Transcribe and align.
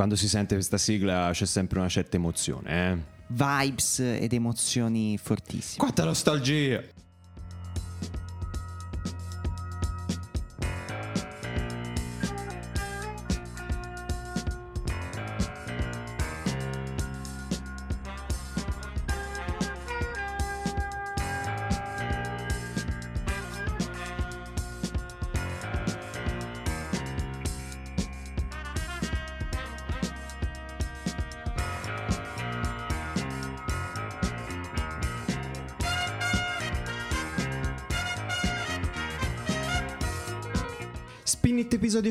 Quando 0.00 0.16
si 0.16 0.28
sente 0.28 0.54
questa 0.54 0.78
sigla 0.78 1.28
c'è 1.30 1.44
sempre 1.44 1.78
una 1.78 1.90
certa 1.90 2.16
emozione, 2.16 2.90
eh? 2.90 2.98
Vibes 3.26 3.98
ed 3.98 4.32
emozioni 4.32 5.18
fortissime. 5.18 5.76
Quanta 5.76 6.04
nostalgia! 6.04 6.82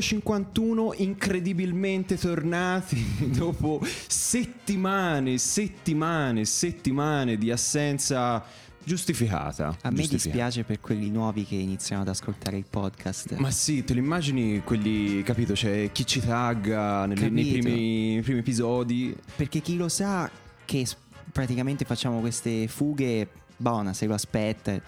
Episodio 0.00 0.02
51, 0.02 0.94
incredibilmente 0.96 2.16
tornati 2.16 3.04
dopo 3.36 3.84
settimane, 4.06 5.36
settimane, 5.36 6.46
settimane 6.46 7.36
di 7.36 7.50
assenza 7.50 8.42
giustificata. 8.82 9.76
A 9.82 9.90
me 9.90 9.96
giustificata. 9.96 10.14
dispiace 10.14 10.64
per 10.64 10.80
quelli 10.80 11.10
nuovi 11.10 11.44
che 11.44 11.56
iniziano 11.56 12.00
ad 12.00 12.08
ascoltare 12.08 12.56
il 12.56 12.64
podcast. 12.68 13.36
Ma 13.36 13.50
sì, 13.50 13.84
te 13.84 13.92
lo 13.92 14.00
immagini 14.00 14.62
quelli, 14.64 15.22
capito? 15.22 15.52
C'è 15.52 15.92
chi 15.92 16.06
ci 16.06 16.20
tagga 16.20 17.04
nelle- 17.04 17.28
nei, 17.28 17.58
primi, 17.58 18.20
primi 18.22 18.38
episodi. 18.38 19.14
Perché 19.36 19.60
chi 19.60 19.76
lo 19.76 19.90
sa 19.90 20.30
che 20.64 20.86
praticamente 21.30 21.84
facciamo 21.84 22.20
queste 22.20 22.68
fughe, 22.68 23.28
buona, 23.54 23.92
se 23.92 24.06
lo 24.06 24.14
aspetta. 24.14 24.80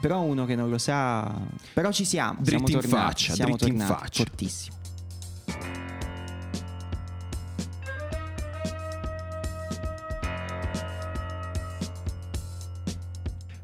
Però 0.00 0.20
uno 0.20 0.46
che 0.46 0.54
non 0.54 0.68
lo 0.70 0.78
sa. 0.78 1.34
Però 1.72 1.90
ci 1.92 2.04
siamo. 2.04 2.38
Dritti 2.40 2.50
siamo 2.50 2.68
in 2.68 2.74
tornati, 2.74 3.04
faccia, 3.04 3.34
siamo 3.34 3.56
dritti 3.56 3.72
in 3.72 3.78
tornati, 3.78 4.02
faccia. 4.02 4.24
Fortissimo. 4.24 4.76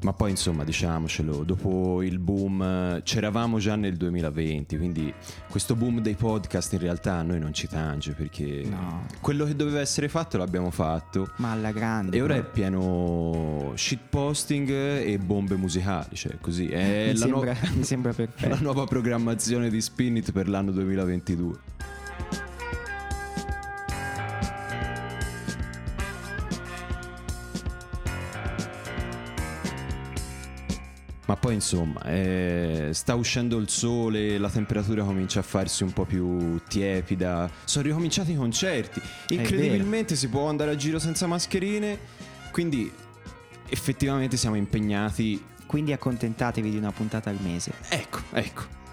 Ma 0.05 0.13
poi 0.13 0.29
insomma, 0.29 0.63
diciamocelo, 0.63 1.43
dopo 1.43 2.03
il 2.03 2.19
boom 2.19 2.61
eh, 2.61 3.01
c'eravamo 3.03 3.57
già 3.57 3.75
nel 3.75 3.97
2020, 3.97 4.77
quindi 4.77 5.11
questo 5.49 5.75
boom 5.75 5.99
dei 5.99 6.13
podcast 6.13 6.73
in 6.73 6.79
realtà 6.79 7.15
a 7.15 7.21
noi 7.23 7.39
non 7.39 7.55
ci 7.55 7.67
tange 7.67 8.11
perché 8.13 8.61
No. 8.69 9.07
quello 9.19 9.45
che 9.45 9.55
doveva 9.55 9.79
essere 9.79 10.07
fatto 10.07 10.37
l'abbiamo 10.37 10.69
fatto. 10.69 11.31
Ma 11.37 11.53
alla 11.53 11.71
grande. 11.71 12.17
E 12.17 12.21
ora 12.21 12.35
è 12.35 12.43
pieno 12.43 13.71
shitposting 13.73 14.69
e 14.69 15.17
bombe 15.17 15.55
musicali, 15.55 16.15
cioè 16.15 16.37
così. 16.39 16.67
È 16.67 17.09
mi, 17.11 17.17
la, 17.17 17.25
nu- 17.25 17.39
sembra, 17.43 17.57
mi 17.73 17.83
sembra 17.83 18.11
la 18.15 18.15
perfetto. 18.15 18.57
nuova 18.63 18.83
programmazione 18.85 19.71
di 19.71 19.81
Spinit 19.81 20.31
per 20.31 20.47
l'anno 20.47 20.69
2022. 20.69 21.53
Ma 31.25 31.35
poi 31.35 31.55
insomma, 31.55 32.03
eh, 32.03 32.89
sta 32.93 33.15
uscendo 33.15 33.57
il 33.57 33.67
sole, 33.67 34.37
la 34.37 34.49
temperatura 34.49 35.03
comincia 35.03 35.39
a 35.39 35.43
farsi 35.43 35.83
un 35.83 35.91
po' 35.91 36.05
più 36.05 36.61
tiepida. 36.67 37.49
Sono 37.63 37.85
ricominciati 37.85 38.33
i 38.33 38.35
concerti. 38.35 39.01
Incredibilmente 39.29 40.15
si 40.15 40.27
può 40.29 40.47
andare 40.49 40.71
a 40.71 40.75
giro 40.75 40.99
senza 40.99 41.25
mascherine. 41.25 41.97
Quindi 42.51 42.91
effettivamente 43.67 44.37
siamo 44.37 44.55
impegnati. 44.55 45.43
Quindi 45.65 45.93
accontentatevi 45.93 46.69
di 46.69 46.77
una 46.77 46.91
puntata 46.91 47.31
al 47.31 47.37
mese. 47.41 47.73
Ecco, 47.89 48.19
ecco. 48.31 48.84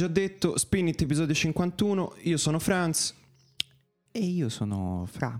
Già 0.00 0.06
detto, 0.08 0.56
Spinit 0.56 1.02
episodio 1.02 1.34
51, 1.34 2.14
io 2.22 2.38
sono 2.38 2.58
Franz, 2.58 3.14
E 4.12 4.18
io 4.24 4.48
sono 4.48 5.06
Fra. 5.10 5.38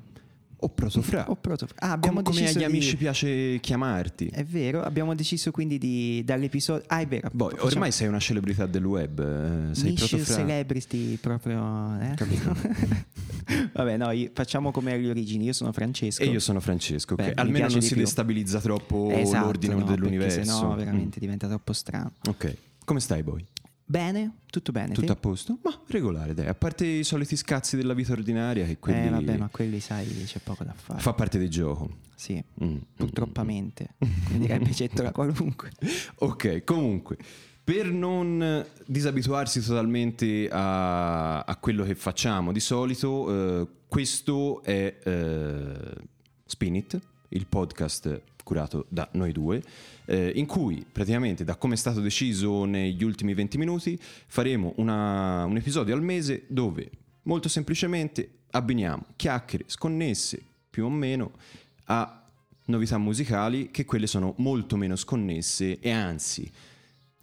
o 0.62 0.68
Protofra. 0.68 1.30
O 1.30 1.36
Proto- 1.36 1.66
Ah, 1.76 1.92
abbiamo 1.92 2.20
come, 2.22 2.36
come 2.36 2.48
agli 2.50 2.58
di- 2.58 2.64
amici 2.64 2.96
piace 2.98 3.58
chiamarti. 3.60 4.26
È 4.26 4.44
vero, 4.44 4.82
abbiamo 4.82 5.14
deciso 5.14 5.50
quindi 5.50 5.78
di 5.78 6.22
dall'episodio. 6.26 6.84
Ah, 6.88 7.00
è 7.00 7.06
vero. 7.06 7.30
Boh, 7.32 7.48
facciamo- 7.48 7.70
ormai 7.70 7.90
sei 7.90 8.06
una 8.08 8.18
celebrità 8.20 8.66
del 8.66 8.84
web, 8.84 9.18
eh, 9.70 9.74
sei 9.74 9.90
Niche 9.92 10.06
Protofra. 10.06 10.34
celebrity 10.34 11.16
proprio. 11.16 11.98
Eh? 12.02 12.14
Capito. 12.16 12.54
Vabbè, 13.72 13.96
no, 13.96 14.10
facciamo 14.34 14.70
come 14.70 14.92
alle 14.92 15.08
origini. 15.08 15.44
Io 15.46 15.54
sono 15.54 15.72
Francesco. 15.72 16.22
E 16.22 16.26
io 16.26 16.38
sono 16.38 16.60
Francesco? 16.60 17.14
Beh, 17.14 17.24
mi 17.28 17.32
Almeno 17.36 17.66
non 17.68 17.80
si 17.80 17.94
più. 17.94 18.02
destabilizza 18.02 18.60
troppo 18.60 19.10
Esatto, 19.10 19.46
l'ordine 19.46 19.74
no, 19.76 19.84
dell'universo. 19.84 20.36
Perché 20.36 20.52
sennò 20.52 20.74
veramente 20.76 21.16
Mm. 21.16 21.20
diventa 21.20 21.48
troppo 21.48 21.72
strano. 21.72 22.12
Ok, 22.28 22.56
come 22.84 23.00
stai 23.00 23.22
poi? 23.24 23.44
Bene, 23.90 24.36
tutto 24.46 24.70
bene. 24.70 24.94
Tutto 24.94 25.06
te? 25.06 25.12
a 25.12 25.16
posto? 25.16 25.58
Ma 25.64 25.76
regolare, 25.88 26.32
dai. 26.32 26.46
A 26.46 26.54
parte 26.54 26.86
i 26.86 27.02
soliti 27.02 27.34
scazzi 27.34 27.74
della 27.74 27.92
vita 27.92 28.12
ordinaria, 28.12 28.64
che 28.64 28.78
quelli 28.78 29.06
Eh, 29.08 29.10
vabbè, 29.10 29.36
ma 29.36 29.48
quelli 29.48 29.80
sai, 29.80 30.06
c'è 30.26 30.38
poco 30.38 30.62
da 30.62 30.72
fare. 30.72 31.00
fa 31.00 31.12
parte 31.12 31.38
del 31.40 31.48
gioco. 31.48 31.96
Sì, 32.14 32.40
Mm. 32.62 32.76
purtroppamente. 32.94 33.94
Come 33.98 34.38
direbbe 34.38 34.72
Cettola 34.72 35.10
qualunque. 35.10 35.72
Ok, 36.22 36.62
comunque, 36.62 37.16
per 37.64 37.90
non 37.90 38.64
disabituarsi 38.86 39.60
totalmente 39.60 40.48
a, 40.48 41.40
a 41.40 41.56
quello 41.56 41.82
che 41.82 41.96
facciamo 41.96 42.52
di 42.52 42.60
solito, 42.60 43.60
eh, 43.62 43.66
questo 43.88 44.62
è 44.62 44.98
eh, 45.02 45.94
Spinit, 46.44 47.00
il 47.30 47.46
podcast 47.48 48.22
curato 48.50 48.86
da 48.88 49.08
noi 49.12 49.30
due, 49.30 49.62
eh, 50.06 50.32
in 50.34 50.44
cui 50.46 50.84
praticamente, 50.90 51.44
da 51.44 51.54
come 51.54 51.74
è 51.74 51.76
stato 51.76 52.00
deciso 52.00 52.64
negli 52.64 53.04
ultimi 53.04 53.32
20 53.32 53.58
minuti, 53.58 53.96
faremo 54.26 54.72
una- 54.78 55.44
un 55.44 55.56
episodio 55.56 55.94
al 55.94 56.02
mese 56.02 56.42
dove 56.48 56.90
molto 57.22 57.48
semplicemente 57.48 58.28
abbiniamo 58.50 59.04
chiacchiere 59.14 59.64
sconnesse 59.68 60.42
più 60.68 60.84
o 60.84 60.90
meno 60.90 61.30
a 61.84 62.24
novità 62.64 62.98
musicali 62.98 63.70
che 63.70 63.84
quelle 63.84 64.08
sono 64.08 64.34
molto 64.38 64.76
meno 64.76 64.96
sconnesse 64.96 65.78
e 65.78 65.90
anzi 65.92 66.50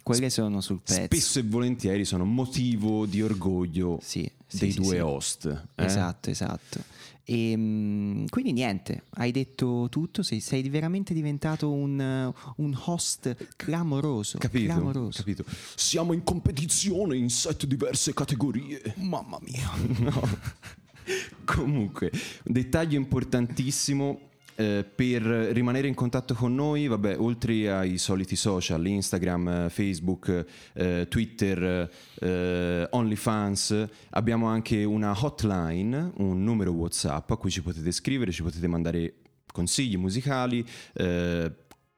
Quelle 0.01 0.29
sono 0.29 0.61
sul 0.61 0.79
pezzo. 0.81 1.03
spesso 1.03 1.39
e 1.39 1.43
volentieri 1.43 2.05
sono 2.05 2.23
motivo 2.23 3.05
di 3.05 3.21
orgoglio 3.21 3.99
Sì, 4.01 4.29
sì, 4.47 4.59
dei 4.59 4.71
sì, 4.71 4.79
due 4.79 5.01
host. 5.01 5.63
eh? 5.75 5.83
Esatto, 5.83 6.29
esatto. 6.29 6.95
E, 7.29 7.57
mm, 7.57 8.25
quindi 8.29 8.53
niente, 8.53 9.03
hai 9.15 9.31
detto 9.31 9.87
tutto, 9.89 10.23
sei, 10.23 10.39
sei 10.39 10.69
veramente 10.69 11.13
diventato 11.13 11.69
un, 11.69 12.33
un 12.55 12.81
host 12.85 13.35
clamoroso. 13.57 14.37
Capito? 14.37 14.71
clamoroso. 14.71 15.17
Capito? 15.17 15.43
Siamo 15.75 16.13
in 16.13 16.23
competizione 16.23 17.17
in 17.17 17.29
sette 17.29 17.67
diverse 17.67 18.13
categorie. 18.13 18.93
Mamma 18.95 19.39
mia. 19.41 19.69
No. 20.07 20.21
Comunque, 21.45 22.11
un 22.13 22.53
dettaglio 22.53 22.97
importantissimo 22.97 24.26
eh, 24.57 24.83
per 24.83 25.21
rimanere 25.21 25.87
in 25.87 25.93
contatto 25.93 26.33
con 26.33 26.55
noi, 26.55 26.87
vabbè, 26.87 27.19
oltre 27.19 27.71
ai 27.71 27.97
soliti 27.99 28.35
social, 28.35 28.85
Instagram, 28.85 29.47
eh, 29.47 29.69
Facebook, 29.69 30.45
eh, 30.73 31.05
Twitter, 31.07 31.89
eh, 32.19 32.87
OnlyFans, 32.89 33.87
abbiamo 34.09 34.47
anche 34.47 34.83
una 34.83 35.15
hotline, 35.15 36.11
un 36.17 36.43
numero 36.43 36.71
WhatsApp 36.71 37.29
a 37.29 37.37
cui 37.37 37.51
ci 37.51 37.61
potete 37.61 37.91
scrivere, 37.91 38.31
ci 38.31 38.41
potete 38.41 38.67
mandare 38.67 39.13
consigli 39.51 39.95
musicali. 39.95 40.65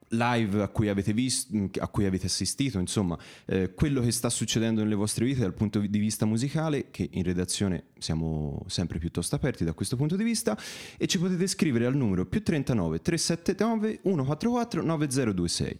Live 0.09 0.61
a 0.61 0.67
cui 0.69 0.89
avete 0.89 1.13
visto, 1.13 1.55
a 1.79 1.87
cui 1.87 2.05
avete 2.05 2.25
assistito, 2.25 2.79
insomma, 2.79 3.17
eh, 3.45 3.73
quello 3.73 4.01
che 4.01 4.11
sta 4.11 4.29
succedendo 4.29 4.81
nelle 4.81 4.95
vostre 4.95 5.23
vite 5.25 5.41
dal 5.41 5.53
punto 5.53 5.79
di 5.79 5.99
vista 5.99 6.25
musicale, 6.25 6.89
che 6.91 7.07
in 7.11 7.23
redazione 7.23 7.85
siamo 7.99 8.63
sempre 8.67 8.97
piuttosto 8.99 9.35
aperti 9.35 9.63
da 9.63 9.73
questo 9.73 9.95
punto 9.95 10.15
di 10.15 10.23
vista, 10.23 10.57
e 10.97 11.05
ci 11.07 11.19
potete 11.19 11.45
scrivere 11.47 11.85
al 11.85 11.95
numero 11.95 12.25
più 12.25 12.41
39 12.41 13.01
379 13.01 13.99
144 14.03 14.81
9026. 14.83 15.79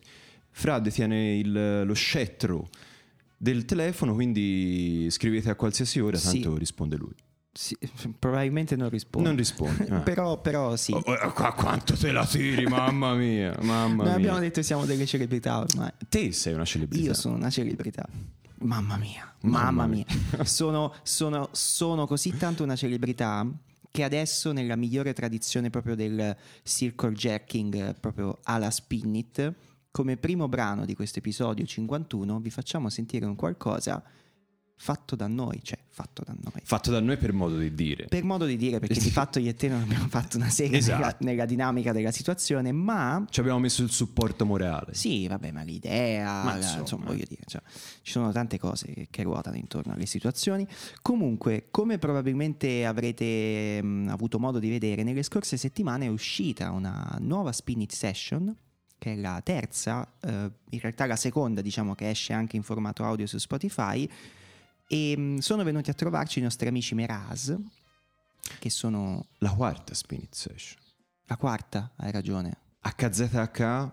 Fra 0.51 0.79
detiene 0.79 1.37
il- 1.37 1.83
lo 1.85 1.93
scettro 1.93 2.69
del 3.37 3.65
telefono, 3.65 4.13
quindi 4.13 5.07
scrivete 5.09 5.49
a 5.49 5.55
qualsiasi 5.55 5.99
ora, 5.99 6.17
Sì. 6.17 6.39
tanto 6.41 6.57
risponde 6.57 6.97
lui. 6.97 7.13
Sì, 7.51 7.77
probabilmente 8.17 8.75
non 8.75 8.89
risponde. 8.89 9.27
Non 9.27 9.37
risponde. 9.37 9.87
ah. 9.89 9.99
però, 10.01 10.39
però 10.39 10.75
sì. 10.75 10.91
Oh, 10.93 11.01
oh, 11.05 11.31
qua 11.33 11.53
quanto 11.53 11.95
te 11.97 12.11
la 12.11 12.25
tiri, 12.25 12.65
mamma 12.65 13.13
mia, 13.15 13.55
mamma 13.61 13.95
Noi 14.03 14.05
mia. 14.05 14.13
abbiamo 14.15 14.39
detto 14.39 14.55
che 14.59 14.63
siamo 14.63 14.85
delle 14.85 15.05
celebrità 15.05 15.59
ormai. 15.59 15.89
Te 16.07 16.31
sei 16.31 16.53
una 16.53 16.65
celebrità. 16.65 17.03
Io 17.03 17.13
sono 17.13 17.35
una 17.35 17.49
celebrità. 17.49 18.05
Mamma 18.61 18.97
mia, 18.97 19.33
Mamma 19.41 19.71
mamma, 19.71 19.85
mia. 19.87 20.05
mia. 20.33 20.43
sono, 20.45 20.93
sono- 21.03 21.49
sono 21.53 22.05
così 22.05 22.35
tanto 22.35 22.63
una 22.63 22.75
celebrità 22.75 23.47
che 23.91 24.03
adesso 24.03 24.51
nella 24.51 24.75
migliore 24.75 25.13
tradizione 25.13 25.69
proprio 25.69 25.95
del 25.95 26.35
circle 26.63 27.13
jerking, 27.13 27.73
eh, 27.73 27.93
proprio 27.99 28.37
alla 28.43 28.69
spin 28.69 29.15
it, 29.15 29.53
come 29.91 30.17
primo 30.17 30.47
brano 30.47 30.85
di 30.85 30.93
questo 30.93 31.19
episodio 31.19 31.65
51 31.65 32.39
vi 32.39 32.49
facciamo 32.51 32.89
sentire 32.89 33.25
un 33.25 33.35
qualcosa 33.35 34.03
fatto 34.81 35.17
da 35.17 35.27
noi, 35.27 35.59
cioè 35.61 35.77
fatto 35.89 36.23
da 36.25 36.33
noi. 36.33 36.61
Fatto 36.63 36.89
da 36.89 37.01
noi 37.01 37.17
per 37.17 37.33
modo 37.33 37.57
di 37.57 37.73
dire. 37.75 38.05
Per 38.05 38.23
modo 38.23 38.45
di 38.45 38.55
dire, 38.55 38.79
perché 38.79 38.97
di 38.97 39.11
fatto 39.11 39.37
io 39.37 39.49
e 39.49 39.53
te 39.55 39.67
non 39.67 39.81
abbiamo 39.81 40.07
fatto 40.09 40.37
una 40.37 40.49
serie 40.49 40.77
Esatto. 40.77 40.97
nella, 40.99 41.15
nella 41.19 41.45
dinamica 41.45 41.91
della 41.91 42.11
situazione, 42.11 42.71
ma 42.71 43.25
Ci 43.29 43.41
abbiamo 43.41 43.59
messo 43.59 43.83
il 43.83 43.91
supporto 43.91 44.45
morale. 44.45 44.93
sì, 44.93 45.27
vabbè, 45.27 45.51
ma 45.51 45.63
l'idea, 45.63 46.43
Ma 46.43 46.51
la- 46.51 46.57
insomma. 46.57 46.79
insomma, 46.79 47.05
voglio 47.07 47.25
dire, 47.27 47.41
cioè, 47.45 47.61
ci 48.01 48.11
sono 48.13 48.31
tante 48.31 48.57
cose 48.57 48.87
che, 48.93 49.07
che 49.11 49.23
ruotano 49.23 49.57
intorno 49.57 49.91
alle 49.91 50.05
situazioni. 50.05 50.65
Comunque, 51.01 51.67
come 51.71 51.97
probabilmente 51.97 52.85
avrete 52.85 53.81
mh, 53.83 54.07
avuto 54.09 54.39
modo 54.39 54.59
di 54.59 54.69
vedere, 54.69 55.03
nelle 55.03 55.23
scorse 55.23 55.57
settimane 55.57 56.05
è 56.05 56.09
uscita 56.09 56.71
una 56.71 57.17
nuova 57.19 57.51
Spin 57.51 57.81
It 57.81 57.91
Session, 57.91 58.55
che 58.97 59.13
è 59.13 59.15
la 59.17 59.41
terza, 59.43 60.09
eh, 60.21 60.49
in 60.69 60.79
realtà 60.79 61.05
la 61.05 61.15
seconda, 61.17 61.59
diciamo 61.61 61.95
che 61.95 62.09
esce 62.09 62.31
anche 62.31 62.55
in 62.55 62.63
formato 62.63 63.03
audio 63.03 63.25
su 63.27 63.37
Spotify. 63.37 64.09
E 64.91 65.15
mh, 65.15 65.37
sono 65.37 65.63
venuti 65.63 65.89
a 65.91 65.93
trovarci 65.93 66.39
i 66.39 66.41
nostri 66.41 66.67
amici 66.67 66.95
Meraz, 66.95 67.55
che 68.57 68.69
sono 68.71 69.27
La 69.37 69.51
quarta 69.51 69.93
Spin 69.93 70.21
It 70.23 70.33
Session. 70.33 70.79
la 71.25 71.37
quarta, 71.37 71.91
hai 71.97 72.11
ragione. 72.11 72.57
HZH, 72.81 73.91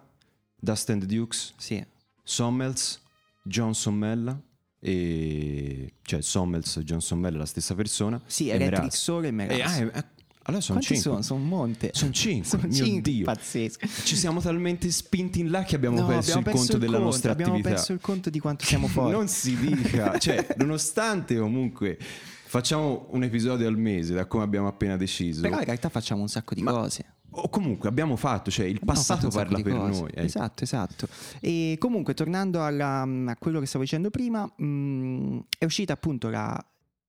Dust 0.59 0.89
and 0.91 1.05
Dukes, 1.05 1.53
Sì, 1.59 1.85
Sommels, 2.23 3.01
John 3.43 3.75
Sommella 3.75 4.41
e... 4.81 5.93
cioè 6.03 6.23
Sommels 6.23 6.77
e 6.79 6.83
John 6.85 7.01
Sommella 7.03 7.37
è 7.37 7.39
la 7.41 7.47
stessa 7.47 7.75
persona. 7.75 8.21
sì 8.27 8.49
e 8.49 8.55
Electric. 8.55 8.95
Soul 8.97 9.27
e 9.27 9.31
Meraz. 9.33 9.79
Eh, 9.79 9.83
ah, 9.93 9.99
eh, 9.99 10.05
allora 10.47 10.61
sono 10.63 10.79
Quanti 10.79 10.95
cinque. 10.95 11.11
sono? 11.11 11.23
Sono 11.23 11.41
un 11.41 11.49
monte. 11.49 11.91
Sono 11.93 12.13
cinque, 12.13 12.49
Sono 12.49 12.63
mio 12.67 12.73
cinque, 12.73 13.13
Dio. 13.13 13.25
pazzesco. 13.25 13.87
Ci 14.05 14.17
siamo 14.17 14.41
talmente 14.41 14.91
spinti 14.91 15.41
in 15.41 15.51
là 15.51 15.63
che 15.65 15.77
abbiamo 15.77 16.01
No, 16.01 16.07
perso 16.07 16.39
abbiamo 16.39 16.51
il 16.51 16.57
conto 16.57 16.79
della 16.79 16.93
conto, 16.93 17.05
nostra 17.07 17.33
abbiamo 17.33 17.53
attività. 17.53 17.75
perso 17.75 17.93
il 17.93 18.01
conto 18.01 18.31
di 18.31 18.39
quanto 18.41 18.65
siamo 18.65 18.87
forti. 18.89 19.13
non 19.13 19.29
si 19.29 19.57
dica, 19.57 20.17
cioè, 20.21 20.47
nonostante 20.59 21.39
comunque 21.39 21.99
facciamo 22.47 23.07
un 23.11 23.23
episodio 23.25 23.67
al 23.69 23.77
mese, 23.77 24.15
da 24.15 24.27
come 24.27 24.45
abbiamo 24.45 24.67
appena 24.69 24.97
deciso. 24.97 25.41
Però 25.43 25.59
in 25.59 25.65
realtà 25.65 25.89
facciamo 25.89 26.23
un 26.23 26.29
sacco 26.29 26.55
di 26.55 26.63
Ma- 26.63 26.73
cose. 26.73 27.05
O 27.39 27.51
comunque 27.51 27.89
abbiamo 27.91 28.17
fatto, 28.17 28.51
cioè 28.51 28.65
il 28.65 28.77
Abbiamo 28.81 28.93
passato 28.95 29.29
parla 29.29 29.61
per 29.61 29.73
cose. 29.77 30.01
noi. 30.01 30.09
ecco. 30.11 30.21
Esatto, 30.21 30.65
esatto. 30.65 31.07
E 31.41 31.77
comunque, 31.79 32.15
tornando 32.15 32.65
alla- 32.65 33.03
a 33.03 33.37
quello 33.39 33.61
che 33.61 33.67
stavo 33.67 33.85
dicendo 33.85 34.09
prima, 34.09 34.45
mh, 34.57 35.41
è 35.59 35.65
uscita 35.67 35.93
appunto 35.93 36.31
la 36.31 36.59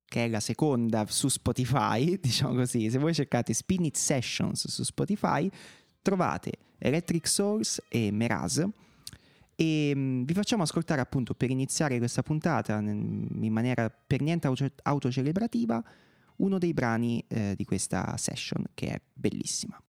che 0.07 0.25
è 0.25 0.27
la 0.27 0.39
seconda 0.39 1.06
su 1.07 1.27
Spotify, 1.27 2.18
diciamo 2.21 2.56
così. 2.56 2.89
Se 2.89 2.98
voi 2.98 3.13
cercate 3.13 3.54
Spin 3.54 3.86
It 3.86 3.98
Sessions 3.98 4.68
su 4.68 4.83
Spotify, 4.83 5.50
trovate 6.01 6.51
Electric 6.77 7.27
Souls 7.27 7.81
e 7.89 8.12
Meraz. 8.12 8.65
E 9.56 9.95
mh, 9.95 10.24
vi 10.24 10.33
facciamo 10.33 10.63
ascoltare 10.63 11.01
appunto 11.01 11.33
per 11.33 11.50
iniziare 11.50 11.98
questa 11.98 12.24
puntata 12.24 12.77
in 12.77 13.51
maniera 13.51 13.89
per 13.89 14.21
niente 14.21 14.48
auto- 14.48 14.71
autocelebrativa 14.83 15.83
uno 16.38 16.57
dei 16.57 16.74
brani 16.74 17.24
eh, 17.27 17.54
di 17.56 17.65
questa 17.65 18.15
session 18.18 18.63
che 18.74 18.88
è 18.88 19.01
bellissima. 19.13 19.81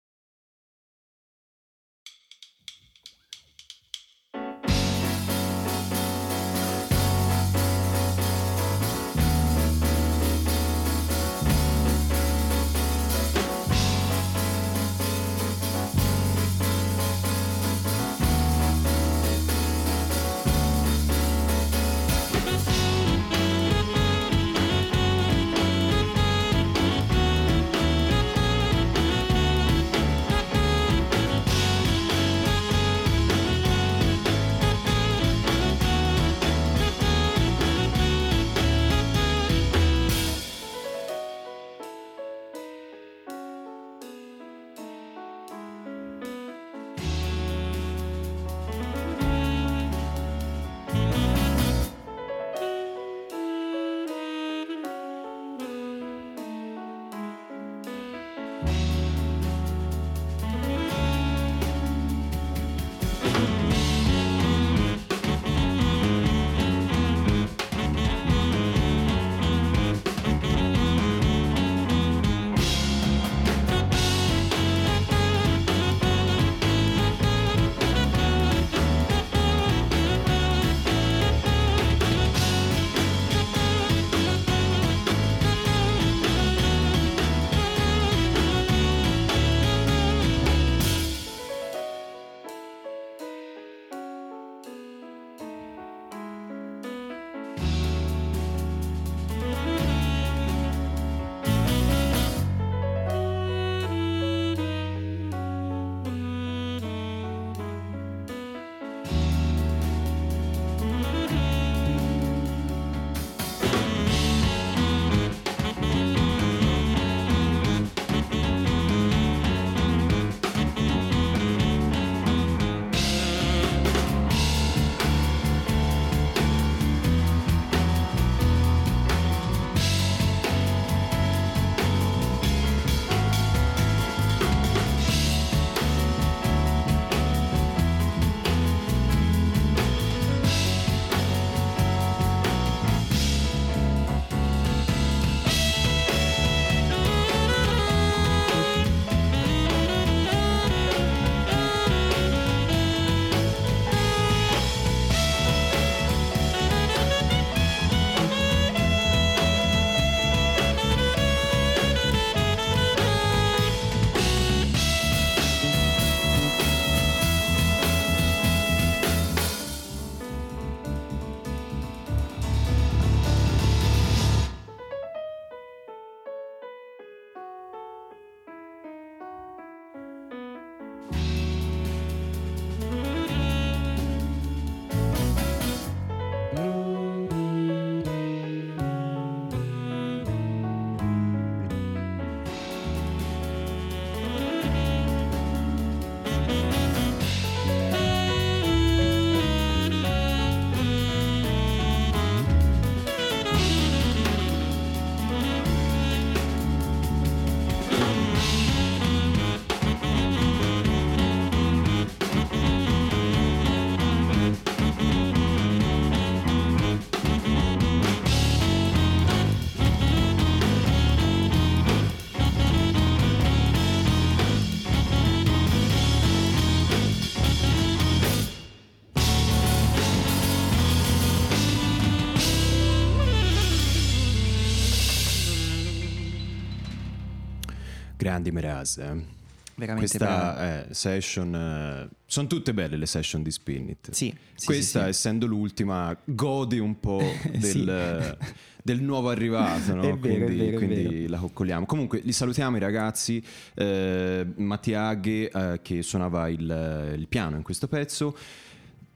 Grandi 238.38 238.50
Meraz. 238.52 238.98
Eh. 238.98 239.36
Veramente 239.74 240.18
Questa 240.18 240.88
eh, 240.88 240.94
session, 240.94 241.54
eh, 241.54 242.08
sono 242.26 242.46
tutte 242.48 242.74
belle 242.74 242.96
le 242.96 243.06
session 243.06 243.42
di 243.42 243.50
Spinit. 243.50 244.10
Sì, 244.10 244.34
sì, 244.54 244.66
Questa, 244.66 245.04
sì, 245.04 245.08
essendo 245.08 245.46
l'ultima, 245.46 246.16
godi 246.24 246.80
un 246.80 246.98
po' 246.98 247.22
del, 247.52 248.36
del 248.82 249.00
nuovo 249.00 249.30
arrivato, 249.30 249.94
no? 249.94 250.00
Vero, 250.00 250.18
quindi, 250.18 250.56
vero, 250.56 250.76
quindi 250.78 251.28
la 251.28 251.38
coccoliamo. 251.38 251.86
Comunque, 251.86 252.20
li 252.24 252.32
salutiamo 252.32 252.76
i 252.76 252.80
ragazzi. 252.80 253.42
Eh, 253.74 254.46
Mattia 254.56 255.06
Aghe, 255.06 255.48
eh, 255.48 255.80
che 255.80 256.02
suonava 256.02 256.48
il, 256.48 257.14
il 257.16 257.26
piano 257.28 257.56
in 257.56 257.62
questo 257.62 257.86
pezzo. 257.86 258.36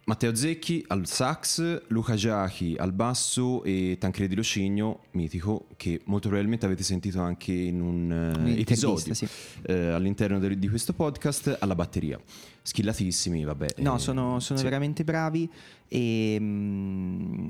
Matteo 0.05 0.35
Zecchi 0.35 0.85
al 0.89 1.07
sax, 1.07 1.83
Luca 1.89 2.15
Giachi 2.17 2.75
al 2.77 2.93
basso 2.93 3.63
e 3.63 3.97
Tancredi 4.01 4.35
Lo 4.35 4.43
Cigno, 4.43 5.05
mitico, 5.13 5.67
che 5.77 6.01
molto 6.07 6.27
probabilmente 6.27 6.67
avete 6.67 6.83
sentito 6.83 7.21
anche 7.21 7.53
in 7.53 7.81
un 7.81 8.11
Un'intervista, 8.11 8.61
episodio 8.73 9.15
sì. 9.15 9.29
eh, 9.63 9.89
all'interno 9.91 10.41
del- 10.41 10.59
di 10.59 10.69
questo 10.69 10.93
podcast 10.93 11.57
alla 11.61 11.77
batteria. 11.77 12.19
Skillatissimi, 12.63 13.45
vabbè. 13.45 13.75
No, 13.77 13.95
eh, 13.95 13.99
sono, 14.01 14.41
sono 14.41 14.59
sì. 14.59 14.65
veramente 14.65 15.05
bravi 15.05 15.49
e 15.87 16.37
mm, 16.41 17.49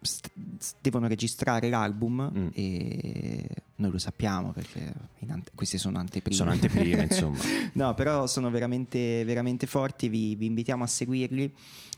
st- 0.00 0.30
devono 0.80 1.06
registrare 1.08 1.68
l'album 1.68 2.30
Mm. 2.34 2.48
e 2.54 3.48
noi 3.76 3.90
lo 3.90 3.98
sappiamo 3.98 4.52
perché 4.52 4.92
ante- 5.28 5.50
queste 5.54 5.78
sono 5.78 5.98
anteprime. 5.98 6.36
Sono 6.36 6.50
anteprime, 6.50 7.02
insomma. 7.10 7.38
no, 7.74 7.94
però 7.94 8.26
sono 8.26 8.50
veramente, 8.50 9.24
veramente 9.24 9.66
forti, 9.66 10.08
vi, 10.08 10.34
vi 10.36 10.46
invitiamo 10.46 10.84
a 10.84 10.86
seguirli 10.86 11.52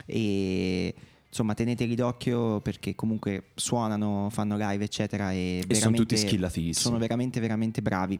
e 0.06 0.94
insomma 1.28 1.54
teneteli 1.54 1.94
d'occhio 1.94 2.60
perché 2.60 2.94
comunque 2.94 3.50
suonano, 3.54 4.28
fanno 4.30 4.56
live 4.58 4.84
eccetera 4.84 5.32
e, 5.32 5.62
E 5.66 5.74
sono 5.74 5.96
tutti 5.96 6.16
skillatissimi. 6.16 6.74
sono 6.74 6.98
veramente 6.98 7.38
veramente 7.40 7.80
bravi. 7.82 8.18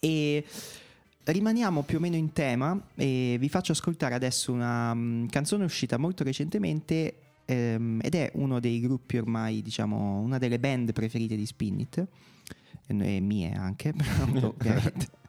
E 0.00 0.44
rimaniamo 1.24 1.82
più 1.82 1.98
o 1.98 2.00
meno 2.00 2.16
in 2.16 2.32
tema 2.32 2.78
e 2.94 3.36
vi 3.38 3.48
faccio 3.48 3.72
ascoltare 3.72 4.14
adesso 4.14 4.52
una 4.52 4.92
mm, 4.94 5.26
canzone 5.26 5.64
uscita 5.64 5.96
molto 5.98 6.22
recentemente 6.24 7.14
ehm, 7.46 8.00
ed 8.02 8.14
è 8.14 8.30
uno 8.34 8.60
dei 8.60 8.80
gruppi 8.80 9.16
ormai, 9.16 9.62
diciamo, 9.62 10.18
una 10.20 10.36
delle 10.38 10.58
band 10.60 10.92
preferite 10.92 11.34
di 11.36 11.46
Spinit 11.46 12.06
e 12.88 13.20
mie 13.20 13.52
anche, 13.52 13.92
però. 14.28 14.54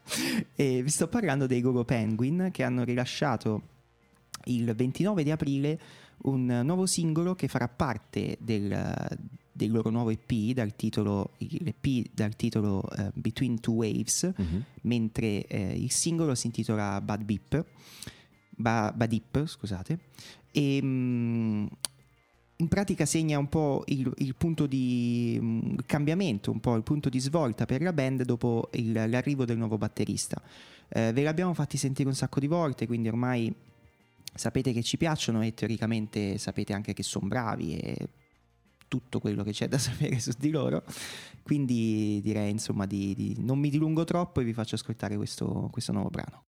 E 0.56 0.82
vi 0.82 0.90
sto 0.90 1.10
parlando 1.10 1.48
dei 1.48 1.60
Gogo 1.60 1.84
Penguin 1.84 2.48
che 2.54 2.64
hanno 2.64 2.84
rilasciato 2.86 3.62
il 4.46 4.74
29 4.74 5.22
di 5.24 5.32
aprile 5.32 5.80
un 6.24 6.46
nuovo 6.64 6.86
singolo 6.86 7.36
che 7.36 7.50
farà 7.50 7.68
parte 7.68 8.38
del, 8.40 9.06
del 9.52 9.70
loro 9.72 9.90
nuovo 9.90 10.10
EP 10.12 10.54
dal 10.54 10.78
titolo, 10.78 11.32
l'EP 11.40 12.06
dal 12.14 12.38
titolo 12.38 12.90
eh, 12.92 13.12
Between 13.16 13.60
Two 13.60 13.74
Waves, 13.76 14.32
Mhm. 14.38 14.64
mentre 14.84 15.46
eh, 15.46 15.74
il 15.74 15.92
singolo 15.92 16.36
si 16.36 16.46
intitola 16.48 17.02
Bad 17.02 17.24
Beep, 17.24 17.66
Ba- 18.52 18.94
Badip, 18.96 19.46
scusate, 19.46 20.00
e 20.54 20.80
mm, 20.82 21.66
in 22.60 22.68
pratica 22.68 23.06
segna 23.06 23.38
un 23.38 23.50
po' 23.50 23.84
il, 23.88 24.12
il 24.18 24.36
punto 24.36 24.66
di 24.66 25.38
mm, 25.40 25.76
cambiamento, 25.86 26.52
un 26.52 26.60
po' 26.60 26.76
il 26.76 26.84
punto 26.84 27.10
di 27.10 27.20
svolta 27.20 27.66
per 27.66 27.82
la 27.82 27.94
band 27.94 28.24
dopo 28.24 28.70
il- 28.74 28.92
l'arrivo 28.92 29.46
del 29.46 29.58
nuovo 29.58 29.78
batterista. 29.78 30.42
Eh, 30.90 31.12
ve 31.14 31.24
l'abbiamo 31.24 31.54
fatti 31.54 31.78
sentire 31.78 32.10
un 32.10 32.16
sacco 32.16 32.40
di 32.40 32.48
volte, 32.48 32.88
quindi 32.88 33.08
ormai 33.10 33.54
sapete 34.34 34.72
che 34.74 34.82
ci 34.84 34.98
piacciono 34.98 35.42
e 35.44 35.54
teoricamente 35.54 36.38
sapete 36.38 36.74
anche 36.74 36.94
che 36.94 37.04
sono 37.04 37.28
bravi 37.28 37.78
e 37.78 37.98
tutto 38.88 39.20
quello 39.20 39.44
che 39.44 39.52
c'è 39.52 39.68
da 39.68 39.78
sapere 39.80 40.20
su 40.20 40.32
di 40.40 40.50
loro. 40.50 40.84
Quindi 41.44 42.20
direi 42.24 42.50
insomma 42.50 42.86
di, 42.88 43.14
di- 43.14 43.36
non 43.40 43.60
mi 43.60 43.70
dilungo 43.70 44.04
troppo 44.04 44.42
e 44.42 44.44
vi 44.44 44.54
faccio 44.54 44.76
ascoltare 44.76 45.16
questo, 45.16 45.70
questo 45.72 45.92
nuovo 45.92 46.10
brano. 46.10 46.47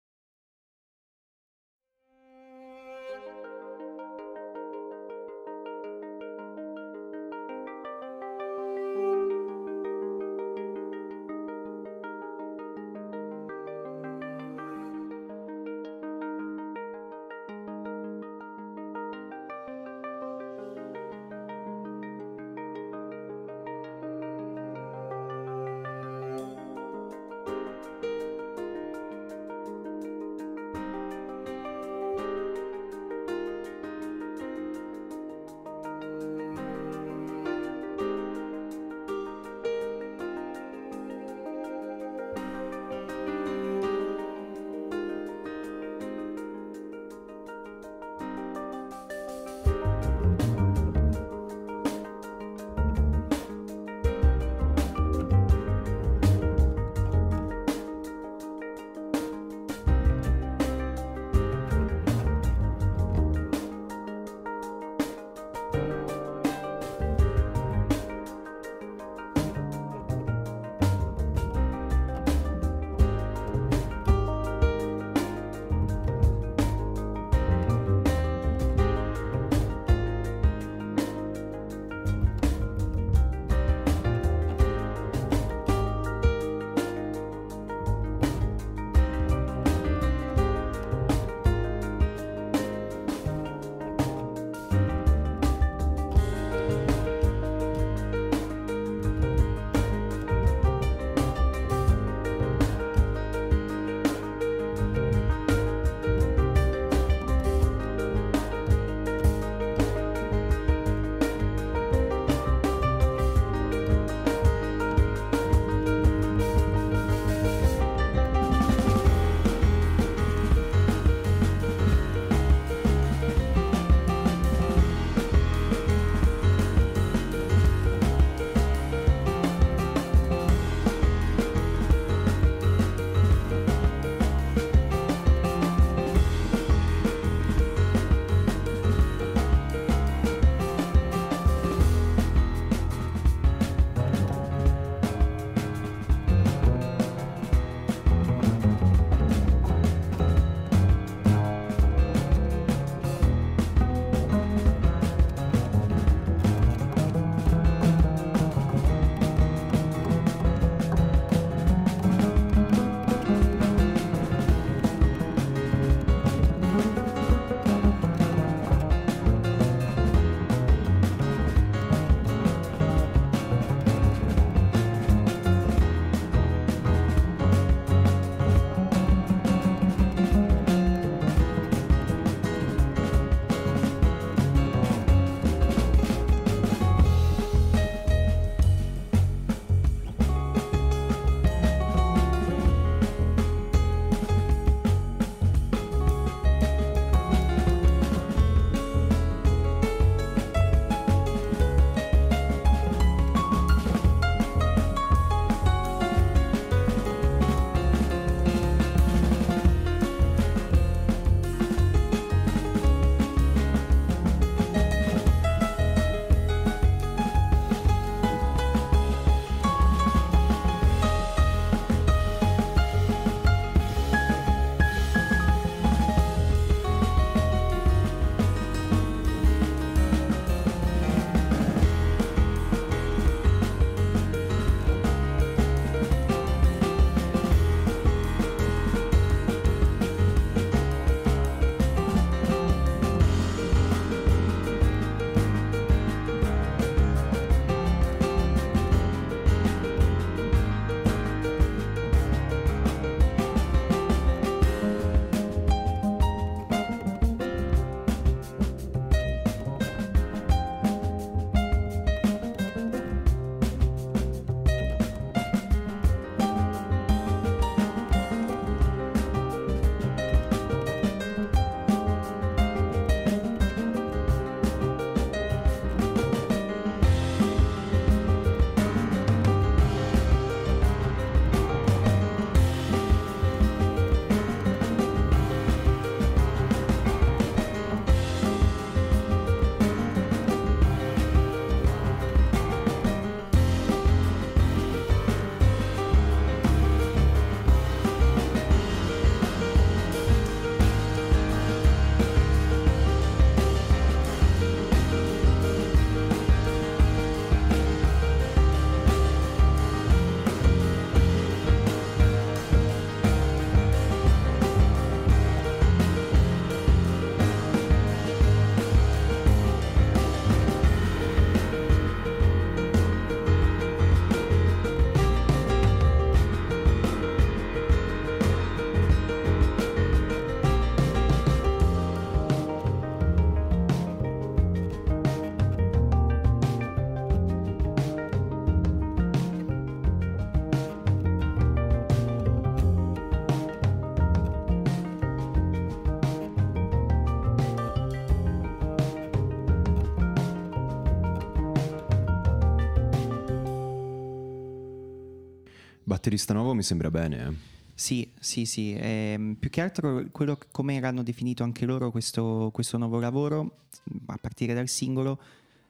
Batterista 356.26 356.54
nuovo 356.56 356.74
mi 356.74 356.82
sembra 356.82 357.12
bene. 357.12 357.38
Eh. 357.48 357.54
Sì, 357.94 358.28
sì, 358.40 358.66
sì. 358.66 358.96
Ehm, 358.98 359.58
più 359.60 359.70
che 359.70 359.82
altro 359.82 360.26
quello 360.32 360.58
come 360.72 360.98
hanno 360.98 361.22
definito 361.22 361.62
anche 361.62 361.86
loro 361.86 362.10
questo, 362.10 362.72
questo 362.74 362.98
nuovo 362.98 363.20
lavoro, 363.20 363.82
a 364.26 364.38
partire 364.42 364.74
dal 364.74 364.88
singolo, 364.88 365.40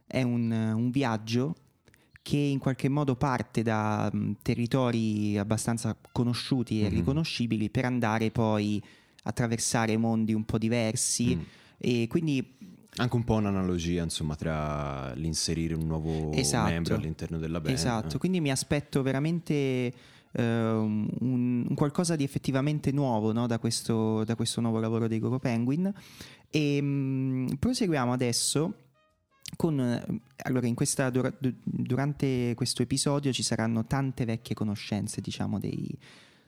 è 0.06 0.22
un, 0.24 0.52
un 0.52 0.92
viaggio 0.92 1.56
che 2.22 2.36
in 2.36 2.60
qualche 2.60 2.90
modo 2.90 3.16
parte 3.16 3.62
da 3.64 4.10
mh, 4.12 4.40
territori 4.42 5.38
abbastanza 5.38 5.96
conosciuti 6.12 6.82
e 6.82 6.90
Mhm. 6.90 6.94
riconoscibili 6.96 7.70
per 7.70 7.86
andare 7.86 8.30
poi 8.30 8.84
a 9.24 9.30
attraversare 9.30 9.96
mondi 9.96 10.34
un 10.34 10.44
po' 10.44 10.58
diversi 10.58 11.34
Mm. 11.38 11.42
e 11.78 12.08
quindi 12.10 12.58
Anche 12.98 13.16
un 13.18 13.24
po' 13.26 13.34
un'analogia, 13.36 14.04
insomma, 14.04 14.36
tra 14.36 15.14
l'inserire 15.16 15.74
un 15.76 15.86
nuovo 15.86 16.32
Esatto. 16.34 16.70
membro 16.72 16.96
all'interno 16.96 17.38
della 17.38 17.60
band. 17.60 17.74
Esatto, 17.76 18.16
eh. 18.16 18.20
quindi 18.20 18.40
mi 18.40 18.52
aspetto 18.52 19.02
veramente 19.02 19.54
eh, 19.54 19.94
un, 20.42 21.08
un 21.20 21.74
qualcosa 21.76 22.16
di 22.16 22.24
effettivamente 22.24 22.92
nuovo 22.92 23.32
no, 23.32 23.48
da, 23.48 23.60
questo, 23.60 24.24
da 24.24 24.36
questo 24.36 24.62
nuovo 24.62 24.80
lavoro 24.80 25.08
dei 25.08 25.20
Goro 25.20 25.40
Penguin. 25.40 25.92
E 26.50 26.80
mm, 26.82 27.48
proseguiamo 27.60 28.14
adesso 28.14 28.74
con... 29.56 29.80
Allora, 30.44 30.74
questa, 30.74 31.10
dura- 31.10 31.34
du- 31.40 31.56
durante 31.64 32.54
questo 32.56 32.82
episodio 32.82 33.32
ci 33.32 33.44
saranno 33.44 33.86
tante 33.86 34.26
vecchie 34.26 34.56
conoscenze, 34.56 35.22
diciamo, 35.22 35.60
dei- 35.60 35.98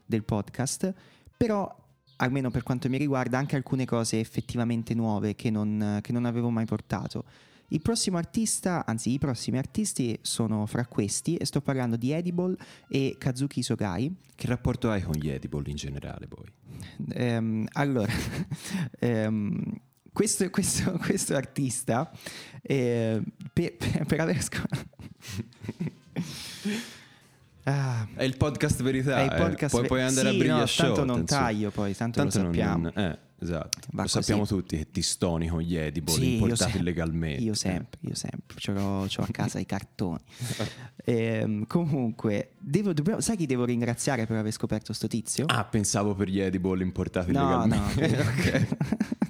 del 0.05 0.23
podcast, 0.23 0.93
però 1.35 1.85
almeno 2.17 2.49
per 2.49 2.63
quanto 2.63 2.89
mi 2.89 2.97
riguarda, 2.97 3.37
anche 3.37 3.55
alcune 3.55 3.85
cose 3.85 4.19
effettivamente 4.19 4.93
nuove 4.93 5.35
che 5.35 5.49
non, 5.49 5.99
che 6.01 6.11
non 6.11 6.25
avevo 6.25 6.49
mai 6.49 6.65
portato. 6.65 7.25
Il 7.69 7.81
prossimo 7.81 8.17
artista, 8.17 8.85
anzi 8.85 9.11
i 9.11 9.17
prossimi 9.17 9.57
artisti 9.57 10.17
sono 10.21 10.65
fra 10.65 10.85
questi 10.85 11.35
e 11.35 11.45
sto 11.45 11.59
parlando 11.59 11.97
di 11.97 12.11
Edible 12.11 12.55
e 12.87 13.15
Kazuki 13.19 13.61
Sogai. 13.61 14.13
Che 14.35 14.47
rapporto 14.47 14.89
hai 14.89 15.01
con 15.01 15.15
gli 15.15 15.27
edible 15.29 15.69
in 15.69 15.75
generale 15.75 16.27
poi? 16.27 16.45
Ehm, 17.09 17.67
allora, 17.73 18.11
ehm, 18.99 19.61
questo, 20.13 20.49
questo- 20.49 20.93
questo 20.93 21.35
artista 21.35 22.09
eh, 22.61 23.21
per, 23.51 23.75
per- 23.75 24.05
per 24.05 24.19
aver 24.21 24.41
scop- 24.41 24.85
Ah, 27.69 28.07
È 28.15 28.23
il 28.23 28.37
podcast 28.37 28.81
verità. 28.81 29.17
è 29.17 29.23
il 29.25 29.31
eh. 29.33 29.35
podcast 29.35 29.73
Poi 29.73 29.81
ve- 29.81 29.87
puoi 29.89 30.01
andare 30.01 30.29
sì, 30.29 30.35
a 30.35 30.37
briglia 30.37 30.57
no, 30.59 30.65
show. 30.67 30.85
tanto 30.85 31.03
non 31.03 31.19
insomma. 31.19 31.41
taglio 31.41 31.69
poi, 31.69 31.93
tanto, 31.93 32.19
Tanto 32.21 32.37
lo 32.39 32.43
sappiamo. 32.45 32.89
non- 32.95 33.03
eh, 33.05 33.19
esatto. 33.39 33.79
Va 33.91 34.01
Lo 34.03 34.09
così. 34.09 34.09
sappiamo 34.09 34.45
tutti 34.45 34.77
che 34.77 34.91
ti 34.91 35.01
stoni 35.01 35.47
con 35.47 35.61
gli 35.61 35.75
edible 35.75 36.13
Sì, 36.13 36.25
io 36.25 36.33
importati 36.33 36.61
sempre, 36.63 36.79
illegalmente. 36.79 37.41
Io 37.43 37.53
sempre, 37.53 37.99
io 38.01 38.15
sempre, 38.15 38.55
l'ho 38.73 39.03
a 39.03 39.27
casa 39.31 39.59
i 39.59 39.65
cartoni. 39.65 40.19
Ehm, 41.09 41.65
comunque, 41.67 42.51
devo- 42.59 42.91
dobbiamo- 42.91 43.21
sai 43.21 43.37
chi 43.37 43.45
devo 43.45 43.63
ringraziare 43.63 44.25
per 44.25 44.35
aver 44.35 44.51
scoperto 44.51 44.91
sto 44.91 45.07
tizio? 45.07 45.45
Ah, 45.47 45.63
pensavo 45.63 46.13
per 46.15 46.27
gli 46.27 46.39
edible 46.41 46.83
importati 46.83 47.31
No, 47.31 47.43
illegalmente. 47.65 48.07
no. 48.07 48.23
Ok. 48.27 48.67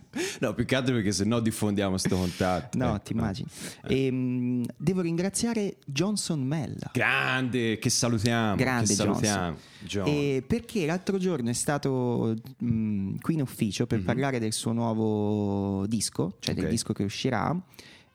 No, 0.39 0.53
più 0.53 0.65
che 0.65 0.75
altro 0.75 0.93
perché 0.95 1.11
sennò 1.11 1.39
diffondiamo 1.39 1.97
sto 1.97 2.15
contatto. 2.17 2.77
No, 2.77 2.95
Eh, 2.95 3.01
ti 3.01 3.13
immagini. 3.13 3.47
Ehm, 3.87 4.63
devo 4.77 5.01
ringraziare 5.01 5.77
Johnson 5.85 6.41
Mella. 6.43 6.89
Grande, 6.93 7.77
che 7.79 7.89
salutiamo. 7.89 8.55
Grande 8.55 8.87
che 8.87 8.93
salutiamo. 8.93 9.57
John. 9.85 10.05
E 10.07 10.43
perché 10.45 10.85
l'altro 10.85 11.17
giorno 11.17 11.49
è 11.49 11.53
stato 11.53 12.35
mh, 12.59 13.15
qui 13.21 13.33
in 13.35 13.41
ufficio 13.41 13.85
per 13.87 13.99
Mhm. 13.99 14.05
parlare 14.05 14.39
del 14.39 14.53
suo 14.53 14.71
nuovo 14.73 15.85
disco, 15.87 16.35
cioè 16.39 16.53
Ok. 16.55 16.61
del 16.61 16.69
disco 16.69 16.93
che 16.93 17.03
uscirà. 17.03 17.55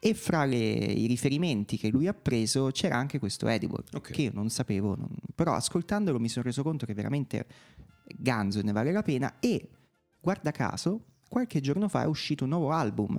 E 0.04 0.14
fra 0.14 0.44
le- 0.44 0.56
i 0.58 1.06
riferimenti 1.06 1.76
che 1.78 1.88
lui 1.88 2.08
ha 2.08 2.12
preso 2.14 2.70
c'era 2.72 2.96
anche 2.96 3.20
questo 3.20 3.46
Edible, 3.46 3.84
Ok. 3.94 4.10
che 4.10 4.22
io 4.22 4.30
non 4.34 4.48
sapevo, 4.50 4.96
non- 4.96 5.08
però 5.34 5.54
ascoltandolo 5.54 6.18
mi 6.18 6.28
sono 6.28 6.44
reso 6.44 6.64
conto 6.64 6.86
che 6.86 6.94
veramente 6.94 7.46
ganzo 8.16 8.60
ne 8.62 8.72
vale 8.72 8.90
la 8.90 9.02
pena. 9.02 9.34
E 9.38 9.68
guarda 10.20 10.50
caso, 10.50 11.04
qualche 11.32 11.62
giorno 11.62 11.88
fa 11.88 12.02
è 12.02 12.06
uscito 12.06 12.44
un 12.44 12.50
nuovo 12.50 12.72
album 12.72 13.18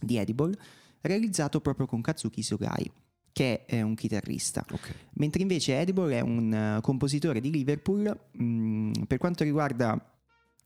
di 0.00 0.16
Edible 0.16 0.52
realizzato 1.00 1.60
proprio 1.60 1.86
con 1.86 2.00
Kazuki 2.00 2.42
Sogai, 2.42 2.90
che 3.32 3.66
è 3.66 3.82
un 3.82 3.94
chitarrista. 3.94 4.66
Ok. 4.68 4.94
Mentre 5.12 5.40
invece 5.42 5.78
Edible 5.78 6.18
è 6.18 6.20
un 6.22 6.52
eh, 6.52 6.80
compositore 6.82 7.40
di 7.40 7.52
Liverpool, 7.52 8.18
mh, 8.32 9.04
per 9.06 9.18
quanto 9.18 9.44
riguarda, 9.44 9.96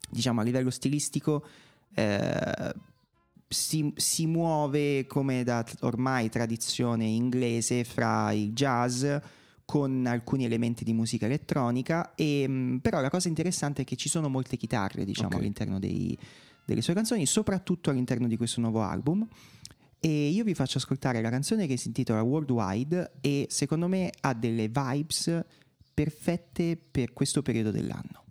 diciamo, 0.09 0.41
a 0.41 0.43
livello 0.43 0.71
stilistico, 0.71 1.45
eh, 1.95 2.75
si, 3.47 3.93
si 3.95 4.27
muove 4.27 5.07
come 5.07 5.45
da 5.45 5.63
ormai 5.81 6.31
tradizione 6.31 7.05
inglese 7.05 7.85
fra 7.85 8.33
il 8.33 8.55
jazz 8.55 9.05
con 9.67 10.07
alcuni 10.07 10.47
elementi 10.47 10.83
di 10.83 10.95
musica 10.95 11.27
elettronica, 11.27 12.15
e, 12.15 12.49
mh, 12.49 12.79
però 12.79 13.03
la 13.03 13.11
cosa 13.11 13.29
interessante 13.29 13.83
è 13.83 13.85
che 13.85 13.97
ci 13.97 14.09
sono 14.09 14.31
molte 14.31 14.57
chitarre, 14.57 15.05
diciamo, 15.05 15.29
Ok. 15.29 15.35
all'interno 15.35 15.79
dei- 15.79 16.19
delle 16.65 16.83
sue 16.83 16.95
canzoni, 16.95 17.27
soprattutto 17.27 17.91
all'interno 17.91 18.27
di 18.27 18.37
questo 18.37 18.61
nuovo 18.61 18.83
album. 18.83 19.27
E 20.01 20.29
io 20.29 20.45
vi 20.45 20.55
faccio 20.55 20.79
ascoltare 20.79 21.23
la 21.23 21.31
canzone 21.31 21.67
che 21.67 21.77
si 21.77 21.87
intitola 21.87 22.23
Worldwide 22.23 23.13
e 23.21 23.47
secondo 23.49 23.89
me 23.89 24.13
ha 24.21 24.35
delle 24.35 24.69
vibes 24.69 25.45
perfette 25.95 26.79
per 26.91 27.13
questo 27.13 27.41
periodo 27.41 27.71
dell'anno. 27.71 28.24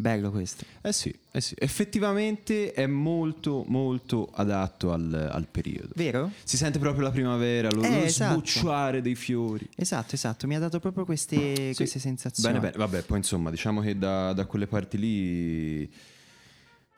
Bello 0.00 0.30
questo. 0.30 0.64
Eh 0.80 0.92
sì, 0.94 1.14
eh 1.30 1.40
sì, 1.42 1.54
effettivamente 1.58 2.72
è 2.72 2.86
molto 2.86 3.64
molto 3.68 4.30
adatto 4.32 4.92
al, 4.92 5.28
al 5.30 5.46
periodo. 5.46 5.90
Vero? 5.94 6.30
Si 6.42 6.56
sente 6.56 6.78
proprio 6.78 7.02
la 7.02 7.10
primavera, 7.10 7.68
lo, 7.70 7.82
Eh, 7.82 7.90
lo 7.90 7.96
esatto. 8.04 8.32
sbocciare 8.32 9.02
dei 9.02 9.14
fiori. 9.14 9.68
Esatto, 9.76 10.14
esatto, 10.14 10.46
mi 10.46 10.56
ha 10.56 10.58
dato 10.58 10.80
proprio 10.80 11.04
queste, 11.04 11.68
Sì. 11.70 11.74
queste 11.74 11.98
sensazioni. 11.98 12.54
Bene, 12.58 12.64
bene, 12.70 12.78
vabbè, 12.78 13.02
poi 13.02 13.18
insomma, 13.18 13.50
diciamo 13.50 13.82
che 13.82 13.98
da, 13.98 14.32
da 14.32 14.46
quelle 14.46 14.66
parti 14.66 14.98
lì 14.98 15.92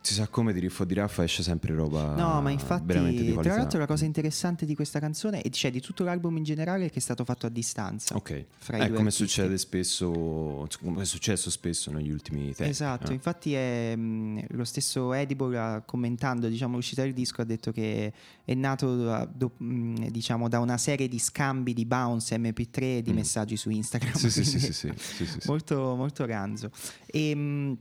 si 0.03 0.15
sa 0.15 0.27
come 0.27 0.53
di 0.53 0.59
Riffo 0.61 0.85
di 0.85 0.95
Raffa 0.95 1.23
esce 1.23 1.43
sempre 1.43 1.75
roba 1.75 2.15
No, 2.17 2.43
ma 2.43 2.51
infatti, 2.51 3.33
tra 3.41 3.55
l'altro 3.57 3.79
la 3.79 3.87
cosa 3.87 4.05
interessante 4.05 4.67
di 4.67 4.75
questa 4.75 4.99
canzone, 4.99 5.43
e 5.43 5.51
cioè 5.51 5.71
di 5.71 5.81
tutto 5.81 6.03
l'album 6.05 6.37
in 6.37 6.43
generale, 6.43 6.87
è 6.87 6.91
che 6.91 6.97
è 6.99 7.01
stato 7.01 7.25
fatto 7.25 7.47
a 7.47 7.49
distanza. 7.49 8.17
Ok, 8.17 8.45
fra 8.59 8.85
due 8.87 8.97
come 8.97 9.11
succede 9.13 9.57
spesso, 9.59 10.67
come 10.81 11.03
è 11.03 11.05
successo 11.05 11.51
spesso 11.51 11.91
negli 11.93 12.11
ultimi 12.11 12.47
tempi. 12.53 12.65
Esatto, 12.71 13.11
eh. 13.11 13.15
infatti 13.15 13.55
è, 13.55 13.95
mh, 13.95 14.47
lo 14.51 14.65
stesso 14.65 15.13
Edible 15.13 15.57
ha- 15.59 15.83
commentando 15.87 16.49
diciamo, 16.49 16.75
l'uscita 16.77 17.03
del 17.03 17.13
disco 17.13 17.41
ha 17.41 17.45
detto 17.45 17.71
che 17.73 18.13
è 18.45 18.55
nato 18.55 18.97
da, 19.05 19.25
do- 19.33 19.53
mh, 19.57 20.09
diciamo, 20.09 20.49
da 20.49 20.59
una 20.59 20.79
serie 20.79 21.07
di 21.09 21.19
scambi 21.21 21.75
di 21.75 21.85
bounce 21.87 22.37
MP3 22.37 22.81
e 22.99 23.03
di 23.03 23.13
Mm. 23.13 23.15
messaggi 23.15 23.57
su 23.57 23.71
Instagram. 23.71 24.15
Sì, 24.15 24.31
sì, 24.31 24.45
sì, 24.45 24.59
sì, 24.59 24.73
sì, 24.73 24.93
sì, 25.27 25.39
molto, 25.45 25.95
molto 25.95 26.25
ranzo. 26.27 26.71
E, 27.07 27.35
mh, 27.35 27.79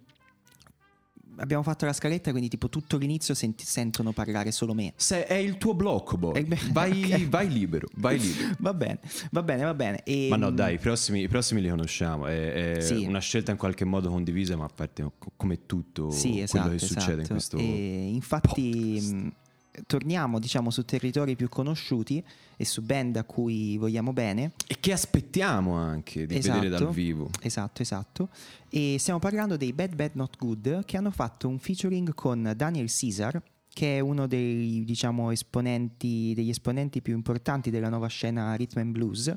abbiamo 1.42 1.64
fatto 1.64 1.86
la 1.86 1.94
scaletta, 1.94 2.32
quindi 2.32 2.48
tipo 2.50 2.70
tutto 2.70 2.98
l'inizio 2.98 3.34
senti- 3.34 3.66
sentono 3.66 4.12
parlare 4.14 4.52
solo 4.52 4.74
me. 4.74 4.94
Se 4.96 5.26
è 5.26 5.34
il 5.36 5.58
tuo 5.58 5.74
blocco, 5.74 6.18
boy. 6.18 6.34
Eh 6.42 6.58
Vai, 6.72 7.04
ok. 7.14 7.28
vai 7.30 7.50
libero, 7.52 7.88
vai 7.96 8.18
libero. 8.20 8.56
Va 8.60 8.74
bene, 8.74 9.00
va 9.32 9.44
bene, 9.44 9.64
va 9.64 9.74
bene. 9.74 10.04
E, 10.04 10.28
Ma 10.30 10.36
no, 10.38 10.52
dai, 10.52 10.76
i 10.76 10.78
prossimi, 10.78 11.22
i 11.22 11.28
prossimi 11.28 11.62
li 11.62 11.70
conosciamo. 11.70 12.28
È, 12.28 12.76
è 12.76 12.82
Sì. 12.82 13.06
una 13.06 13.20
scelta 13.20 13.52
in 13.52 13.58
qualche 13.58 13.86
modo 13.86 14.10
condivisa, 14.10 14.56
ma 14.56 14.66
a 14.66 14.70
parte 14.74 15.04
co- 15.18 15.32
come 15.36 15.66
tutto 15.66 16.12
Sì, 16.12 16.30
quello 16.30 16.44
esatto, 16.44 16.70
che 16.70 16.80
succede 16.80 17.12
in 17.14 17.20
esatto. 17.20 17.34
questo. 17.34 17.58
E 17.58 18.08
infatti 18.14 19.00
podcast. 19.00 19.40
Torniamo 19.86 20.40
diciamo 20.40 20.70
su 20.70 20.84
territori 20.86 21.36
più 21.36 21.50
conosciuti 21.50 22.24
e 22.58 22.66
su 22.66 22.82
band 22.82 23.16
a 23.18 23.24
cui 23.24 23.78
vogliamo 23.78 24.14
bene. 24.14 24.52
E 24.68 24.78
che 24.80 24.92
aspettiamo 24.94 25.74
anche 25.76 26.26
di 26.26 26.36
Esatto. 26.38 26.60
vedere 26.60 26.78
dal 26.84 26.94
vivo. 26.94 27.30
Esatto, 27.42 27.82
esatto. 27.82 28.30
E 28.70 28.98
stiamo 29.00 29.20
parlando 29.20 29.58
dei 29.58 29.74
Bad 29.74 29.96
Bad 29.96 30.12
Not 30.14 30.38
Good 30.38 30.86
che 30.86 30.98
hanno 30.98 31.12
fatto 31.12 31.48
un 31.48 31.60
featuring 31.60 32.14
con 32.14 32.54
Daniel 32.56 32.90
Caesar, 32.92 33.42
che 33.74 33.98
è 33.98 34.00
uno 34.00 34.28
dei 34.28 34.84
diciamo 34.86 35.32
esponenti 35.32 36.34
degli 36.36 36.50
esponenti 36.50 37.02
più 37.02 37.14
importanti 37.16 37.70
della 37.70 37.90
nuova 37.90 38.08
scena 38.08 38.54
rhythm 38.56 38.80
and 38.80 38.92
blues. 38.92 39.34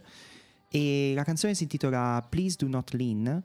E 0.68 1.12
la 1.14 1.22
canzone 1.22 1.54
si 1.54 1.62
intitola 1.62 2.24
Please 2.28 2.56
Do 2.58 2.66
Not 2.66 2.92
Lean. 2.94 3.42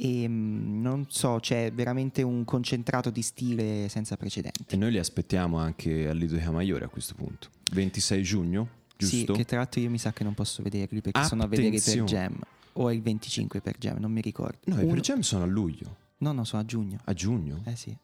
E 0.00 0.28
mh, 0.28 0.80
non 0.80 1.06
so, 1.08 1.38
c'è 1.40 1.72
veramente 1.72 2.22
un 2.22 2.44
concentrato 2.44 3.10
di 3.10 3.20
stile 3.22 3.88
senza 3.88 4.16
precedenti. 4.16 4.62
E 4.68 4.76
noi 4.76 4.92
li 4.92 4.98
aspettiamo 4.98 5.58
anche 5.58 6.08
al 6.08 6.16
Lido 6.16 6.36
di 6.36 6.40
Camaiore 6.40 6.84
a 6.84 6.88
questo 6.88 7.14
punto. 7.14 7.48
26 7.72 8.22
giugno, 8.22 8.68
giusto? 8.96 9.16
Sì, 9.16 9.38
che 9.38 9.44
tra 9.44 9.56
l'altro 9.58 9.80
io 9.80 9.90
mi 9.90 9.98
sa 9.98 10.12
che 10.12 10.22
non 10.22 10.34
posso 10.34 10.62
vederli 10.62 11.00
perché 11.00 11.24
sono 11.24 11.42
a 11.42 11.46
vedere 11.48 11.70
per 11.70 11.78
Attenzione. 11.80 12.08
Jam. 12.08 12.38
O 12.74 12.88
è 12.88 12.94
il 12.94 13.02
25 13.02 13.60
per 13.60 13.76
Jam, 13.76 13.98
non 13.98 14.12
mi 14.12 14.20
ricordo. 14.20 14.58
No, 14.66 14.76
i 14.76 14.84
Uno- 14.84 14.92
per 14.92 15.00
Jam 15.00 15.20
sono 15.20 15.42
a 15.42 15.46
luglio, 15.46 15.96
No, 16.18 16.30
no, 16.30 16.44
sono 16.44 16.62
a 16.62 16.64
giugno. 16.64 16.98
a 17.04 17.12
giugno. 17.12 17.62
Eh 17.64 17.74
sì. 17.74 17.96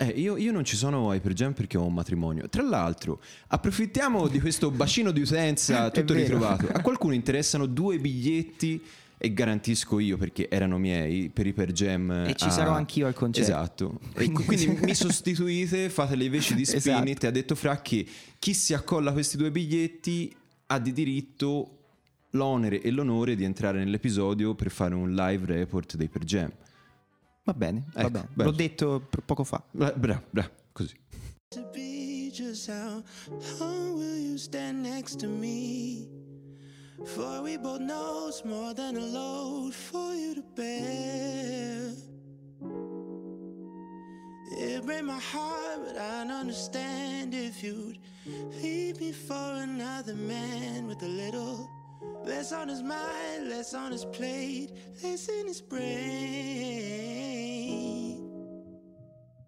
Eh, 0.00 0.06
io, 0.10 0.36
io 0.36 0.52
non 0.52 0.64
ci 0.64 0.76
sono 0.76 1.10
ai 1.10 1.20
per 1.20 1.32
Jam 1.32 1.54
perché 1.54 1.76
ho 1.78 1.84
un 1.86 1.94
matrimonio. 1.94 2.48
Tra 2.50 2.62
l'altro, 2.62 3.20
approfittiamo 3.48 4.28
di 4.28 4.38
questo 4.38 4.70
bacino 4.70 5.10
di 5.12 5.20
utenza 5.22 5.88
tutto 5.90 6.12
ritrovato. 6.12 6.68
A 6.68 6.82
qualcuno 6.82 7.14
interessano 7.14 7.64
due 7.66 7.98
biglietti 7.98 8.80
e 9.20 9.32
garantisco 9.34 9.98
io 9.98 10.16
perché 10.16 10.48
erano 10.48 10.78
miei 10.78 11.28
per 11.28 11.46
i 11.46 11.52
per 11.52 11.72
Jam. 11.72 12.10
E 12.28 12.34
ci 12.36 12.44
a- 12.46 12.50
sarò 12.50 12.72
anch'io 12.72 13.06
al 13.06 13.14
concerto. 13.14 13.50
Esatto. 13.50 14.00
E 14.14 14.30
qu- 14.32 14.44
quindi 14.44 14.68
mi 14.82 14.94
sostituite, 14.94 15.88
fate 15.90 16.14
le 16.16 16.28
veci 16.30 16.54
di 16.54 16.62
Esatto. 16.68 16.80
Spinit. 16.80 17.24
Ha 17.24 17.30
detto 17.30 17.54
Fra 17.54 17.80
che 17.82 18.06
chi 18.38 18.54
si 18.54 18.74
accolla 18.74 19.10
a 19.10 19.12
questi 19.12 19.36
due 19.36 19.50
biglietti 19.50 20.34
ha 20.66 20.78
di 20.78 20.92
diritto 20.92 21.72
l'onere 22.32 22.80
e 22.82 22.90
l'onore 22.90 23.34
di 23.34 23.42
entrare 23.44 23.78
nell'episodio 23.78 24.54
per 24.54 24.70
fare 24.70 24.94
un 24.94 25.14
live 25.14 25.46
report 25.46 25.96
dei 25.96 26.08
per 26.08 26.24
Jam. 26.24 26.52
Va 27.44 27.54
bene, 27.54 27.84
va 27.94 28.00
Ecco, 28.02 28.10
bene. 28.10 28.28
bello. 28.34 28.50
L'ho 28.50 28.56
detto 28.56 29.08
poco 29.24 29.42
fa. 29.44 29.64
Bra, 29.70 29.90
bra, 29.96 30.22
bra, 30.30 30.50
così. 30.72 30.94
to 31.48 31.66
be 31.72 32.30
just 32.30 32.68
how 32.68 33.02
long 33.58 33.94
will 33.96 34.18
you 34.18 34.36
stand 34.36 34.82
next 34.82 35.18
to 35.18 35.26
me? 35.28 36.17
For 37.06 37.42
we 37.42 37.56
both 37.56 37.80
know 37.80 38.26
it's 38.28 38.44
more 38.44 38.74
than 38.74 38.96
a 38.96 39.00
load 39.00 39.72
for 39.74 40.14
you 40.14 40.34
to 40.34 40.42
bear. 40.56 41.92
It 44.60 44.84
break 44.84 45.04
my 45.04 45.20
heart, 45.20 45.80
but 45.86 45.96
I'd 45.96 46.30
understand 46.30 47.34
if 47.34 47.62
you'd 47.62 47.98
leave 48.60 49.00
me 49.00 49.12
for 49.12 49.52
another 49.54 50.14
man 50.14 50.88
with 50.88 51.02
a 51.02 51.08
little 51.08 51.70
less 52.24 52.52
on 52.52 52.68
his 52.68 52.82
mind, 52.82 53.48
less 53.48 53.74
on 53.74 53.92
his 53.92 54.04
plate, 54.04 54.72
less 55.02 55.28
in 55.28 55.46
his 55.46 55.60
brain. 55.60 55.78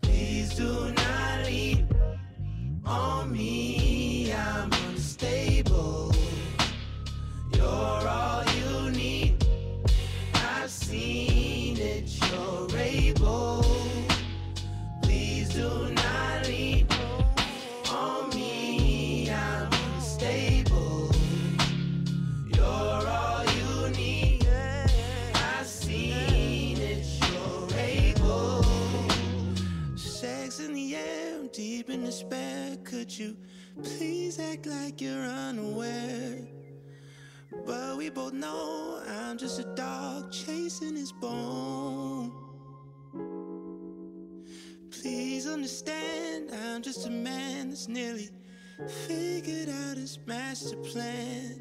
Please 0.03 0.55
do 0.55 0.93
not 0.93 1.45
lean 1.47 1.89
on 2.87 3.33
me. 3.33 3.60
In 31.91 32.05
despair. 32.05 32.77
Could 32.85 33.19
you 33.19 33.37
please 33.83 34.39
act 34.39 34.67
like 34.67 35.01
you're 35.01 35.25
unaware? 35.25 36.47
But 37.67 37.97
we 37.97 38.11
both 38.11 38.33
know 38.33 39.03
I'm 39.09 39.37
just 39.37 39.59
a 39.59 39.65
dog 39.75 40.31
chasing 40.31 40.95
his 40.95 41.11
bone. 41.11 42.31
Please 44.93 45.49
understand, 45.49 46.53
I'm 46.53 46.81
just 46.81 47.09
a 47.09 47.11
man 47.11 47.71
that's 47.71 47.89
nearly 47.89 48.29
figured 49.09 49.69
out 49.69 49.97
his 49.97 50.17
master 50.27 50.77
plan. 50.77 51.61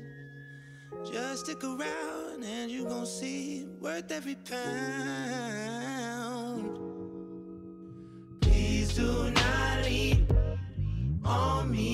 Just 1.12 1.46
stick 1.46 1.64
around 1.64 2.44
and 2.44 2.70
you 2.70 2.86
gon' 2.86 3.08
see 3.08 3.66
worth 3.82 4.12
every 4.12 4.36
pound. 4.36 4.70
Please 8.42 8.94
do 8.96 9.29
on 11.30 11.72
me. 11.72 11.89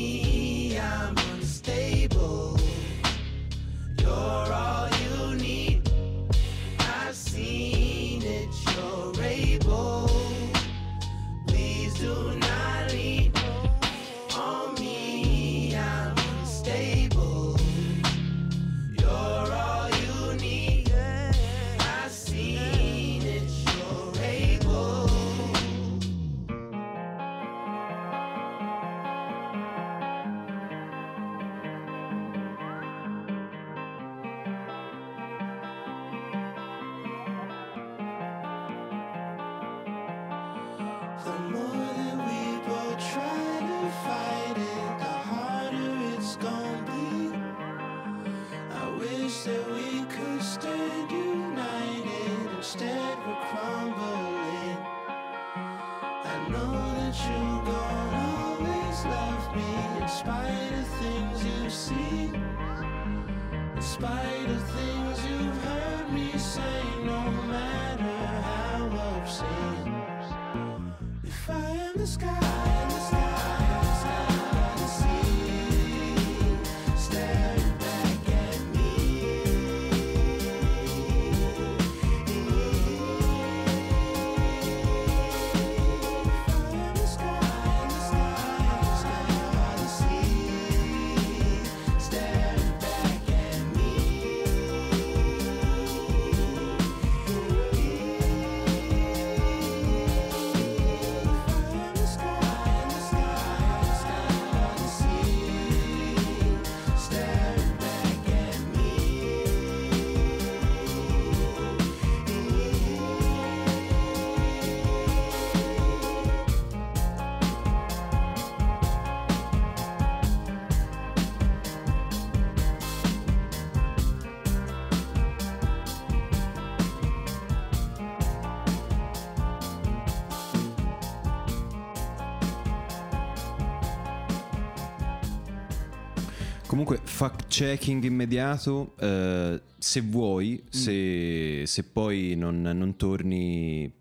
Checking 137.56 138.04
immediato. 138.04 138.96
eh, 139.00 139.62
se 139.78 140.02
vuoi, 140.02 140.62
Mm. 140.64 140.68
se, 140.70 141.64
se 141.66 141.84
poi 141.84 142.36
non, 142.36 142.62
non 142.62 142.96
torni, 142.96 143.92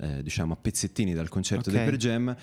eh, 0.00 0.22
diciamo, 0.22 0.52
a 0.54 0.56
pezzettini 0.56 1.12
dal 1.14 1.28
concerto 1.28 1.70
Ok. 1.70 1.76
dei 1.76 1.84
Per 1.84 1.96
Jam, 1.96 2.36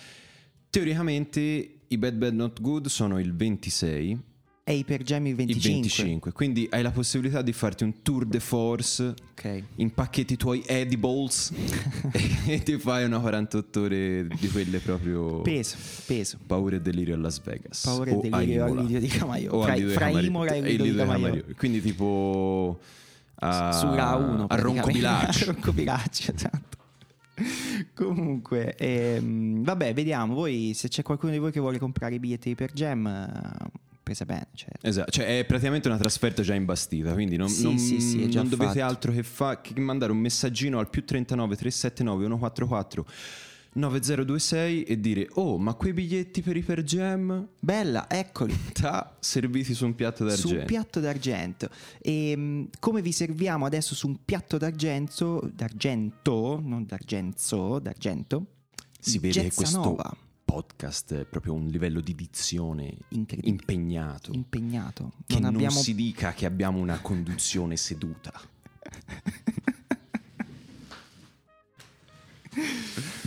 teoricamente 0.69 1.39
i 1.87 1.97
Bad 1.97 2.15
Bad 2.15 2.33
Not 2.33 2.61
Good 2.61 2.87
sono 2.87 3.19
il 3.19 3.35
26, 3.35 4.17
I 4.63 4.83
per 4.85 5.01
Jam 5.01 5.25
il 5.25 5.35
25. 5.35 5.69
il 5.69 5.73
25. 5.81 6.31
Quindi 6.31 6.67
hai 6.71 6.83
la 6.83 6.91
possibilità 6.91 7.41
di 7.41 7.51
farti 7.51 7.83
un 7.83 8.01
tour 8.03 8.25
de 8.25 8.39
force. 8.39 9.13
Ok. 9.31 9.63
Impacchetti 9.77 10.33
i 10.33 10.37
tuoi 10.37 10.63
edibles 10.65 11.51
e 12.45 12.61
ti 12.61 12.77
fai 12.77 13.03
una 13.03 13.19
48 13.19 13.81
ore 13.81 14.27
di 14.27 14.47
quelle 14.49 14.77
proprio 14.79 15.41
Peso, 15.41 15.77
peso. 16.05 16.37
paura 16.45 16.75
e 16.75 16.81
delirio 16.81 17.15
a 17.15 17.17
Las 17.17 17.41
Vegas. 17.41 17.81
Paura 17.83 18.11
e 18.11 18.13
a 18.13 18.17
delirio 18.19 18.65
Imola. 18.65 18.81
al 18.81 18.85
Lido 18.87 18.99
di 18.99 19.07
Camaiore. 19.07 19.55
O 19.57 19.61
Fra- 19.63 19.89
fra. 19.89 20.09
Imola 20.21 20.51
e 20.53 20.61
Lido 20.61 20.83
di. 20.83 20.95
Camaiore. 20.95 21.45
Quindi 21.57 21.81
tipo 21.81 22.79
a, 23.35 23.71
Su 23.73 23.87
Ra 23.93 24.15
1 24.15 24.45
a 24.47 24.55
Roncobilaccio. 24.55 25.43
a 25.49 25.53
Roncobilaccio, 25.53 26.31
esatto. 26.35 26.77
Comunque, 27.95 28.75
ehm, 28.75 29.63
vabbè, 29.63 29.93
vediamo. 29.95 30.35
Voi, 30.35 30.73
se 30.75 30.87
c'è 30.87 31.01
qualcuno 31.01 31.31
di 31.31 31.39
voi 31.39 31.51
che 31.51 31.59
vuole 31.59 31.79
comprare 31.79 32.15
i 32.15 32.19
biglietti 32.19 32.53
per 32.53 32.71
eh, 33.07 33.71
presa 34.13 34.25
bene. 34.25 34.47
Cioè, 34.53 34.69
Esatto, 34.81 35.11
cioè 35.11 35.39
è 35.39 35.45
praticamente 35.45 35.87
una 35.87 35.97
trasferta 35.97 36.41
già 36.41 36.53
imbastita, 36.53 37.13
quindi 37.13 37.37
non, 37.37 37.49
Sì, 37.49 37.63
non- 37.63 37.77
sì, 37.77 37.99
sì, 37.99 38.31
non 38.33 38.49
dovete 38.49 38.79
fatto. 38.79 38.83
altro 38.83 39.11
che, 39.11 39.23
fa- 39.23 39.61
che 39.61 39.79
mandare 39.79 40.11
un 40.11 40.17
messaggino 40.19 40.79
al 40.79 40.89
più 40.89 41.03
39 41.05 41.55
379 41.55 42.23
144 42.25 43.05
9026 43.73 44.83
e 44.83 44.99
dire 44.99 45.27
"Oh, 45.35 45.57
ma 45.57 45.73
quei 45.75 45.93
biglietti 45.93 46.41
per 46.41 46.57
i 46.57 46.61
per 46.61 46.83
jam 46.83 47.47
bella, 47.59 48.09
eccoli. 48.09 48.53
ta 48.73 49.15
serviti 49.19 49.73
su 49.73 49.85
un 49.85 49.95
piatto 49.95 50.23
Su 50.23 50.25
d'argento". 50.27 50.59
un 50.59 50.65
piatto 50.65 50.99
d'argento. 50.99 51.69
E 52.01 52.35
mh, 52.35 52.69
come 52.79 53.01
vi 53.01 53.13
serviamo 53.13 53.65
adesso 53.65 53.95
su 53.95 54.07
un 54.07 54.17
piatto 54.25 54.57
d'argento, 54.57 55.49
d'argento, 55.53 56.59
non 56.61 56.85
d'argenzo, 56.85 57.79
d'argento? 57.79 58.45
si 58.99 59.17
vede 59.17 59.41
che 59.43 59.51
questo 59.53 59.77
Gezzanova, 59.79 60.15
podcast 60.51 61.23
proprio 61.23 61.53
un 61.53 61.67
livello 61.67 62.01
di 62.01 62.13
dizione 62.13 62.93
impegnato. 63.07 64.33
impegnato. 64.33 65.13
che 65.25 65.35
non 65.35 65.43
non, 65.43 65.53
abbiamo 65.53 65.79
si 65.79 65.95
dica 65.95 66.33
che 66.33 66.45
abbiamo 66.45 66.79
una 66.79 66.99
conduzione 66.99 67.77
seduta. 67.77 68.33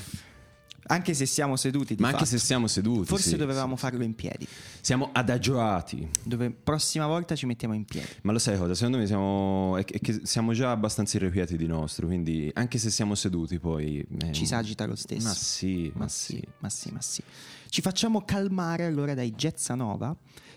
Anche 0.87 1.14
se 1.14 1.27
siamo 1.27 1.57
seduti, 1.57 1.94
Ma 1.99 2.09
anche 2.09 2.18
fatto. 2.25 2.31
se 2.31 2.38
siamo 2.38 2.66
seduti. 2.66 3.07
Forse 3.07 3.31
sì, 3.31 3.37
dovevamo 3.37 3.77
farlo 3.77 4.03
in 4.05 4.14
piedi. 4.14 4.47
sì. 4.47 4.53
Siamo 4.81 5.11
adagiati. 5.12 6.09
Dove 6.23 6.51
prossima 6.51 7.07
volta 7.07 7.35
ci 7.35 7.47
mettiamo 7.47 7.75
in 7.75 7.85
piedi. 7.85 8.07
Ma 8.23 8.33
lo 8.33 8.38
sai 8.38 8.59
cosa? 8.59 8.75
Secondo 8.75 8.99
me 8.99 9.07
siamo, 9.07 9.77
è 9.79 9.85
che- 9.85 9.99
è 10.01 10.20
siamo 10.27 10.53
già 10.53 10.70
abbastanza 10.70 11.16
irrequieti 11.16 11.57
di 11.57 11.66
nostro, 11.66 12.07
quindi 12.07 12.51
anche 12.55 12.79
se 12.79 12.90
siamo 12.90 13.14
seduti 13.14 13.59
poi... 13.59 14.07
eh, 14.23 14.33
Ci 14.33 14.47
sagita 14.47 14.85
lo 14.87 14.94
stesso. 14.97 15.27
Ma 15.27 15.35
sì, 15.35 15.90
Ma 15.94 16.01
ma 16.05 16.09
sì, 16.09 16.33
sì. 16.37 16.49
ma 16.59 16.68
sì, 16.68 16.90
ma 16.92 17.01
sì. 17.01 17.23
Ci 17.68 17.81
facciamo 17.81 18.25
calmare 18.25 18.85
allora 18.85 19.14
dai 19.14 19.33
Gezzanova 19.35 20.14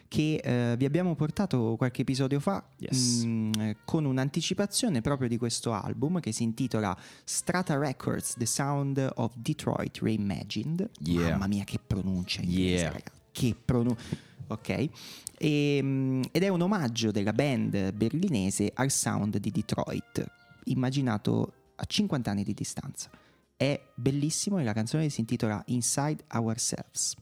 che 0.07 0.35
eh, 0.35 0.75
vi 0.77 0.85
abbiamo 0.85 1.15
portato 1.15 1.75
qualche 1.77 2.01
episodio 2.03 2.39
fa 2.39 2.63
Yes. 2.77 3.23
mm, 3.25 3.51
eh, 3.59 3.77
con 3.85 4.05
un'anticipazione 4.05 5.01
proprio 5.01 5.27
di 5.27 5.37
questo 5.37 5.73
album 5.73 6.19
che 6.19 6.31
si 6.31 6.43
intitola 6.43 6.97
Strata 7.23 7.77
Records 7.77 8.35
The 8.37 8.45
Sound 8.45 9.11
of 9.15 9.33
Detroit 9.35 9.97
Reimagined. 10.01 10.89
Yeah. 10.99 11.31
Mamma 11.31 11.47
mia 11.47 11.63
che 11.63 11.79
pronuncia 11.85 12.41
inglese, 12.41 12.83
Yeah. 12.83 12.91
raga. 12.91 13.11
Che 13.31 13.55
pronuncia. 13.63 14.01
Ok. 14.47 14.89
E, 15.39 15.79
mm, 15.81 16.21
ed 16.31 16.43
è 16.43 16.47
un 16.47 16.61
omaggio 16.61 17.11
della 17.11 17.33
band 17.33 17.91
berlinese 17.91 18.71
al 18.73 18.89
sound 18.89 19.37
di 19.37 19.51
Detroit, 19.51 20.25
immaginato 20.65 21.53
a 21.75 21.83
50 21.85 22.31
anni 22.31 22.43
di 22.43 22.53
distanza. 22.53 23.09
È 23.55 23.79
bellissimo 23.93 24.57
e 24.59 24.63
la 24.63 24.73
canzone 24.73 25.09
si 25.09 25.19
intitola 25.19 25.61
Inside 25.67 26.23
Ourselves. 26.33 27.15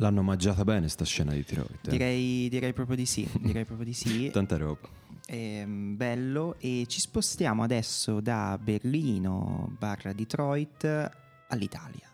L'hanno 0.00 0.22
mangiata 0.22 0.64
bene 0.64 0.88
sta 0.88 1.04
scena 1.04 1.32
di 1.32 1.38
Detroit. 1.38 1.86
eh. 1.86 1.90
Direi, 1.90 2.48
direi 2.48 2.72
proprio 2.72 2.96
di 2.96 3.06
sì, 3.06 3.28
direi 3.40 3.64
proprio 3.64 3.86
di 3.86 3.94
sì. 3.94 4.30
Tanta 4.30 4.56
roba. 4.56 4.88
Ehm, 5.26 5.96
bello 5.96 6.54
e 6.58 6.84
ci 6.88 7.00
spostiamo 7.00 7.62
adesso 7.62 8.20
da 8.20 8.58
Berlino 8.62 9.74
barra 9.78 10.12
Detroit 10.12 11.10
all'Italia. 11.48 12.08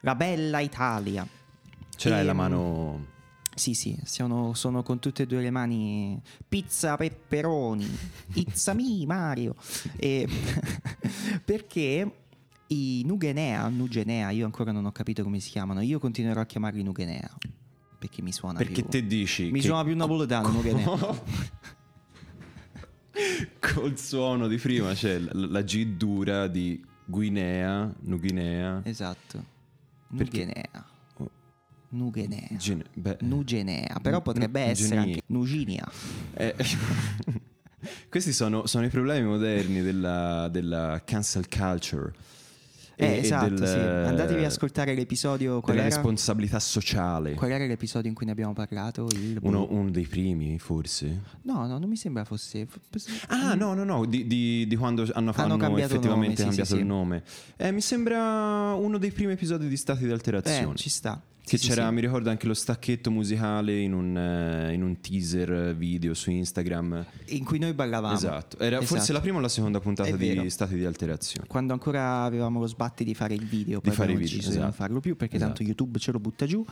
La 0.00 0.14
bella 0.14 0.60
Italia. 0.60 1.26
Ce 1.96 2.08
l'hai 2.08 2.24
la 2.24 2.30
Ehm, 2.32 2.36
mano... 2.36 3.06
Sì, 3.54 3.74
sì, 3.74 3.98
sono, 4.04 4.54
sono 4.54 4.82
con 4.82 4.98
tutte 4.98 5.24
e 5.24 5.26
due 5.26 5.42
le 5.42 5.50
mani. 5.50 6.20
Pizza 6.48 6.96
pepperoni. 6.96 7.86
It's 8.34 8.66
a 8.68 8.72
me, 8.74 9.04
Mario. 9.06 9.54
E 9.96 10.26
perché 11.44 12.21
i 12.72 13.02
Nugenea, 13.04 13.68
Nugenea, 13.68 14.30
io 14.30 14.44
ancora 14.44 14.72
non 14.72 14.86
ho 14.86 14.92
capito 14.92 15.22
come 15.22 15.40
si 15.40 15.50
chiamano. 15.50 15.80
Io 15.80 15.98
continuerò 15.98 16.40
a 16.40 16.46
chiamarli 16.46 16.82
Nugenea. 16.82 17.30
Perché 17.98 18.22
mi 18.22 18.32
suona 18.32 18.58
Perché 18.58 18.82
più. 18.82 18.90
te 18.90 19.06
dici 19.06 19.50
mi 19.50 19.60
suona 19.60 19.84
più 19.84 19.94
napoletano, 19.94 20.48
Nugenea. 20.50 20.86
col 23.60 23.96
suono 23.98 24.48
di 24.48 24.56
prima 24.56 24.92
c'è 24.94 25.18
la, 25.18 25.30
la 25.34 25.62
G 25.62 25.84
dura 25.96 26.48
di 26.48 26.82
Guinea, 27.04 27.92
Nuguinea. 28.00 28.80
Esatto. 28.84 29.44
Nugenea. 30.08 30.84
Oh. 31.18 31.30
Nugenea. 31.90 32.48
Gene- 32.56 32.84
beh, 32.94 33.18
Nugenea, 33.20 33.98
però 34.02 34.16
Nu- 34.16 34.22
potrebbe 34.22 34.64
nu- 34.64 34.70
essere 34.70 34.96
Nuginia. 34.96 35.14
anche 35.14 35.22
Nuginia. 35.26 35.92
eh, 36.34 36.54
questi 38.08 38.32
sono, 38.32 38.66
sono 38.66 38.84
i 38.84 38.88
problemi 38.88 39.26
moderni 39.26 39.80
della, 39.82 40.48
della 40.48 41.02
cancel 41.04 41.46
culture. 41.48 42.12
Eh, 43.02 43.18
esatto, 43.18 43.54
del- 43.54 43.66
sì. 43.68 43.76
Andatevi 43.76 44.44
a 44.44 44.46
ascoltare 44.46 44.94
l'episodio. 44.94 45.60
Qual 45.60 45.74
della 45.76 45.86
era? 45.88 45.94
responsabilità 45.94 46.58
sociale. 46.60 47.34
Qual 47.34 47.50
era 47.50 47.66
l'episodio 47.66 48.08
in 48.08 48.14
cui 48.14 48.26
ne 48.26 48.32
abbiamo 48.32 48.52
parlato? 48.52 49.06
Il... 49.12 49.38
Uno, 49.42 49.66
uno 49.70 49.90
dei 49.90 50.06
primi, 50.06 50.58
forse. 50.58 51.22
No, 51.42 51.66
no, 51.66 51.78
non 51.78 51.88
mi 51.88 51.96
sembra 51.96 52.24
fosse. 52.24 52.66
Ah, 53.28 53.54
no, 53.54 53.74
no, 53.74 53.84
no, 53.84 54.04
di, 54.04 54.26
di- 54.26 54.66
di 54.66 54.76
quando 54.76 55.02
hanno, 55.12 55.32
Hanno 55.34 55.42
hanno 55.54 55.56
cambiato 55.56 55.92
effettivamente 55.94 56.42
nome, 56.42 56.52
sì, 56.52 56.58
cambiato 56.58 56.74
sì, 56.74 56.80
il 56.80 56.86
nome. 56.86 57.22
Eh, 57.56 57.72
mi 57.72 57.80
sembra 57.80 58.74
uno 58.74 58.98
dei 58.98 59.10
primi 59.12 59.32
episodi 59.32 59.68
di 59.68 59.76
Stati 59.76 60.04
di 60.04 60.08
Eh, 60.10 60.12
alterazione. 60.12 60.74
ci 60.76 60.88
sta. 60.90 61.20
Che 61.52 61.58
Sì, 61.58 61.68
c'era, 61.68 61.88
sì. 61.88 61.92
mi 61.92 62.00
ricordo 62.00 62.30
anche 62.30 62.46
lo 62.46 62.54
stacchetto 62.54 63.10
musicale 63.10 63.78
in 63.78 63.92
un, 63.92 64.16
eh, 64.16 64.72
in 64.72 64.82
un 64.82 64.98
teaser 65.02 65.76
video 65.76 66.14
su 66.14 66.30
Instagram. 66.30 67.04
In 67.26 67.44
cui 67.44 67.58
noi 67.58 67.74
ballavamo. 67.74 68.14
Esatto, 68.14 68.58
era 68.58 68.78
forse 68.78 68.94
Esatto. 68.96 69.12
la 69.12 69.20
prima 69.20 69.36
o 69.36 69.40
la 69.42 69.48
seconda 69.50 69.78
puntata 69.78 70.16
di 70.16 70.48
Stati 70.48 70.76
di 70.76 70.86
alterazione. 70.86 71.46
Quando 71.46 71.74
ancora 71.74 72.22
avevamo 72.22 72.58
lo 72.58 72.66
sbatti 72.66 73.04
di 73.04 73.12
fare 73.14 73.34
il 73.34 73.44
video, 73.44 73.82
poi 73.82 73.90
Di 73.90 73.96
fare 73.96 74.12
video, 74.14 74.22
deciso 74.22 74.48
di 74.48 74.56
non 74.56 74.68
esatto. 74.68 74.82
farlo 74.82 75.00
più 75.00 75.14
perché 75.14 75.36
tanto 75.36 75.56
Esatto. 75.60 75.68
YouTube 75.68 75.98
ce 75.98 76.12
lo 76.12 76.20
butta 76.20 76.46
giù. 76.46 76.64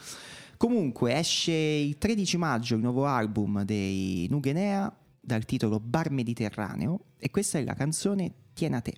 Comunque 0.56 1.14
esce 1.18 1.52
il 1.52 1.98
13 1.98 2.38
maggio 2.38 2.74
il 2.74 2.80
nuovo 2.80 3.04
album 3.04 3.62
dei 3.64 4.26
Nugenea 4.30 4.90
dal 5.20 5.44
titolo 5.44 5.78
Bar 5.78 6.10
Mediterraneo 6.10 7.00
e 7.18 7.30
questa 7.30 7.58
è 7.58 7.64
la 7.64 7.74
canzone 7.74 8.32
Tiena 8.54 8.78
a 8.78 8.80
te. 8.80 8.94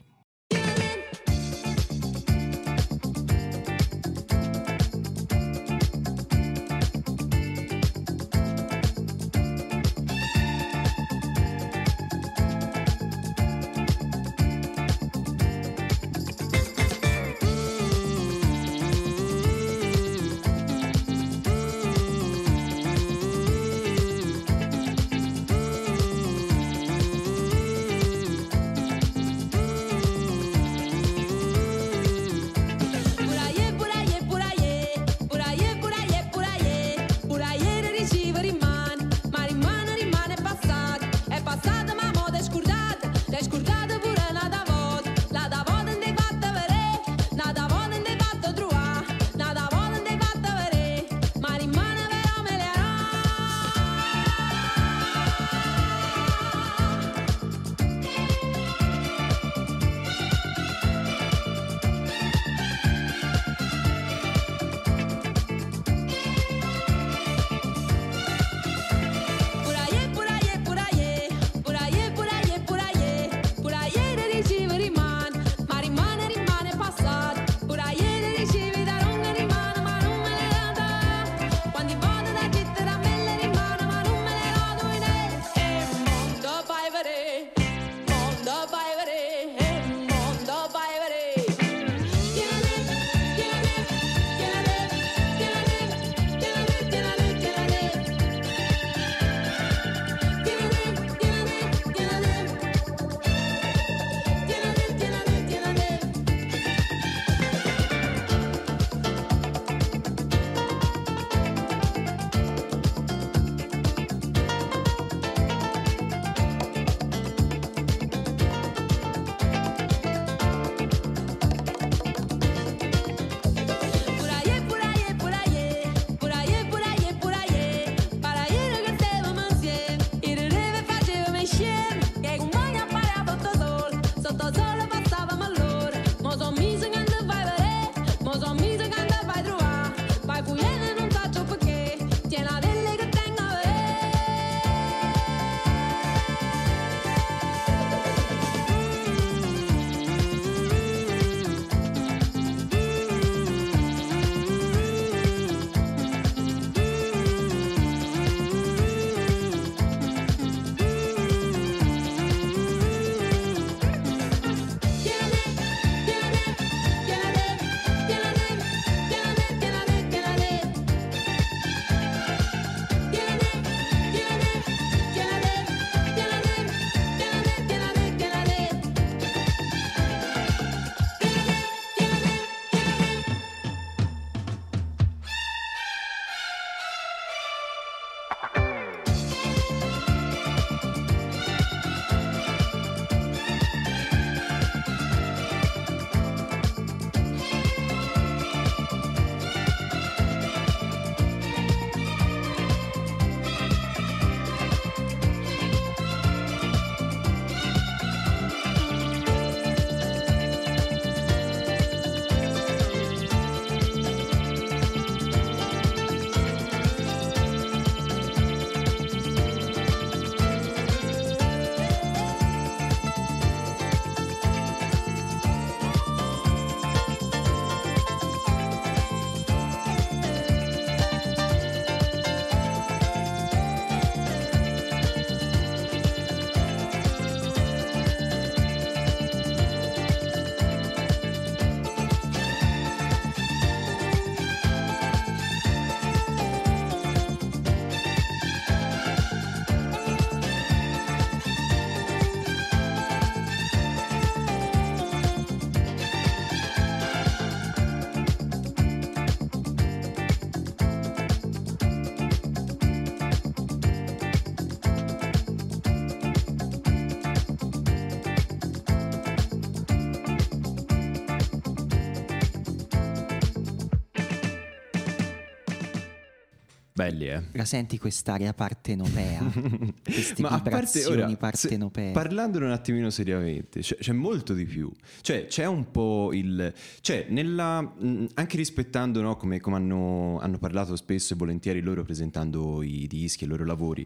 Belli, 276.94 277.26
eh. 277.26 277.42
La 277.52 277.64
senti 277.64 277.96
quest'area 277.96 278.52
partenopea? 278.52 279.40
Queste 280.04 280.42
Ma 280.42 280.56
vibrazioni 280.58 281.22
ora, 281.22 281.36
partenopee. 281.36 282.12
parlandone 282.12 282.66
un 282.66 282.70
attimino 282.72 283.08
seriamente, 283.08 283.80
c'è, 283.80 283.96
c'è 283.96 284.12
molto 284.12 284.52
di 284.52 284.66
più. 284.66 284.92
Cioè, 285.22 285.46
c'è 285.46 285.64
un 285.64 285.90
po' 285.90 286.30
il. 286.34 286.72
Cioè, 287.00 287.26
nella. 287.30 287.80
mh, 287.80 288.26
anche 288.34 288.58
rispettando, 288.58 289.22
no, 289.22 289.36
come, 289.36 289.58
come 289.58 289.76
hanno, 289.76 290.38
hanno 290.40 290.58
parlato 290.58 290.94
spesso 290.96 291.32
e 291.32 291.36
volentieri 291.36 291.80
loro 291.80 292.02
presentando 292.02 292.82
i 292.82 293.06
dischi 293.06 293.44
e 293.44 293.46
i 293.46 293.50
loro 293.50 293.64
lavori. 293.64 294.04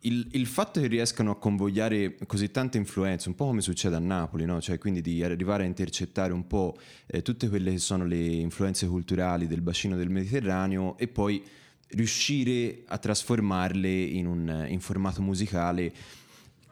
Il, 0.00 0.26
il 0.32 0.46
fatto 0.46 0.80
che 0.80 0.86
riescano 0.88 1.30
a 1.30 1.38
convogliare 1.38 2.16
così 2.26 2.50
tante 2.50 2.76
influenze, 2.78 3.28
un 3.28 3.36
po' 3.36 3.46
come 3.46 3.62
succede 3.62 3.94
a 3.94 4.00
Napoli, 4.00 4.44
no? 4.44 4.60
cioè 4.60 4.76
quindi 4.76 5.00
di 5.00 5.22
arrivare 5.22 5.62
a 5.62 5.66
intercettare 5.66 6.34
un 6.34 6.46
po' 6.46 6.76
eh, 7.06 7.22
tutte 7.22 7.48
quelle 7.48 7.70
che 7.70 7.78
sono 7.78 8.04
le 8.04 8.18
influenze 8.18 8.86
culturali 8.86 9.46
del 9.46 9.62
bacino 9.62 9.96
del 9.96 10.10
Mediterraneo 10.10 10.98
e 10.98 11.08
poi 11.08 11.42
riuscire 11.94 12.82
a 12.86 12.98
trasformarle 12.98 13.88
in 14.02 14.26
un 14.26 14.66
in 14.68 14.80
formato 14.80 15.22
musicale 15.22 15.92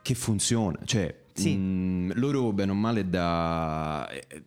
che 0.03 0.14
funziona. 0.14 0.79
Cioè, 0.85 1.14
Sì. 1.33 1.55
mh, 1.57 2.12
loro, 2.18 2.53
bene 2.53 2.73
o 2.73 2.75
male, 2.75 3.09
da 3.09 4.09
eh, 4.11 4.43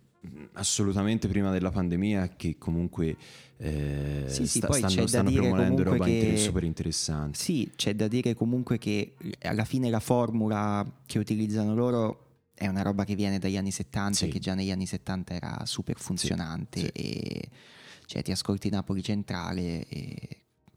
assolutamente 0.53 1.27
prima 1.27 1.51
della 1.51 1.71
pandemia, 1.71 2.29
che 2.35 2.57
comunque 2.57 3.15
eh, 3.57 4.25
Sì, 4.27 4.45
sì, 4.47 4.57
sta- 4.57 4.67
poi 4.67 4.81
c'è 4.81 4.89
stanno, 4.89 5.01
da 5.03 5.07
stanno 5.07 5.29
dire 5.29 5.41
promuovendo 5.43 5.83
roba 5.83 6.07
inter- 6.07 6.33
che- 6.33 6.37
super 6.41 6.63
interessante. 6.63 7.37
Sì, 7.39 7.71
c'è 7.75 7.95
da 7.95 8.07
dire 8.09 8.33
comunque 8.33 8.77
che 8.77 9.13
alla 9.43 9.63
fine 9.63 9.89
la 9.89 10.01
formula 10.01 10.85
che 11.05 11.19
utilizzano 11.19 11.73
loro 11.73 12.19
è 12.53 12.67
una 12.67 12.81
roba 12.81 13.03
che 13.05 13.15
viene 13.15 13.39
dagli 13.39 13.55
anni 13.57 13.71
70 13.71 14.13
Sì. 14.17 14.25
e 14.25 14.27
che 14.27 14.39
già 14.39 14.53
negli 14.55 14.71
anni 14.71 14.85
70 14.85 15.33
era 15.33 15.61
super 15.65 15.97
funzionante 15.99 16.79
sì. 16.79 16.87
e 16.87 17.49
cioè 18.07 18.21
ti 18.21 18.31
ascolti 18.31 18.69
Napoli 18.69 19.01
Centrale 19.03 19.87
e 19.87 20.27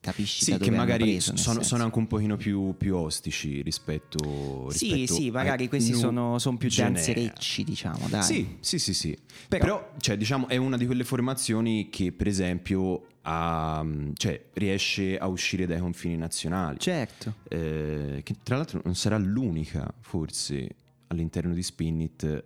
capisci 0.01 0.45
Sì, 0.45 0.57
che 0.59 0.71
magari 0.71 1.05
preso, 1.13 1.37
sono, 1.37 1.63
sono 1.63 1.85
anche 1.85 1.99
un 1.99 2.07
pochino 2.07 2.37
più, 2.37 2.75
più 2.77 2.97
ostici 2.97 3.63
rispetto, 3.63 4.71
Sì, 4.71 4.93
rispetto 4.93 5.15
sì, 5.21 5.31
magari 5.31 5.63
ai 5.65 5.69
questi 5.69 5.93
sono, 5.93 6.39
sono 6.39 6.57
più 6.57 6.69
danzerecci, 6.69 7.65
diciamo, 7.65 8.09
dai. 8.09 8.23
Sì, 8.23 8.57
sì, 8.61 8.79
sì, 8.79 8.95
sì. 8.95 9.17
Però- 9.49 9.65
Però, 9.65 9.93
cioè, 9.99 10.17
diciamo, 10.17 10.49
è 10.49 10.57
una 10.57 10.77
di 10.77 10.87
quelle 10.87 11.05
formazioni 11.05 11.89
che, 11.91 12.13
per 12.13 12.27
esempio, 12.27 13.07
ha- 13.23 13.85
cioè, 14.15 14.43
riesce 14.55 15.19
a 15.19 15.27
uscire 15.27 15.67
dai 15.67 15.81
confini 15.81 16.17
nazionali. 16.17 16.79
Certo. 16.79 17.35
Eh, 17.49 18.21
che 18.23 18.35
tra 18.43 18.57
l'altro 18.57 18.81
non 18.85 18.95
sarà 18.95 19.19
l'unica, 19.19 19.93
forse, 20.01 20.69
all'interno 21.09 21.53
di 21.55 21.63
Spinit 21.63 22.45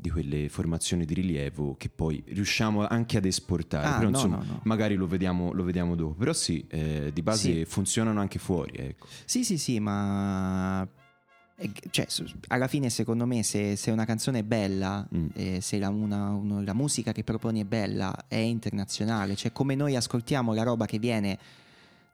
di 0.00 0.10
quelle 0.10 0.48
formazioni 0.48 1.04
di 1.04 1.14
rilievo 1.14 1.76
che 1.76 1.88
poi 1.88 2.22
riusciamo 2.28 2.86
anche 2.86 3.18
ad 3.18 3.24
esportare. 3.26 3.86
Ah, 3.86 3.98
Però, 3.98 4.08
no, 4.10 4.16
insomma, 4.16 4.36
no, 4.38 4.44
no. 4.44 4.60
magari 4.64 4.94
lo 4.94 5.06
vediamo, 5.06 5.52
lo 5.52 5.62
vediamo 5.62 5.94
dopo. 5.94 6.14
Però 6.14 6.32
sì, 6.32 6.64
eh, 6.68 7.10
di 7.12 7.22
base 7.22 7.58
Sì. 7.58 7.64
funzionano 7.64 8.20
anche 8.20 8.38
fuori, 8.38 8.72
ecco. 8.76 9.06
Sì, 9.24 9.44
sì, 9.44 9.58
sì, 9.58 9.78
ma 9.78 10.86
eh, 11.56 11.70
cioè, 11.90 12.06
alla 12.48 12.68
fine 12.68 12.88
secondo 12.88 13.26
me 13.26 13.42
se, 13.42 13.76
se 13.76 13.90
una 13.90 14.06
canzone 14.06 14.38
è 14.38 14.42
bella, 14.42 15.06
Mm. 15.14 15.26
eh, 15.34 15.60
se 15.60 15.78
la, 15.78 15.90
una- 15.90 16.30
uno- 16.30 16.62
la 16.62 16.72
musica 16.72 17.12
che 17.12 17.22
proponi 17.22 17.60
è 17.60 17.64
bella, 17.64 18.24
è 18.28 18.36
internazionale, 18.36 19.36
cioè 19.36 19.52
come 19.52 19.74
noi 19.74 19.94
ascoltiamo 19.94 20.54
la 20.54 20.62
roba 20.62 20.86
che 20.86 20.98
viene 20.98 21.38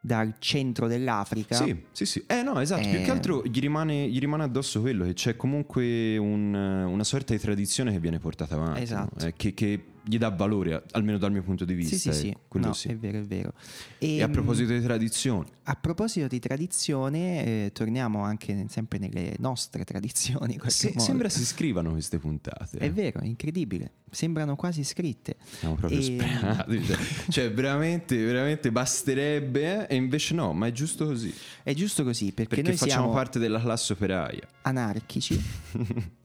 dal 0.07 0.34
centro 0.38 0.86
dell'Africa. 0.86 1.57
Sì, 1.57 1.76
sì, 1.90 2.07
sì. 2.07 2.24
Eh 2.28 2.42
no, 2.42 2.61
esatto. 2.61 2.88
Più 2.88 2.98
Eh. 3.00 3.02
che 3.02 3.11
altro 3.11 3.42
gli 3.44 3.59
rimane, 3.59 4.09
gli 4.09 4.20
rimane 4.20 4.44
addosso 4.44 4.80
quello 4.80 5.04
che 5.04 5.14
c'è 5.14 5.34
comunque 5.34 6.16
un- 6.16 6.54
una 6.54 7.02
sorta 7.04 7.34
di 7.34 7.40
tradizione 7.40 7.90
che 7.90 7.98
viene 7.98 8.20
portata 8.20 8.54
avanti. 8.54 8.82
Esatto. 8.82 9.14
no? 9.18 9.26
Eh, 9.26 9.34
che, 9.36 9.52
che 9.52 9.84
gli 10.09 10.18
dà 10.18 10.28
valore, 10.30 10.84
almeno 10.92 11.18
dal 11.18 11.32
mio 11.32 11.42
punto 11.42 11.64
di 11.64 11.74
vista. 11.74 11.96
Sì, 11.96 12.12
sì, 12.12 12.12
sì, 12.12 12.28
ecco, 12.28 12.40
quello 12.46 12.66
no, 12.68 12.72
sì. 12.74 12.88
è 12.88 12.96
vero, 12.96 13.18
è 13.18 13.22
vero. 13.24 13.52
E 13.98 14.22
a 14.22 14.26
Ehm, 14.26 14.30
proposito 14.32 14.72
di 14.72 14.80
tradizioni, 14.80 15.48
a 15.64 15.74
proposito 15.74 16.28
di 16.28 16.38
tradizione, 16.38 17.44
eh, 17.66 17.70
torniamo 17.72 18.22
anche 18.22 18.66
sempre 18.68 18.98
nelle 18.98 19.34
nostre 19.40 19.82
tradizioni. 19.84 20.59
se- 20.66 20.94
sembra 20.96 21.28
si 21.28 21.44
scrivano 21.44 21.90
queste 21.90 22.18
puntate. 22.18 22.78
È 22.78 22.90
vero, 22.92 23.20
è 23.20 23.26
incredibile. 23.26 23.90
Sembrano 24.09 24.54
quasi 24.54 24.84
scritte. 24.84 25.36
Siamo 25.59 25.74
proprio 25.74 25.98
E- 25.98 26.02
sperati. 26.02 26.84
Cioè, 26.84 26.96
cioè, 27.28 27.52
veramente, 27.52 28.16
veramente 28.24 28.70
basterebbe, 28.70 29.88
e 29.88 29.96
invece 29.96 30.34
no, 30.34 30.52
ma 30.52 30.68
è 30.68 30.72
giusto 30.72 31.04
così. 31.07 31.34
È 31.64 31.74
giusto 31.74 32.04
così 32.04 32.26
perché, 32.32 32.54
Perché 32.54 32.68
noi 32.70 32.76
facciamo 32.78 33.11
parte 33.11 33.38
della 33.40 33.61
classe 33.61 33.92
operaia. 33.94 34.46
anarchici. 34.62 35.42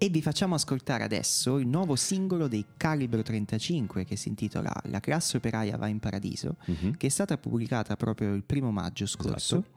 E 0.00 0.10
vi 0.10 0.22
facciamo 0.22 0.54
ascoltare 0.54 1.02
adesso 1.02 1.58
il 1.58 1.66
nuovo 1.66 1.96
singolo 1.96 2.46
dei 2.46 2.64
Calibro 2.76 3.20
35 3.22 4.04
che 4.04 4.14
si 4.14 4.28
intitola 4.28 4.72
La 4.84 5.00
classe 5.00 5.38
operaia 5.38 5.76
va 5.76 5.88
in 5.88 5.98
paradiso, 5.98 6.56
Mhm. 6.66 6.96
che 6.96 7.08
è 7.08 7.10
stata 7.10 7.36
pubblicata 7.36 7.96
proprio 7.96 8.32
il 8.32 8.44
primo 8.44 8.70
maggio 8.70 9.06
scorso 9.06 9.56
Esatto. 9.56 9.70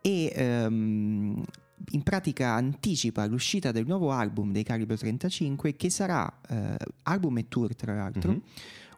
e 0.00 0.32
ehm, 0.34 1.44
in 1.90 2.02
pratica 2.02 2.54
anticipa 2.54 3.26
l'uscita 3.26 3.70
del 3.70 3.84
nuovo 3.86 4.12
album 4.12 4.50
dei 4.50 4.62
Calibro 4.62 4.96
35 4.96 5.76
che 5.76 5.90
sarà 5.90 6.40
eh, 6.48 6.76
album 7.02 7.36
e 7.38 7.48
tour 7.48 7.74
tra 7.76 7.94
l'altro, 7.94 8.32
Mhm. 8.32 8.42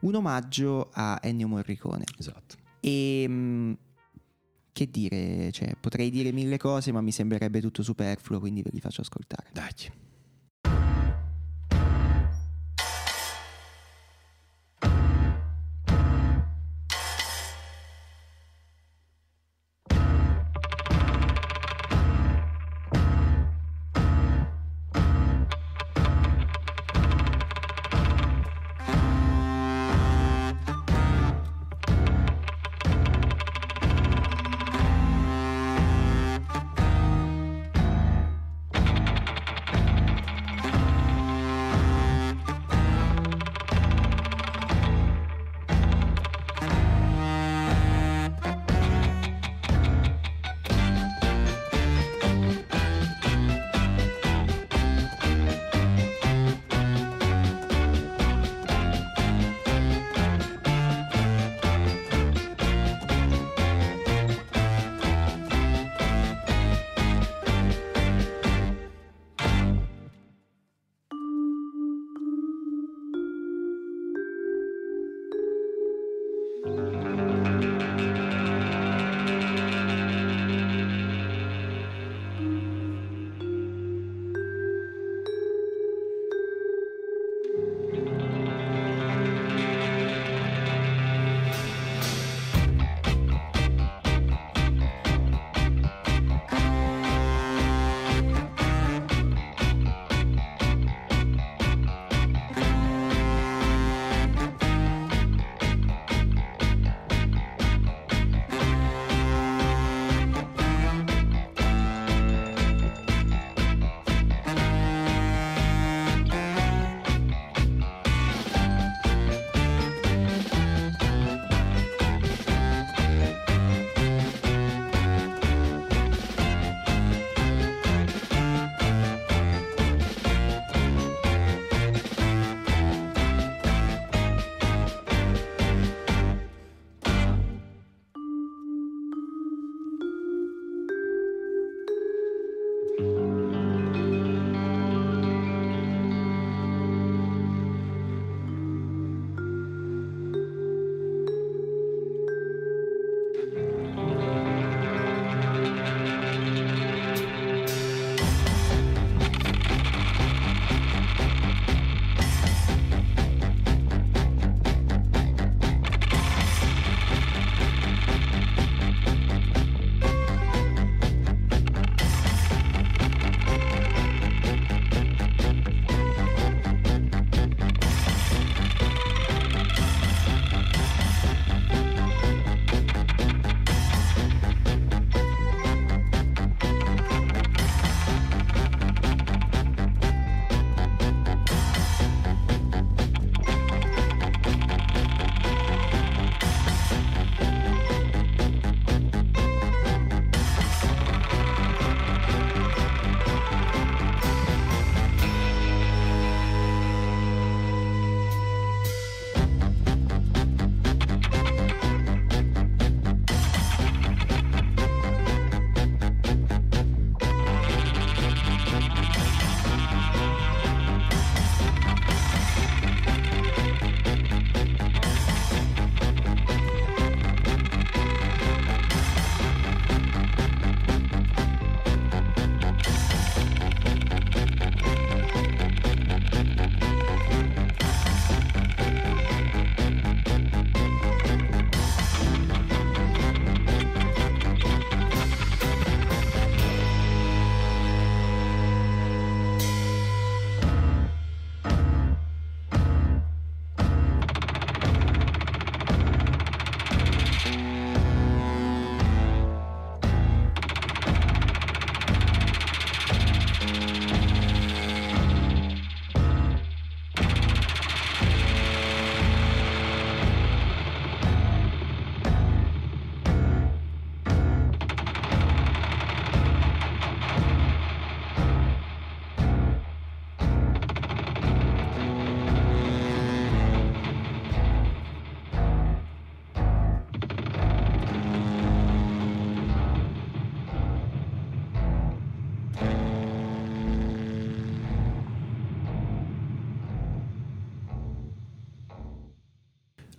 un 0.02 0.14
omaggio 0.14 0.90
a 0.92 1.18
Ennio 1.22 1.48
Morricone. 1.48 2.04
Esatto. 2.16 2.54
E 2.78 3.24
mm, 3.28 3.72
che 4.72 4.88
dire, 4.88 5.50
cioè, 5.50 5.74
potrei 5.78 6.08
dire 6.08 6.30
mille 6.30 6.56
cose 6.56 6.92
ma 6.92 7.00
mi 7.00 7.10
sembrerebbe 7.10 7.60
tutto 7.60 7.82
superfluo 7.82 8.38
quindi 8.38 8.62
ve 8.62 8.70
li 8.72 8.78
faccio 8.80 9.00
ascoltare. 9.00 9.48
Dai. 9.52 9.70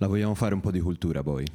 La 0.04 0.10
vogliamo 0.10 0.34
fare 0.34 0.52
un 0.52 0.60
po' 0.60 0.70
di 0.70 0.80
cultura 0.80 1.22
poi? 1.22 1.46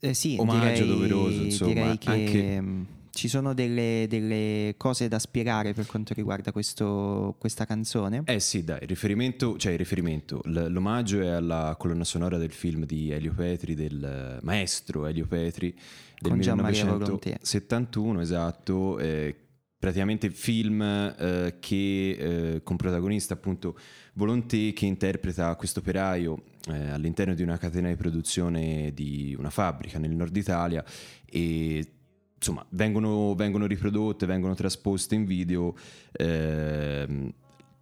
Eh, 0.00 0.14
sì, 0.14 0.36
Omaggio 0.38 0.84
direi, 0.84 0.86
doveroso, 0.88 1.42
insomma, 1.42 1.98
anche- 2.04 2.64
ci 3.10 3.28
sono 3.28 3.52
delle, 3.52 4.06
delle 4.08 4.74
cose 4.78 5.06
da 5.08 5.18
spiegare 5.18 5.74
per 5.74 5.84
quanto 5.84 6.14
riguarda 6.14 6.50
questo- 6.50 7.34
questa 7.38 7.66
canzone. 7.66 8.22
Eh 8.24 8.40
sì, 8.40 8.64
dai, 8.64 8.78
il 8.80 8.88
riferimento, 8.88 9.58
cioè 9.58 9.72
il 9.72 9.78
riferimento, 9.78 10.40
l'omaggio 10.44 11.20
è 11.20 11.26
alla 11.28 11.76
colonna 11.78 12.04
sonora 12.04 12.38
del 12.38 12.52
film 12.52 12.86
di 12.86 13.10
Elio 13.10 13.34
Petri, 13.34 13.74
del 13.74 14.38
maestro 14.40 15.04
Elio 15.04 15.26
Petri 15.26 15.72
del 16.18 16.30
Con 16.30 16.40
Gianmaria 16.40 16.84
1971, 16.84 18.20
esatto, 18.22 18.98
eh, 18.98 19.34
praticamente 19.78 20.30
film 20.30 20.80
eh, 20.80 21.56
che 21.60 22.10
eh, 22.54 22.62
con 22.62 22.76
protagonista 22.76 23.34
appunto 23.34 23.78
Volonté 24.14 24.72
che 24.72 24.86
interpreta 24.86 25.54
questo 25.56 25.80
operaio 25.80 26.42
eh, 26.66 26.90
all'interno 26.90 27.34
di 27.34 27.42
una 27.42 27.58
catena 27.58 27.88
di 27.88 27.96
produzione 27.96 28.92
di 28.92 29.34
una 29.38 29.50
fabbrica 29.50 29.98
nel 29.98 30.10
nord 30.10 30.36
Italia 30.36 30.84
e 31.24 31.92
insomma 32.36 32.64
vengono, 32.70 33.34
vengono 33.34 33.66
riprodotte, 33.66 34.26
vengono 34.26 34.54
trasposte 34.54 35.14
in 35.14 35.24
video 35.24 35.74
ehm, 36.12 37.32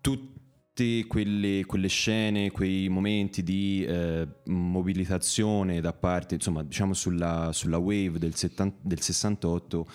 tutte 0.00 1.06
quelle, 1.06 1.64
quelle 1.64 1.88
scene, 1.88 2.50
quei 2.50 2.88
momenti 2.88 3.42
di 3.42 3.84
eh, 3.84 4.26
mobilitazione 4.44 5.80
da 5.80 5.92
parte, 5.92 6.34
insomma, 6.34 6.62
diciamo 6.62 6.94
sulla, 6.94 7.50
sulla 7.52 7.78
wave 7.78 8.18
del, 8.18 8.34
70 8.34 8.78
del 8.82 9.00
68 9.00 9.86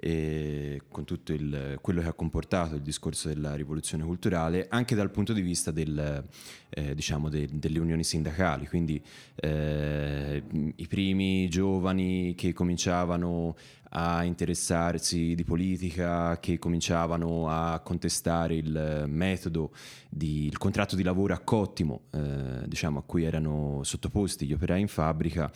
eh, 0.00 0.82
con 0.88 1.04
tutto 1.04 1.32
il- 1.32 1.78
quello 1.80 2.00
che 2.00 2.06
ha 2.08 2.12
comportato 2.12 2.74
il 2.76 2.82
discorso 2.82 3.28
della 3.28 3.54
rivoluzione 3.54 4.04
culturale, 4.04 4.66
anche 4.68 4.94
dal 4.94 5.10
punto 5.10 5.32
di 5.32 5.40
vista 5.40 5.70
del, 5.70 6.24
eh, 6.70 6.94
diciamo 6.94 7.28
de- 7.28 7.48
delle 7.52 7.78
unioni 7.78 8.04
sindacali, 8.04 8.66
quindi 8.68 9.02
eh, 9.34 10.42
i 10.76 10.86
primi 10.86 11.48
giovani 11.48 12.34
che 12.36 12.52
cominciavano 12.52 13.56
a 13.90 14.22
interessarsi 14.22 15.34
di 15.34 15.44
politica, 15.44 16.38
che 16.40 16.58
cominciavano 16.58 17.48
a 17.48 17.80
contestare 17.80 18.54
il 18.54 19.04
metodo, 19.08 19.72
di, 20.10 20.46
il 20.46 20.58
contratto 20.58 20.94
di 20.94 21.02
lavoro 21.02 21.32
a 21.34 21.38
cottimo, 21.38 22.02
eh, 22.12 22.66
diciamo, 22.66 22.98
a 22.98 23.02
cui 23.02 23.24
erano 23.24 23.80
sottoposti 23.82 24.46
gli 24.46 24.52
operai 24.52 24.80
in 24.82 24.88
fabbrica 24.88 25.50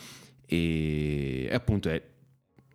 e, 0.47 1.47
e 1.51 1.55
appunto 1.55 1.91
è 1.91 2.03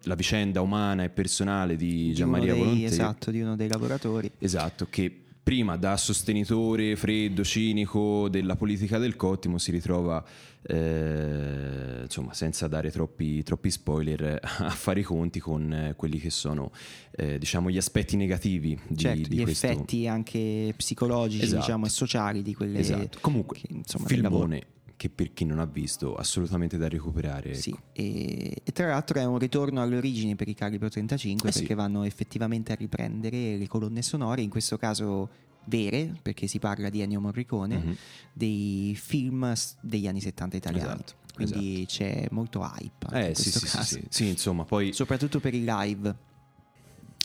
la 0.04 0.16
vicenda 0.16 0.62
umana 0.62 1.04
e 1.04 1.10
personale 1.10 1.76
di 1.76 2.14
Gianmaria 2.14 2.54
Volonté. 2.54 2.86
Esatto, 2.86 3.32
di 3.32 3.42
uno 3.42 3.56
dei 3.56 3.68
lavoratori. 3.68 4.32
Esatto, 4.40 4.88
che 4.90 5.22
prima 5.48 5.78
da 5.78 5.96
sostenitore 5.96 6.98
freddo, 6.98 7.42
cinico 7.42 8.28
della 8.28 8.58
politica 8.58 8.98
del 8.98 9.16
cottimo 9.16 9.58
si 9.58 9.72
ritrova, 9.72 10.22
eh, 10.62 12.02
insomma, 12.04 12.34
senza 12.34 12.68
dare 12.68 12.92
troppi, 12.92 13.44
troppi 13.44 13.72
spoiler, 13.72 14.40
a 14.42 14.70
fare 14.70 15.00
i 15.00 15.04
conti 15.04 15.40
con 15.40 15.72
eh, 15.72 15.94
quelli 15.96 16.20
che 16.20 16.32
sono, 16.32 16.72
eh, 17.16 17.38
diciamo, 17.38 17.70
gli 17.70 17.78
aspetti 17.78 18.18
negativi 18.18 18.78
di, 18.90 18.98
certo, 18.98 19.30
di 19.30 19.38
gli 19.38 19.44
questo. 19.44 19.68
effetti 19.68 20.06
anche 20.06 20.74
psicologici 20.76 21.44
Esatto. 21.44 21.62
diciamo, 21.62 21.86
e 21.86 21.90
sociali 21.90 22.42
di 22.42 22.54
quelle... 22.54 22.80
Esatto. 22.80 23.18
Comunque, 23.22 23.58
che, 23.58 23.68
insomma, 23.70 24.06
filmone 24.06 24.76
che 24.98 25.10
per 25.10 25.32
chi 25.32 25.46
non 25.46 25.60
ha 25.60 25.66
visto 25.66 26.16
assolutamente 26.16 26.76
da 26.78 26.90
recuperare. 26.90 27.54
Sì, 27.54 27.70
ecco. 27.70 27.82
e, 27.94 28.62
e 28.64 28.72
tra 28.74 28.88
l'altro 28.88 29.20
è 29.20 29.24
un 29.26 29.38
ritorno 29.38 29.82
alle 29.82 29.96
origini 29.96 30.36
per 30.36 30.48
i 30.50 30.56
Calibro 30.56 30.90
35 30.90 31.48
Eh 31.48 31.52
sì. 31.52 31.60
perché 31.60 31.76
vanno 31.76 32.04
effettivamente 32.04 32.72
a 32.72 32.76
riprendere 32.76 33.58
le 33.58 33.68
colonne 33.68 34.02
sonore, 34.02 34.42
in 34.42 34.50
questo 34.50 34.78
caso 34.78 35.30
vere, 35.66 36.14
perché 36.22 36.48
si 36.48 36.60
parla 36.60 36.90
di 36.90 37.02
Ennio 37.02 37.22
Morricone, 37.22 37.78
Mhm. 37.78 37.96
dei 38.34 38.96
film 39.00 39.54
degli 39.82 40.08
anni 40.08 40.20
70 40.22 40.58
italiani. 40.58 41.00
Esatto, 41.02 41.14
Quindi 41.34 41.86
c'è 41.88 42.26
molto 42.32 42.62
hype 42.62 43.06
Eh 43.16 43.28
in 43.30 43.36
sì, 43.36 43.52
sì, 43.52 43.68
sì, 43.68 43.84
sì. 43.84 44.04
Sì, 44.10 44.28
insomma, 44.30 44.64
poi 44.66 44.92
Soprattutto 44.94 45.40
per 45.40 45.54
i 45.54 45.64
live. 45.64 46.16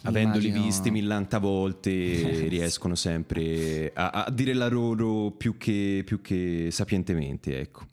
Avendoli 0.05 0.47
Immagino- 0.49 0.65
visti 0.67 0.91
millanta 0.91 1.39
volte 1.39 1.91
riescono 2.49 2.95
sempre 2.95 3.93
a, 3.95 4.25
a 4.27 4.31
dire 4.31 4.53
la 4.55 4.69
loro 4.69 5.31
più 5.33 5.57
che, 5.57 6.03
più 6.05 6.21
che 6.21 6.69
sapientemente 6.71 7.61
ecco 7.61 7.87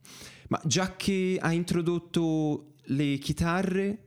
ma 0.50 0.60
già 0.66 0.96
che 0.96 1.38
ha 1.40 1.52
introdotto 1.54 2.74
le 2.86 3.18
chitarre 3.20 4.04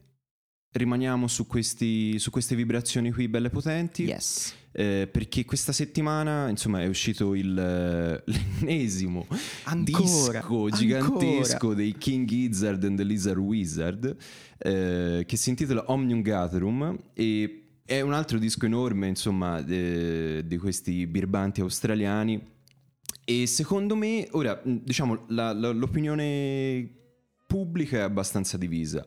rimaniamo 0.72 1.28
su, 1.28 1.46
questi, 1.46 2.18
su 2.18 2.30
queste 2.30 2.56
vibrazioni 2.56 3.12
qui 3.12 3.28
belle 3.28 3.50
potenti 3.50 4.04
Yes. 4.04 4.54
eh, 4.72 5.06
perché 5.12 5.44
questa 5.44 5.70
settimana 5.70 6.48
insomma 6.48 6.80
è 6.80 6.86
uscito 6.88 7.34
il, 7.34 7.52
l'ennesimo 8.24 9.26
Ancora, 9.64 9.84
disco 10.02 10.30
ancora. 10.34 10.74
gigantesco 10.76 11.74
dei 11.74 11.96
King 11.98 12.26
Gizzard 12.26 12.82
and 12.84 12.96
the 12.96 13.04
Lizard 13.04 13.38
Wizard 13.38 14.16
eh, 14.58 15.24
che 15.26 15.36
si 15.36 15.50
intitola 15.50 15.84
Omnium 15.90 16.22
Gatherum 16.22 16.96
e 17.12 17.61
è 17.96 18.00
un 18.00 18.14
altro 18.14 18.38
disco 18.38 18.64
enorme 18.64 19.06
insomma 19.08 19.60
di 19.60 20.56
questi 20.58 21.06
birbanti 21.06 21.60
australiani. 21.60 22.40
E 23.24 23.46
secondo 23.46 23.94
me 23.96 24.26
ora 24.32 24.60
diciamo 24.64 25.26
la- 25.28 25.52
la- 25.52 25.72
l'opinione 25.72 26.88
pubblica 27.46 27.98
è 27.98 28.00
abbastanza 28.00 28.56
divisa 28.56 29.04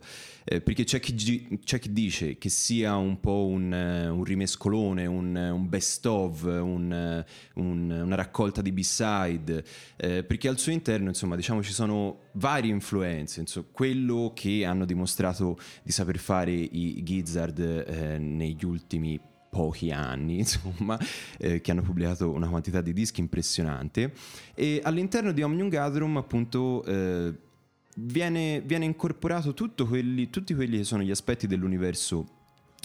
eh, 0.48 0.62
perché 0.62 0.84
c'è 0.84 1.00
chi, 1.00 1.60
c'è 1.64 1.80
chi 1.80 1.91
dice 1.91 2.38
che 2.38 2.50
sia 2.50 2.96
un 2.96 3.20
po' 3.20 3.48
un, 3.48 3.74
eh, 3.74 4.08
un 4.08 4.24
rimescolone, 4.24 5.08
un, 5.08 5.36
un 5.36 5.68
best 5.68 6.06
of, 6.06 6.46
eh, 6.46 6.60
un- 6.60 7.24
una 7.56 8.16
raccolta 8.16 8.62
di 8.62 8.72
B-side, 8.72 9.64
eh, 9.98 10.24
perché 10.24 10.48
al 10.48 10.60
suo 10.60 10.72
interno 10.72 11.10
insomma 11.10 11.36
diciamo 11.36 11.64
ci 11.64 11.74
sono 11.74 12.20
varie 12.34 12.72
influenze, 12.72 13.39
insomma, 13.39 13.66
quello 13.72 14.34
che 14.36 14.64
hanno 14.66 14.86
dimostrato 14.86 15.58
di 15.82 15.91
saper 15.91 16.20
fare 16.20 16.52
i 16.52 17.02
Gizzard 17.04 17.60
eh, 17.60 18.20
negli 18.20 18.64
ultimi 18.64 19.20
pochi 19.50 19.89
anni, 19.89 20.39
insomma, 20.39 21.00
eh, 21.38 21.62
che 21.62 21.72
hanno 21.72 21.82
pubblicato 21.82 22.30
una 22.30 22.50
quantità 22.50 22.82
di 22.82 22.93
dischi 22.93 23.22
impressionante. 23.22 24.12
E 24.54 24.82
all'interno 24.84 25.32
di 25.32 25.41
Omnium 25.41 25.70
Gatherum, 25.70 26.18
appunto, 26.18 26.84
eh, 26.84 27.34
viene, 27.96 28.62
viene 28.62 28.86
incorporato 28.86 29.54
quelli- 29.88 30.30
tutti 30.30 30.54
quelli 30.54 30.78
che 30.78 30.84
sono 30.84 31.04
gli 31.04 31.12
aspetti 31.12 31.48
dell'universo 31.48 32.28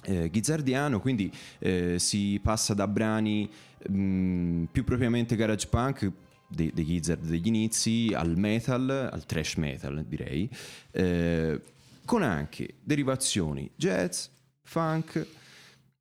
eh, 0.05 0.31
gizzardiano, 0.31 0.99
quindi 1.01 1.31
eh, 1.59 1.99
si 1.99 2.41
passa 2.43 2.73
da 2.73 2.89
brani 2.89 3.51
mh, 3.89 4.65
più 4.73 4.83
propriamente 4.85 5.37
garage 5.37 5.67
punk 5.67 6.11
dei, 6.49 6.71
dei 6.73 6.85
Gizzard 6.85 7.23
degli 7.25 7.47
inizi 7.47 8.11
al 8.15 8.37
metal, 8.37 8.89
al 8.89 9.25
thrash 9.27 9.55
metal 9.57 10.05
direi, 10.07 10.49
eh, 10.93 11.61
con 12.05 12.23
anche 12.23 12.77
derivazioni 12.83 13.71
jazz, 13.77 14.27
funk 14.63 15.27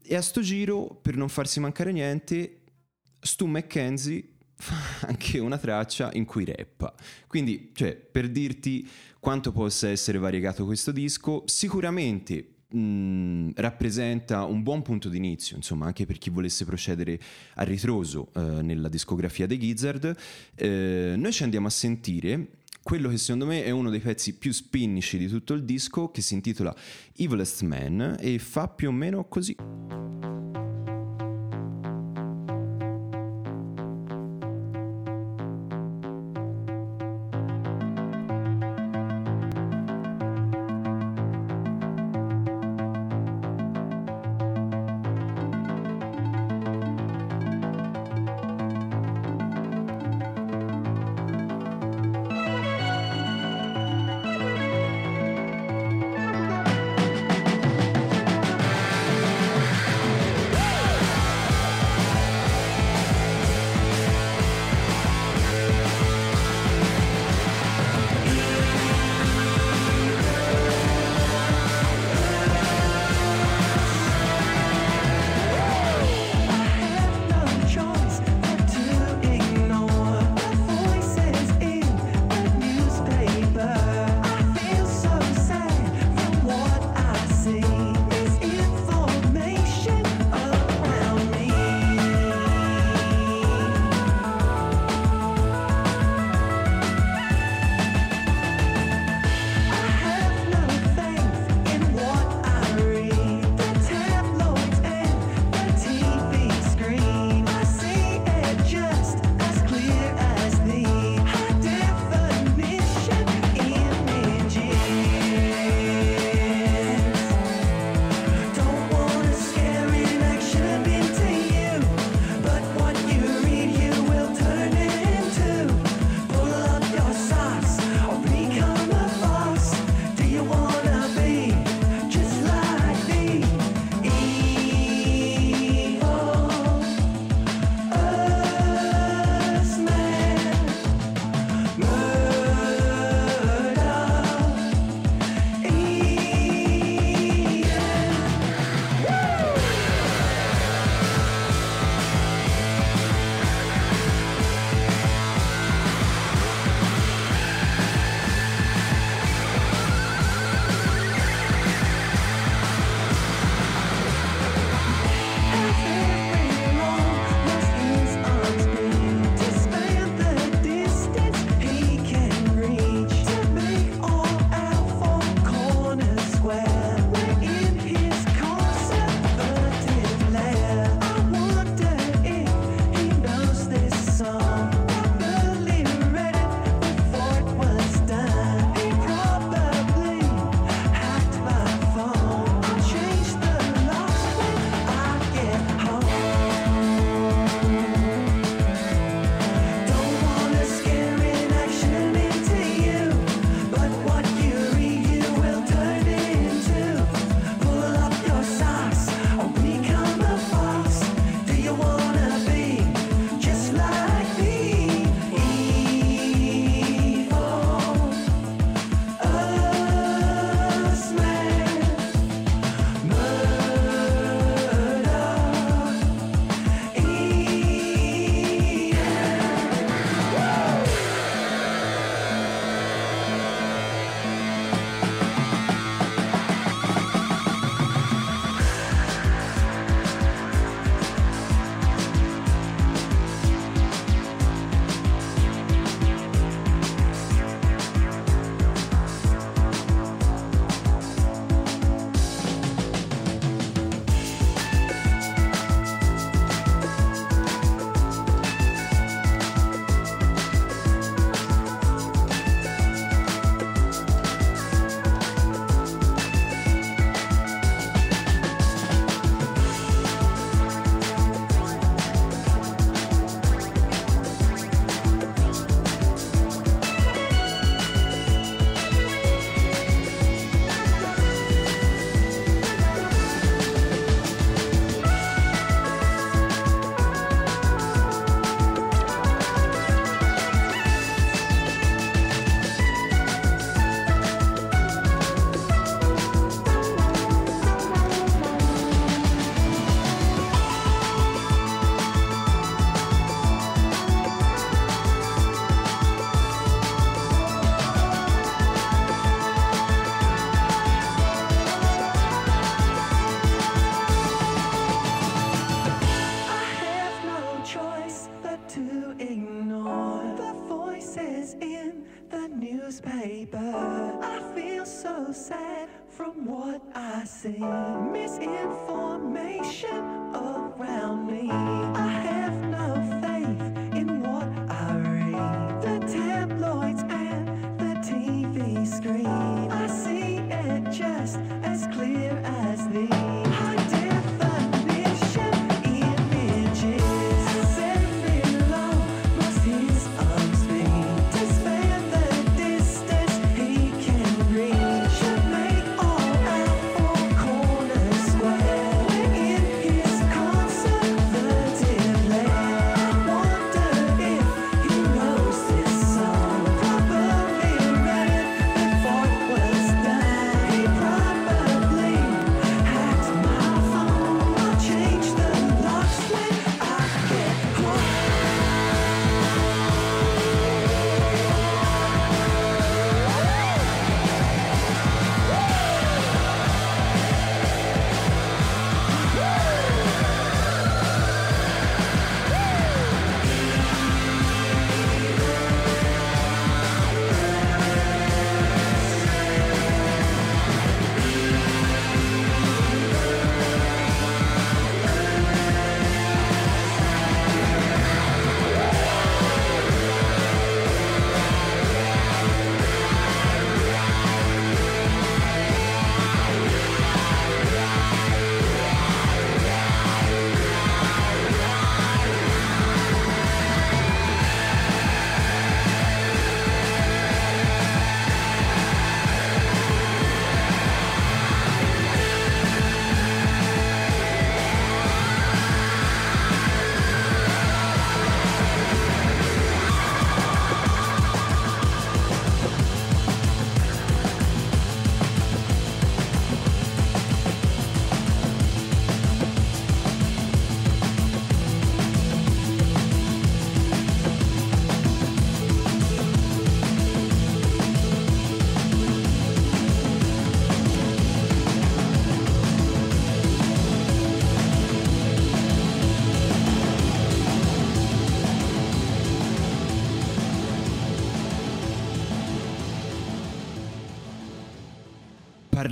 e 0.01 0.15
a 0.15 0.21
sto 0.21 0.41
giro, 0.41 0.97
per 1.01 1.15
non 1.15 1.29
farsi 1.29 1.59
mancare 1.59 1.91
niente, 1.91 2.61
Stu 3.19 3.45
McKenzie 3.47 4.23
fa 4.59 5.07
anche 5.07 5.39
una 5.39 5.57
traccia 5.57 6.11
in 6.13 6.25
cui 6.25 6.45
rappa. 6.45 6.93
Quindi, 7.27 7.71
cioè, 7.73 7.95
per 7.95 8.29
dirti 8.29 8.87
quanto 9.19 9.51
possa 9.51 9.89
essere 9.89 10.17
variegato 10.17 10.65
questo 10.65 10.91
disco, 10.91 11.43
sicuramente 11.45 12.55
mh, 12.69 13.51
rappresenta 13.55 14.43
un 14.43 14.61
buon 14.61 14.81
punto 14.81 15.07
d'inizio, 15.07 15.55
insomma, 15.55 15.85
anche 15.85 16.05
per 16.05 16.17
chi 16.17 16.29
volesse 16.29 16.65
procedere 16.65 17.19
a 17.55 17.63
ritroso 17.63 18.31
eh, 18.35 18.61
nella 18.61 18.89
discografia 18.89 19.47
dei 19.47 19.57
Gizzard. 19.57 20.15
Eh, 20.55 21.13
noi 21.15 21.31
ci 21.31 21.43
andiamo 21.43 21.67
a 21.67 21.71
sentire 21.71 22.49
quello 22.81 23.09
che 23.09 23.17
secondo 23.17 23.45
me 23.45 23.63
è 23.63 23.69
uno 23.69 23.89
dei 23.89 23.99
pezzi 23.99 24.35
più 24.35 24.51
spinnici 24.51 25.17
di 25.17 25.27
tutto 25.27 25.53
il 25.53 25.63
disco, 25.63 26.11
che 26.11 26.21
si 26.21 26.33
intitola 26.33 26.75
Evilest 27.15 27.61
Man 27.61 28.17
e 28.19 28.39
fa 28.39 28.67
più 28.67 28.89
o 28.89 28.91
meno 28.91 29.25
così. 29.25 29.55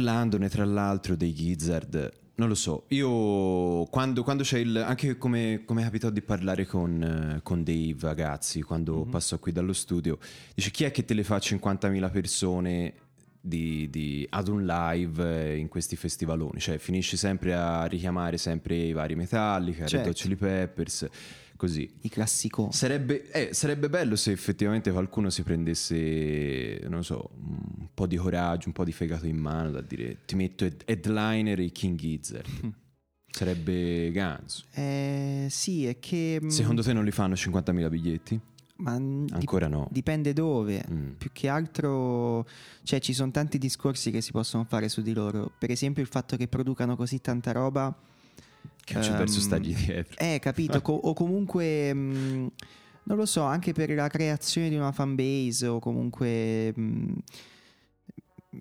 Parlandone 0.07 0.47
tra 0.47 0.63
l'altro 0.63 1.17
dei 1.17 1.33
Gizzard, 1.33 2.11
non 2.35 2.47
lo 2.47 2.55
so, 2.55 2.85
io 2.89 3.83
quando, 3.89 4.23
quando 4.23 4.43
c'è 4.43 4.57
il... 4.57 4.77
anche 4.77 5.17
come, 5.17 5.63
come 5.65 5.83
capitò 5.83 6.09
di 6.09 6.21
parlare 6.21 6.65
con, 6.65 7.41
con 7.43 7.61
dei 7.61 7.93
ragazzi 7.99 8.61
quando 8.61 9.03
passò 9.03 9.37
qui 9.37 9.51
dallo 9.51 9.73
studio, 9.73 10.17
dice 10.55 10.71
chi 10.71 10.85
è 10.85 10.91
che 10.91 11.03
te 11.03 11.13
le 11.13 11.25
fa 11.25 11.37
50.000 11.37 12.09
persone 12.09 12.93
di- 13.41 13.89
di- 13.89 14.25
ad 14.29 14.47
un 14.47 14.65
live 14.65 15.51
eh, 15.51 15.57
in 15.57 15.67
questi 15.67 15.97
festivaloni? 15.97 16.57
Cioè 16.57 16.77
finisci 16.77 17.17
sempre 17.17 17.53
a 17.53 17.83
richiamare 17.83 18.37
sempre 18.37 18.75
i 18.75 18.93
vari 18.93 19.15
Metallica, 19.15 19.79
Red 19.79 19.89
Certo. 19.89 20.09
Hot 20.09 20.15
Chili 20.15 20.35
Peppers, 20.37 21.05
così. 21.57 21.89
I 22.01 22.09
classico. 22.09 22.69
Sarebbe, 22.71 23.29
eh, 23.31 23.53
sarebbe 23.53 23.89
bello 23.89 24.15
se 24.15 24.31
effettivamente 24.31 24.91
qualcuno 24.91 25.29
si 25.29 25.43
prendesse, 25.43 26.79
non 26.87 27.03
so, 27.03 27.31
un 27.43 27.87
po' 27.93 28.07
di 28.07 28.15
coraggio, 28.15 28.67
un 28.67 28.73
po' 28.73 28.83
di 28.85 28.91
fegato 28.93 29.25
in 29.27 29.37
mano 29.37 29.71
da 29.71 29.81
dire 29.81 30.19
ti 30.25 30.35
metto 30.35 30.63
head- 30.63 30.83
headliner 30.85 31.59
i 31.59 31.71
King 31.71 31.97
Gizzard. 31.97 32.47
Sarebbe 33.29 34.09
ganzo. 34.11 34.63
Eh, 34.73 35.47
sì, 35.49 35.85
è 35.85 35.99
che... 35.99 36.39
mm, 36.41 36.47
Secondo 36.47 36.81
te 36.81 36.93
non 36.93 37.03
li 37.03 37.11
fanno 37.11 37.33
50.000 37.35 37.89
biglietti? 37.89 38.39
ma 38.79 38.97
mm, 38.97 39.25
dip- 39.25 39.35
Ancora 39.35 39.67
no. 39.67 39.87
Dipende 39.91 40.33
dove. 40.33 40.83
Mm. 40.89 41.11
Più 41.17 41.29
che 41.33 41.47
altro, 41.47 42.47
cioè 42.83 42.99
ci 42.99 43.13
sono 43.13 43.31
tanti 43.31 43.57
discorsi 43.57 44.11
che 44.11 44.21
si 44.21 44.31
possono 44.31 44.63
fare 44.65 44.87
su 44.89 45.01
di 45.01 45.13
loro. 45.13 45.51
Per 45.57 45.69
esempio 45.71 46.01
il 46.01 46.07
fatto 46.09 46.37
che 46.37 46.47
producano 46.47 46.95
così 46.95 47.19
tanta 47.21 47.51
roba. 47.51 47.95
Che 48.87 48.93
non 48.93 49.03
c'è 49.03 49.09
ehm, 49.11 49.17
verso 49.17 49.57
dietro. 49.59 50.15
Eh, 50.17 50.39
capito? 50.39 50.81
Co- 50.81 50.93
o 50.93 51.13
comunque, 51.13 51.93
mh, 51.93 52.51
non 53.03 53.17
lo 53.17 53.25
so, 53.25 53.41
anche 53.43 53.73
per 53.73 53.89
la 53.93 54.07
creazione 54.07 54.69
di 54.69 54.75
una 54.75 54.93
fanbase 54.93 55.67
o 55.67 55.79
comunque... 55.79 56.71
mh, 56.73 57.13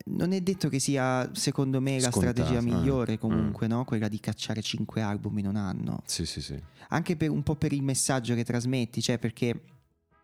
non 0.07 0.33
è 0.33 0.41
detto 0.41 0.69
che 0.69 0.81
sia, 0.81 1.31
secondo 1.33 1.81
me, 1.81 2.01
la 2.01 2.11
Scontato, 2.11 2.43
strategia 2.43 2.59
eh. 2.59 2.63
migliore 2.63 3.19
comunque, 3.19 3.69
no? 3.69 3.85
Quella 3.85 4.09
di 4.09 4.19
cacciare 4.19 4.61
5 4.63 5.01
album 5.01 5.39
in 5.39 5.47
un 5.47 5.57
anno 5.57 6.03
Sì, 6.07 6.27
sì, 6.27 6.41
sì. 6.41 6.61
anche 6.89 7.17
per 7.17 7.31
un 7.31 7.45
po' 7.45 7.55
per 7.55 7.73
il 7.73 7.85
messaggio 7.85 8.35
che 8.35 8.45
trasmetti, 8.45 9.01
cioè 9.01 9.19
perché 9.19 9.59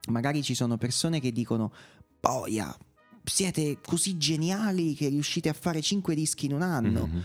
magari 0.08 0.42
ci 0.42 0.54
sono 0.54 0.76
persone 0.78 1.20
che 1.20 1.30
dicono 1.30 1.72
boia, 2.20 2.76
siete 3.22 3.78
così 3.86 4.18
geniali 4.18 4.94
che 4.94 5.08
riuscite 5.08 5.48
a 5.48 5.52
fare 5.54 5.80
5 5.80 6.12
dischi 6.16 6.46
in 6.46 6.54
un 6.54 6.62
anno. 6.62 7.06
Mhm. 7.06 7.22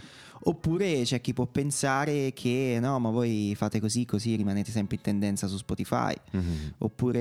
Oppure 0.48 1.02
c'è 1.04 1.20
chi 1.20 1.34
può 1.34 1.46
pensare 1.46 2.32
che 2.34 2.78
no, 2.80 3.00
ma 3.00 3.10
voi 3.10 3.54
fate 3.58 3.82
così, 3.82 4.06
così 4.06 4.36
rimanete 4.36 4.72
sempre 4.72 4.96
in 4.96 5.02
tendenza 5.02 5.48
su 5.48 5.58
Spotify. 5.58 6.14
Mhm. 6.32 6.74
Oppure 6.80 7.20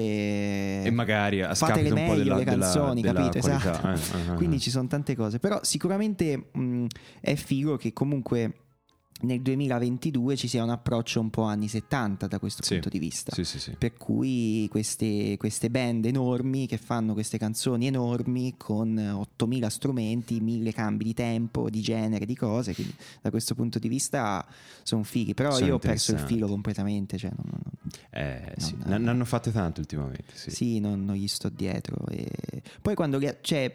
E 0.85 0.91
magari 0.93 1.43
a 1.43 1.55
fatele 1.55 1.91
un 1.91 1.95
po' 1.95 2.13
meglio 2.13 2.23
della, 2.23 2.37
le 2.37 2.45
della- 2.45 2.59
canzoni, 2.73 3.01
della 3.03 3.23
capito? 3.25 3.41
qualità. 3.47 3.93
Esatto. 3.93 4.17
Eh, 4.17 4.31
eh, 4.31 4.33
eh, 4.33 4.35
Quindi 4.37 4.57
eh. 4.57 4.61
ci 4.61 4.71
sono 4.71 4.87
tante 4.87 5.17
cose. 5.17 5.39
Però 5.41 5.59
sicuramente 5.63 6.51
mh, 6.53 6.87
è 7.21 7.35
figo 7.35 7.77
che 7.77 7.93
comunque 7.93 8.53
nel 9.23 9.41
2022 9.41 10.37
ci 10.37 10.47
sia 10.47 10.63
un 10.63 10.69
approccio 10.71 11.21
un 11.21 11.31
po' 11.31 11.43
anni 11.43 11.69
70 11.69 12.27
da 12.27 12.39
questo 12.39 12.63
Sì. 12.63 12.75
punto 12.75 12.89
di 12.91 12.99
vista. 12.99 13.33
Sì, 13.35 13.45
sì, 13.45 13.59
sì. 13.59 13.75
Per 13.79 13.95
cui 13.95 14.67
queste, 14.71 15.37
queste 15.39 15.71
band 15.71 16.05
enormi 16.05 16.67
che 16.67 16.77
fanno 16.77 17.13
queste 17.15 17.39
canzoni 17.39 17.87
enormi 17.87 18.55
con 18.59 18.97
8000 18.99 19.71
strumenti, 19.71 20.41
1000 20.41 20.73
cambi 20.73 21.05
di 21.05 21.15
tempo, 21.15 21.71
di 21.71 21.81
genere, 21.81 22.27
di 22.27 22.37
cose. 22.37 22.75
Quindi 22.75 22.95
da 23.23 23.31
questo 23.31 23.55
punto 23.55 23.79
di 23.79 23.89
vista 23.89 24.47
sono 24.83 25.03
fighi. 25.03 25.33
Però 25.35 25.53
Sono 25.53 25.67
io 25.67 25.75
ho 25.77 25.79
perso 25.79 26.13
il 26.13 26.19
filo 26.19 26.47
completamente. 26.47 27.17
Cioè 27.17 27.31
non- 27.37 27.51
non- 27.53 27.65
Eh, 28.11 28.53
sì. 28.59 28.75
No, 28.85 28.91
no. 28.91 28.99
Ne 28.99 29.11
hanno 29.11 29.25
fatte 29.25 29.51
tante 29.53 29.81
ultimamente. 29.81 30.25
Sì. 30.35 30.51
sì, 30.51 30.79
non, 30.81 31.05
non 31.05 31.15
gli 31.17 31.29
sto 31.29 31.49
dietro. 31.49 32.07
E 32.09 32.29
poi 32.83 32.95
quando 32.95 33.17
li, 33.19 33.35
cioè, 33.41 33.75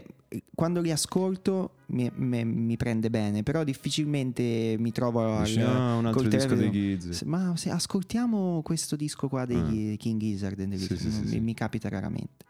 quando 0.55 0.79
li 0.81 0.91
ascolto 0.91 1.71
mi, 1.87 2.09
mi- 2.15 2.45
mi 2.45 2.77
prende 2.77 3.09
bene, 3.09 3.43
però 3.43 3.63
difficilmente 3.63 4.75
mi 4.79 4.91
trovo 4.91 5.35
al, 5.37 5.43
Dici, 5.45 5.59
"Ah, 5.61 5.95
un 5.95 6.05
altro 6.05 6.27
disco 6.27 6.55
dei 6.55 6.71
Giz. 6.71 7.21
Ma 7.23 7.53
se 7.57 7.69
ascoltiamo 7.69 8.61
questo 8.63 8.95
disco 8.95 9.27
qua 9.27 9.45
degli 9.45 9.97
King 9.97 10.19
Gizzard, 10.19 10.59
Ah. 10.59 10.77
Sì, 10.77 10.95
sì, 10.97 11.07
mi, 11.07 11.27
sì. 11.27 11.39
mi 11.39 11.53
capita 11.53 11.89
raramente. 11.89 12.45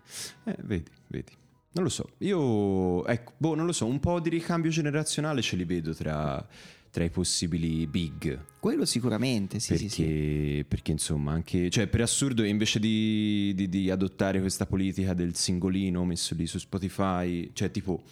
Eh, 0.45 0.55
vedi, 0.63 0.89
vedi. 1.07 1.32
Non 1.73 1.86
lo 1.86 1.89
so, 1.89 2.09
io, 2.17 3.05
ecco, 3.05 3.32
boh, 3.38 3.55
non 3.55 3.65
lo 3.65 3.71
so, 3.71 3.86
un 3.86 3.99
po' 4.01 4.19
di 4.19 4.29
ricambio 4.29 4.69
generazionale 4.69 5.41
ce 5.41 5.55
li 5.55 5.63
vedo 5.63 5.93
tra, 5.95 6.45
tra 6.91 7.03
i 7.03 7.09
possibili 7.09 7.87
big. 7.87 8.39
Quello 8.59 8.85
sicuramente, 8.85 9.59
sì, 9.59 9.69
perché, 9.69 9.89
sì, 9.89 10.03
sì. 10.03 10.65
perché, 10.67 10.91
insomma, 10.91 11.31
anche, 11.31 11.69
cioè, 11.69 11.87
per 11.87 12.01
assurdo, 12.01 12.43
invece 12.43 12.79
di, 12.79 13.53
di- 13.55 13.69
di 13.69 13.89
adottare 13.89 14.39
questa 14.39 14.65
politica 14.65 15.13
del 15.13 15.33
singolino 15.33 16.05
messo 16.05 16.35
lì 16.35 16.45
su 16.45 16.59
Spotify, 16.59 17.49
cioè, 17.53 17.71
tipo, 17.71 18.03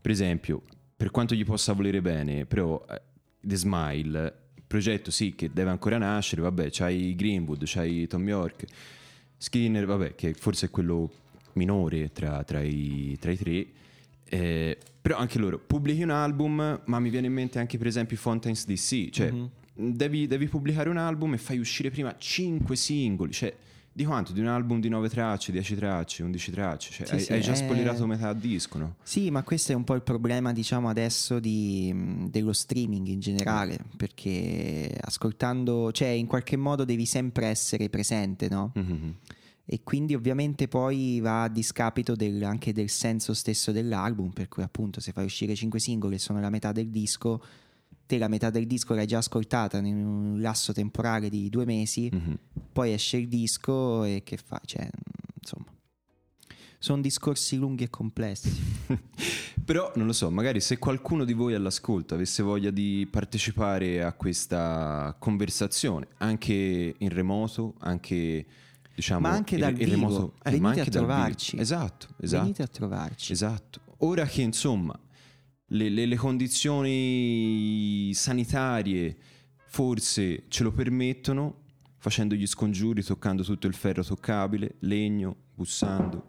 per 0.00 0.10
esempio, 0.10 0.62
per 0.96 1.10
quanto 1.10 1.34
gli 1.34 1.44
possa 1.44 1.72
volere 1.72 2.00
bene, 2.00 2.46
però 2.46 2.82
eh, 2.88 3.02
The 3.40 3.56
Smile, 3.56 4.34
progetto 4.66 5.10
sì 5.10 5.34
che 5.34 5.50
deve 5.52 5.70
ancora 5.70 5.98
nascere, 5.98 6.42
vabbè, 6.42 6.68
c'hai 6.70 7.14
Greenwood, 7.14 7.62
c'hai 7.64 8.06
Tom 8.06 8.26
York, 8.26 8.64
Skinner, 9.36 9.84
vabbè, 9.84 10.14
che 10.14 10.34
forse 10.34 10.66
è 10.66 10.70
quello 10.70 11.10
minore 11.54 12.12
tra, 12.12 12.44
tra 12.44 12.62
i, 12.62 13.16
tra 13.20 13.32
i 13.32 13.36
tre. 13.36 13.66
Eh, 14.28 14.76
però 15.00 15.16
anche 15.16 15.38
loro 15.38 15.58
pubblichi 15.58 16.02
un 16.02 16.10
album, 16.10 16.82
ma 16.84 16.98
mi 16.98 17.08
viene 17.08 17.28
in 17.28 17.32
mente 17.32 17.58
anche 17.58 17.78
per 17.78 17.86
esempio 17.86 18.16
Fontaine's 18.16 18.66
DC, 18.66 19.08
cioè 19.10 19.32
devi, 19.74 20.26
devi 20.26 20.46
pubblicare 20.48 20.88
un 20.90 20.98
album 20.98 21.34
e 21.34 21.38
fai 21.38 21.58
uscire 21.58 21.90
prima 21.90 22.14
5 22.18 22.76
singoli, 22.76 23.32
cioè 23.32 23.54
di 23.90 24.04
quanto? 24.04 24.32
Di 24.32 24.40
un 24.40 24.46
album 24.46 24.78
di 24.80 24.88
9 24.88 25.08
tracce, 25.08 25.50
10 25.50 25.74
tracce, 25.74 26.22
11 26.22 26.50
tracce, 26.52 26.90
cioè 26.92 27.06
Sì, 27.06 27.14
hai, 27.14 27.20
sì, 27.20 27.32
hai 27.32 27.40
già 27.40 27.52
è- 27.52 27.56
spoilerato 27.56 28.06
metà 28.06 28.32
disco, 28.32 28.78
no? 28.78 28.94
Sì, 29.02 29.28
ma 29.30 29.42
questo 29.42 29.72
è 29.72 29.74
un 29.74 29.82
po' 29.82 29.94
il 29.94 30.02
problema, 30.02 30.52
diciamo, 30.52 30.88
adesso 30.88 31.40
di, 31.40 31.92
dello 32.30 32.52
streaming 32.52 33.08
in 33.08 33.18
generale, 33.18 33.78
perché 33.96 34.96
ascoltando, 35.00 35.90
cioè 35.90 36.08
in 36.08 36.26
qualche 36.26 36.56
modo 36.56 36.84
devi 36.84 37.06
sempre 37.06 37.46
essere 37.46 37.88
presente, 37.88 38.48
no? 38.48 38.72
Mhm. 38.74 39.14
E 39.70 39.82
quindi 39.84 40.14
ovviamente 40.14 40.66
poi 40.66 41.20
va 41.20 41.42
a 41.42 41.48
discapito 41.48 42.14
del- 42.16 42.42
anche 42.42 42.72
del 42.72 42.88
senso 42.88 43.34
stesso 43.34 43.70
dell'album, 43.70 44.30
per 44.30 44.48
cui 44.48 44.62
appunto 44.62 44.98
se 45.00 45.12
fai 45.12 45.26
uscire 45.26 45.54
5 45.54 45.78
singoli 45.78 46.14
e 46.14 46.18
sono 46.18 46.40
la 46.40 46.48
metà 46.48 46.72
del 46.72 46.88
disco, 46.88 47.42
te 48.06 48.16
la 48.16 48.28
metà 48.28 48.48
del 48.48 48.66
disco 48.66 48.94
l'hai 48.94 49.06
già 49.06 49.18
ascoltata 49.18 49.76
in 49.78 50.04
un 50.06 50.40
lasso 50.40 50.72
temporale 50.72 51.28
di 51.28 51.50
due 51.50 51.66
mesi, 51.66 52.08
Mhm. 52.10 52.38
poi 52.72 52.94
esce 52.94 53.18
il 53.18 53.28
disco 53.28 54.04
e 54.04 54.22
che 54.24 54.38
fai? 54.38 54.60
Cioè, 54.64 54.88
insomma, 55.38 55.66
sono 56.78 57.02
discorsi 57.02 57.56
lunghi 57.56 57.84
e 57.84 57.90
complessi. 57.90 58.50
Però 59.66 59.92
non 59.96 60.06
lo 60.06 60.14
so, 60.14 60.30
magari 60.30 60.60
se 60.60 60.78
qualcuno 60.78 61.24
di 61.26 61.34
voi 61.34 61.52
all'ascolto 61.52 62.14
avesse 62.14 62.42
voglia 62.42 62.70
di 62.70 63.06
partecipare 63.10 64.02
a 64.02 64.12
questa 64.14 65.14
conversazione, 65.18 66.08
anche 66.18 66.94
in 66.96 67.08
remoto, 67.10 67.74
anche 67.80 68.46
diciamo 68.98 69.20
Ma 69.28 69.30
anche 69.30 69.56
dal 69.56 69.72
vivo. 69.74 69.90
remoto, 69.92 70.34
eh, 70.42 70.50
Venite 70.50 70.80
a 70.80 70.84
trovarci. 70.86 71.56
Esatto, 71.56 72.08
esatto. 72.20 72.42
Venite 72.42 72.62
a 72.64 72.66
trovarci. 72.66 73.30
Esatto. 73.32 73.80
Ora 73.98 74.26
che 74.26 74.42
insomma 74.42 74.98
le, 75.66 75.88
le- 75.88 76.06
le 76.06 76.16
condizioni 76.16 78.12
sanitarie 78.12 79.16
forse 79.66 80.44
ce 80.48 80.62
lo 80.64 80.72
permettono, 80.72 81.60
facendo 81.98 82.34
gli 82.34 82.46
scongiuri, 82.46 83.04
toccando 83.04 83.44
tutto 83.44 83.68
il 83.68 83.74
ferro 83.74 84.02
toccabile, 84.02 84.74
legno, 84.80 85.36
bussando, 85.54 86.24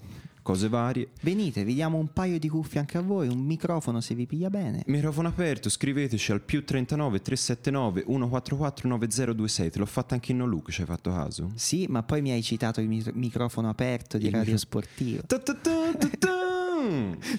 cose 0.49 0.67
varie. 0.67 1.09
Venite, 1.21 1.63
vi 1.63 1.75
diamo 1.75 1.97
un 1.99 2.11
paio 2.11 2.39
di 2.39 2.49
cuffie 2.49 2.79
anche 2.79 2.97
a 2.97 3.01
voi, 3.01 3.27
un 3.27 3.37
microfono 3.39 4.01
se 4.01 4.15
vi 4.15 4.25
piglia 4.25 4.49
bene. 4.49 4.81
Microfono 4.87 5.27
aperto, 5.27 5.69
scriveteci 5.69 6.31
al 6.31 6.41
più 6.41 6.63
39 6.65 7.21
379 7.21 8.01
144 8.07 8.87
9026. 8.89 9.69
Te 9.69 9.77
l'ho 9.77 9.85
fatta 9.85 10.15
anche 10.15 10.31
in 10.31 10.37
no 10.39 10.47
look, 10.47 10.71
ci 10.71 10.81
hai 10.81 10.87
fatto 10.87 11.11
caso? 11.11 11.51
Sì, 11.53 11.85
ma 11.87 12.01
poi 12.01 12.21
mi 12.23 12.31
hai 12.31 12.41
citato 12.41 12.81
il 12.81 12.87
mi- 12.87 13.03
microfono 13.13 13.69
aperto 13.69 14.17
di 14.17 14.25
Il 14.25 14.31
Radio 14.31 14.57
Sportivo. 14.57 15.21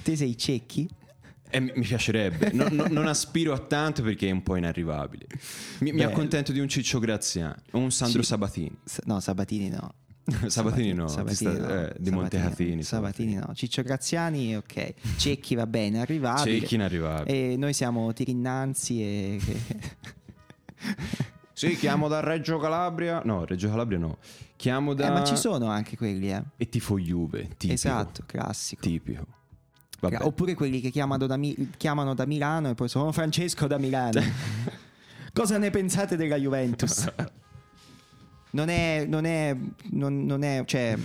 Te 0.02 0.16
sei 0.16 0.36
cecchi? 0.36 0.88
Eh, 1.52 1.58
mi 1.58 1.72
piacerebbe, 1.80 2.52
No- 2.52 2.68
no- 2.70 2.86
non 2.88 3.08
aspiro 3.08 3.52
a 3.52 3.58
tanto 3.58 4.02
perché 4.02 4.28
è 4.28 4.30
un 4.30 4.42
po' 4.44 4.54
inarrivabile. 4.54 5.26
Mi, 5.80 5.90
mi 5.92 6.02
accontento 6.04 6.52
di 6.52 6.60
un 6.60 6.68
Ciccio 6.68 7.00
Graziani 7.00 7.54
o 7.72 7.78
un 7.78 7.90
Sandro 7.90 8.22
Sì. 8.22 8.28
Sabatini. 8.28 8.76
S- 8.84 9.00
no, 9.06 9.18
Sabatini 9.18 9.68
no. 9.68 9.94
Sabatini 10.46 10.92
no, 10.92 11.08
Sabatini 11.08 11.50
ti 11.50 11.56
sta- 11.56 11.66
no. 11.74 11.80
eh, 11.86 11.94
di 11.98 12.10
Montecatini. 12.10 12.82
Sabatini 12.82 13.34
no. 13.34 13.52
Ciccio 13.54 13.82
Graziani, 13.82 14.56
ok. 14.56 14.94
Cecchi 15.16 15.54
va 15.54 15.66
bene, 15.66 16.00
arrivabile. 16.00 16.60
Cecchi 16.60 16.74
inarrivabile. 16.76 17.52
E 17.52 17.56
noi 17.56 17.72
siamo 17.72 18.12
tirinnanzi 18.12 19.02
e... 19.02 19.40
Sì, 21.52 21.76
chiamo 21.76 22.08
da 22.08 22.20
Reggio 22.20 22.58
Calabria. 22.58 23.20
No, 23.24 23.44
Reggio 23.44 23.68
Calabria 23.68 23.98
no. 23.98 24.18
Chiamo 24.56 24.94
da... 24.94 25.08
Eh, 25.08 25.10
ma 25.10 25.24
ci 25.24 25.36
sono 25.36 25.66
anche 25.68 25.96
quelli, 25.96 26.30
eh. 26.30 26.42
E 26.56 26.68
tifo 26.68 26.98
Juve, 26.98 27.48
tipico. 27.48 27.72
Esatto, 27.72 28.22
classico. 28.26 28.80
Tipico. 28.82 29.26
Vabbè. 30.00 30.18
Oppure 30.22 30.54
quelli 30.54 30.80
che 30.80 30.88
chiamano 30.90 31.26
da, 31.26 31.36
Mi- 31.36 31.70
chiamano 31.76 32.14
da 32.14 32.24
Milano 32.24 32.70
e 32.70 32.74
poi 32.74 32.88
sono 32.88 33.12
Francesco 33.12 33.66
da 33.66 33.76
Milano. 33.78 34.22
Cosa 35.34 35.58
ne 35.58 35.70
pensate 35.70 36.16
della 36.16 36.36
Juventus? 36.36 37.06
Non 38.50 38.68
è, 38.68 39.04
non 39.06 39.24
è, 39.24 39.56
non, 39.90 40.24
non 40.24 40.42
è, 40.42 40.62
cioè, 40.66 40.96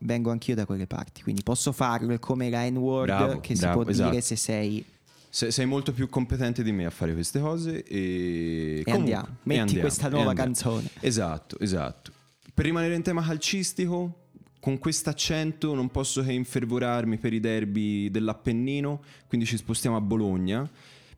vengo 0.00 0.30
anch'io 0.30 0.54
da 0.54 0.66
quelle 0.66 0.86
parti, 0.86 1.22
quindi 1.22 1.42
posso 1.42 1.72
farlo. 1.72 2.12
È 2.12 2.18
come 2.18 2.50
la 2.50 2.68
N-word 2.68 3.40
che 3.40 3.54
bravo, 3.54 3.80
si 3.80 3.82
può 3.82 3.90
esatto. 3.90 4.10
dire 4.10 4.22
se 4.22 4.36
sei. 4.36 4.84
Se- 5.30 5.50
sei 5.50 5.66
molto 5.66 5.92
più 5.92 6.08
competente 6.08 6.62
di 6.62 6.72
me 6.72 6.86
a 6.86 6.90
fare 6.90 7.12
queste 7.12 7.38
cose 7.38 7.84
e, 7.84 8.80
comunque, 8.84 8.92
andiamo. 8.92 9.26
e 9.26 9.30
Metti 9.42 9.60
andiamo, 9.60 9.80
questa 9.82 10.06
e 10.06 10.10
nuova 10.10 10.32
canzone. 10.32 10.88
Esatto, 11.00 11.58
esatto. 11.60 12.12
Per 12.54 12.64
rimanere 12.64 12.94
in 12.94 13.02
tema 13.02 13.22
calcistico, 13.22 14.26
con 14.58 14.78
questo 14.78 15.10
accento 15.10 15.74
non 15.74 15.88
posso 15.90 16.22
che 16.22 16.32
infervorarmi 16.32 17.18
per 17.18 17.32
i 17.32 17.40
derby 17.40 18.10
dell'Appennino, 18.10 19.02
quindi 19.28 19.46
ci 19.46 19.56
spostiamo 19.56 19.96
a 19.96 20.00
Bologna. 20.00 20.68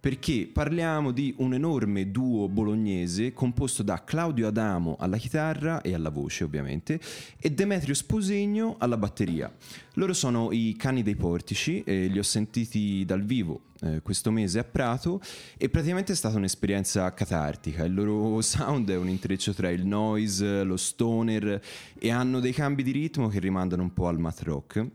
Perché 0.00 0.48
parliamo 0.50 1.12
di 1.12 1.34
un 1.38 1.52
enorme 1.52 2.10
duo 2.10 2.48
bolognese 2.48 3.34
composto 3.34 3.82
da 3.82 4.02
Claudio 4.02 4.46
Adamo 4.46 4.96
alla 4.98 5.18
chitarra 5.18 5.82
e 5.82 5.92
alla 5.92 6.08
voce, 6.08 6.42
ovviamente, 6.42 6.98
e 7.38 7.50
Demetrio 7.50 7.92
Sposegno 7.92 8.76
alla 8.78 8.96
batteria. 8.96 9.54
Loro 9.94 10.14
sono 10.14 10.52
i 10.52 10.74
cani 10.78 11.02
dei 11.02 11.16
portici, 11.16 11.82
e 11.84 12.06
li 12.06 12.18
ho 12.18 12.22
sentiti 12.22 13.04
dal 13.04 13.22
vivo 13.22 13.64
eh, 13.82 14.00
questo 14.00 14.30
mese 14.30 14.58
a 14.58 14.64
Prato 14.64 15.20
e 15.56 15.68
praticamente 15.68 16.12
è 16.12 16.16
stata 16.16 16.38
un'esperienza 16.38 17.12
catartica. 17.12 17.84
Il 17.84 17.94
loro 17.94 18.40
sound 18.40 18.90
è 18.90 18.96
un 18.96 19.08
intreccio 19.08 19.52
tra 19.52 19.68
il 19.68 19.84
noise, 19.84 20.62
lo 20.62 20.78
stoner 20.78 21.60
e 21.98 22.10
hanno 22.10 22.40
dei 22.40 22.52
cambi 22.52 22.82
di 22.82 22.92
ritmo 22.92 23.28
che 23.28 23.38
rimandano 23.38 23.82
un 23.82 23.92
po' 23.92 24.08
al 24.08 24.18
mat 24.18 24.40
rock. 24.42 24.86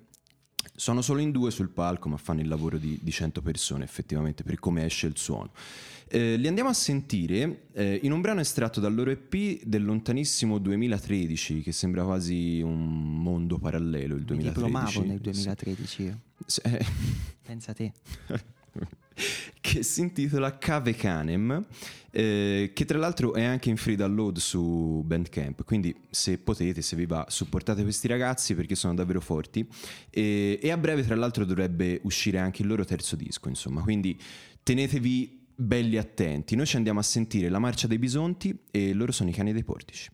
Sono 0.77 1.02
solo 1.02 1.19
in 1.22 1.31
due 1.31 1.52
sul 1.52 1.69
palco, 1.69 2.10
ma 2.10 2.18
fanno 2.18 2.41
il 2.41 2.47
lavoro 2.47 2.77
di, 2.77 2.99
di 3.02 3.11
100 3.11 3.41
persone 3.41 3.84
effettivamente 3.85 4.43
per 4.43 4.60
come 4.60 4.84
esce 4.85 5.07
il 5.07 5.18
suono. 5.18 5.52
Eh, 6.07 6.35
li 6.38 6.47
andiamo 6.47 6.69
a 6.69 6.73
sentire 6.73 7.68
eh, 7.73 7.99
in 8.03 8.11
un 8.11 8.22
brano 8.22 8.39
estratto 8.41 8.80
dal 8.80 8.93
loro 8.93 9.10
EP 9.10 9.64
del 9.64 9.84
lontanissimo 9.85 10.57
2013, 10.60 11.61
che 11.61 11.72
sembra 11.72 12.03
quasi 12.03 12.61
un 12.61 13.22
mondo 13.22 13.57
parallelo. 13.57 14.15
Il 14.15 14.22
Mi 14.22 14.26
2013. 14.26 14.53
diplomavo 14.53 14.99
nel 15.07 15.18
Sì. 15.18 15.22
2013 15.23 16.03
io. 16.03 16.19
Sì, 16.45 16.61
eh, 16.65 16.85
Pensa 17.45 17.73
te. 17.73 17.91
che 19.62 19.84
si 19.84 20.02
intitola 20.02 20.58
Cave 20.58 20.94
Canem, 20.94 21.66
eh, 22.12 22.72
che 22.74 22.86
tra 22.86 22.98
l'altro 22.98 23.34
è 23.34 23.44
anche 23.44 23.70
in 23.70 23.78
free 23.78 23.96
download 23.96 24.38
su 24.38 25.02
Bandcamp. 25.06 25.64
Quindi, 25.64 25.96
se 26.10 26.38
potete, 26.38 26.82
se 26.82 26.96
vi 26.96 27.06
va, 27.06 27.26
supportate 27.30 27.84
questi 27.84 28.08
ragazzi 28.08 28.56
perché 28.56 28.76
sono 28.76 28.94
davvero 28.94 29.22
forti. 29.22 29.68
E, 30.10 30.60
e 30.62 30.72
a 30.72 30.78
breve, 30.78 31.04
tra 31.04 31.16
l'altro, 31.16 31.46
dovrebbe 31.46 32.00
uscire 32.04 32.38
anche 32.38 32.62
il 32.62 32.68
loro 32.68 32.86
terzo 32.86 33.16
disco. 33.16 33.50
Insomma, 33.50 33.82
quindi 33.82 34.20
tenetevi 34.64 35.44
belli 35.56 35.98
attenti. 35.98 36.56
Noi 36.56 36.66
ci 36.66 36.76
andiamo 36.76 37.00
a 37.00 37.04
sentire 37.04 37.50
la 37.50 37.60
marcia 37.60 37.88
dei 37.88 37.98
bisonti 37.98 38.58
e 38.72 38.94
loro 38.94 39.12
sono 39.12 39.30
i 39.30 39.34
cani 39.34 39.54
dei 39.54 39.64
portici. 39.64 40.10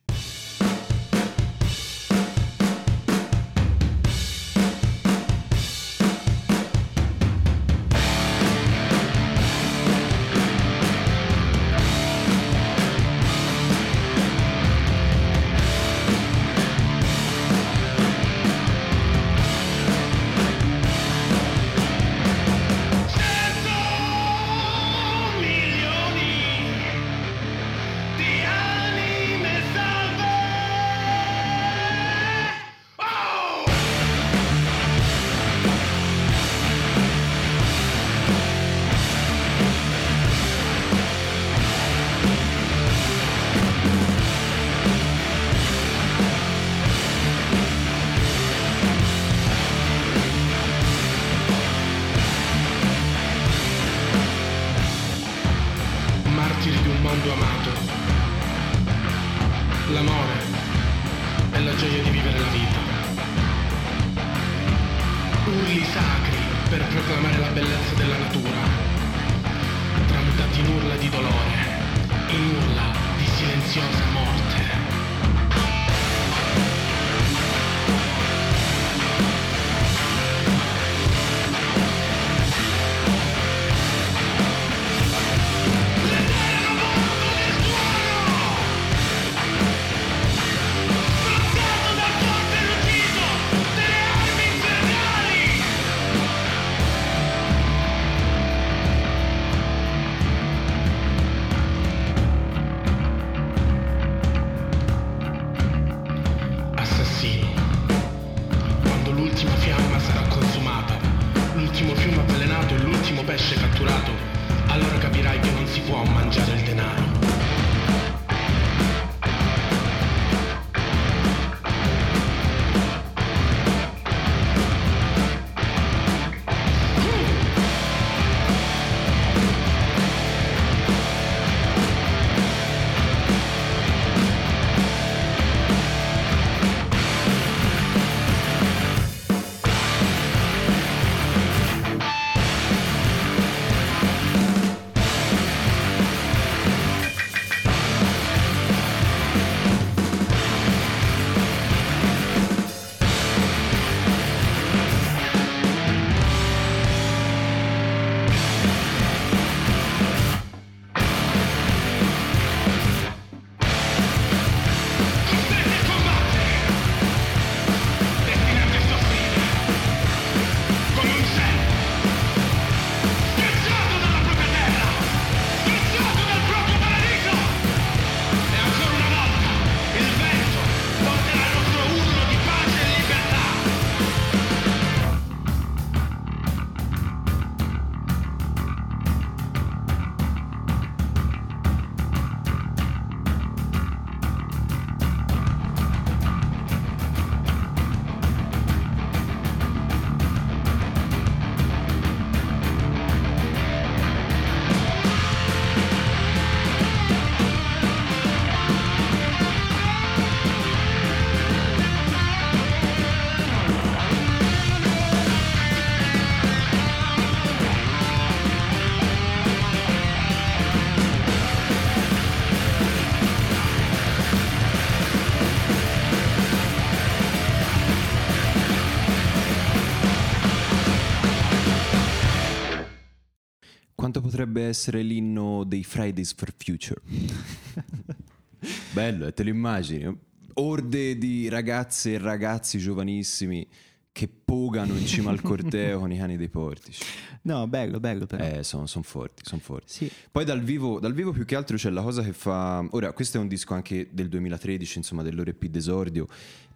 Potrebbe 234.52 234.68
essere 234.68 235.02
l'inno 235.02 235.64
dei 235.64 235.84
Fridays 235.84 236.34
for 236.34 236.54
Future? 236.56 237.02
Bello, 238.92 239.26
eh, 239.26 239.34
te 239.34 239.44
lo 239.44 239.50
immagini? 239.50 240.16
Orde 240.56 241.18
di 241.18 241.48
ragazze 241.48 242.14
e 242.14 242.18
ragazzi 242.18 242.78
giovanissimi 242.78 243.66
che 244.14 244.28
pogano 244.28 244.96
in 244.96 245.06
cima 245.06 245.32
al 245.32 245.40
corteo 245.42 246.00
con 246.00 246.12
i 246.12 246.18
cani 246.18 246.36
dei 246.38 246.50
portici. 246.50 247.04
No, 247.44 247.68
bello, 247.68 248.00
bello 248.00 248.26
però. 248.26 248.44
Eh, 248.44 248.64
sono 248.64 248.86
forti, 248.86 249.44
sono 249.46 249.62
forti. 249.62 249.92
Sì. 249.92 250.12
Poi 250.32 250.44
dal 250.44 250.62
vivo, 250.62 251.00
dal 251.00 251.14
vivo 251.14 251.32
più 251.32 251.46
che 251.46 251.56
altro 251.56 251.78
c'è 251.78 251.90
la 251.90 252.02
cosa 252.02 252.22
che 252.22 252.34
fa... 252.34 252.86
Ora, 252.92 253.14
questo 253.14 253.38
è 253.38 253.40
un 253.40 253.48
disco 253.48 253.74
anche 253.74 254.10
del 254.12 254.28
2013, 254.28 254.98
insomma, 254.98 255.24
dell'ORP 255.24 255.66
d'esordio, 255.66 256.28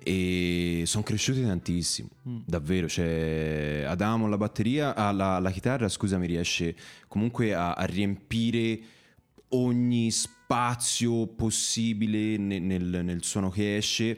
e 0.01 0.83
sono 0.85 1.03
cresciuti 1.03 1.41
tantissimo, 1.41 2.09
davvero. 2.23 2.87
Cioè, 2.87 3.85
Adamo 3.87 4.25
alla 4.25 4.37
batteria, 4.37 4.95
alla, 4.95 5.35
alla 5.35 5.51
chitarra, 5.51 5.89
scusami, 5.89 6.25
riesce 6.25 6.75
comunque 7.07 7.53
a, 7.53 7.73
a 7.73 7.83
riempire 7.83 8.79
ogni 9.49 10.09
spazio 10.11 11.27
possibile 11.27 12.37
ne- 12.37 12.59
nel, 12.59 13.01
nel 13.03 13.23
suono 13.23 13.49
che 13.49 13.77
esce. 13.77 14.17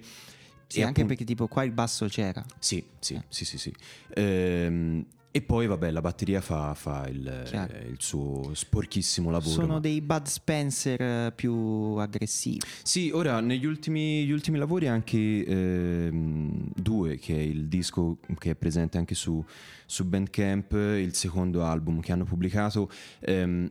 Sì, 0.68 0.80
E 0.80 0.82
anche 0.84 1.02
appun- 1.02 1.08
perché 1.08 1.24
tipo 1.24 1.48
qua 1.48 1.64
il 1.64 1.72
basso 1.72 2.08
c'era. 2.08 2.44
sì, 2.60 2.84
sì, 3.00 3.20
sì, 3.30 3.46
sì, 3.46 3.58
sì. 3.58 3.74
Ehm, 4.14 5.06
e 5.32 5.42
poi, 5.44 5.68
vabbè, 5.68 5.92
la 5.92 6.02
batteria 6.02 6.42
fa, 6.42 6.74
fa 6.74 7.08
il, 7.08 7.28
eh, 7.28 7.88
il 7.90 7.98
suo 8.00 8.56
sporchissimo 8.56 9.30
lavoro. 9.30 9.52
Sono 9.52 9.74
ma- 9.74 9.80
dei 9.80 10.02
Bud 10.02 10.26
Spencer 10.26 11.00
eh, 11.02 11.32
più 11.36 11.54
aggressivi. 11.54 12.60
Sì, 12.82 13.12
ora 13.14 13.40
negli 13.40 13.66
ultimi, 13.66 14.26
gli 14.26 14.32
ultimi 14.32 14.58
lavori 14.58 14.88
anche 14.88 15.46
ehm, 15.46 16.72
due, 16.76 17.18
che 17.18 17.36
è 17.36 17.40
il 17.40 17.68
disco 17.68 18.18
che 18.40 18.52
è 18.52 18.56
presente 18.56 18.98
anche 18.98 19.14
su, 19.16 19.44
su 19.86 20.06
Bandcamp, 20.06 20.72
il 20.74 21.14
secondo 21.14 21.64
album 21.64 22.00
che 22.02 22.12
hanno 22.12 22.24
pubblicato. 22.26 22.90
ehm, 23.20 23.70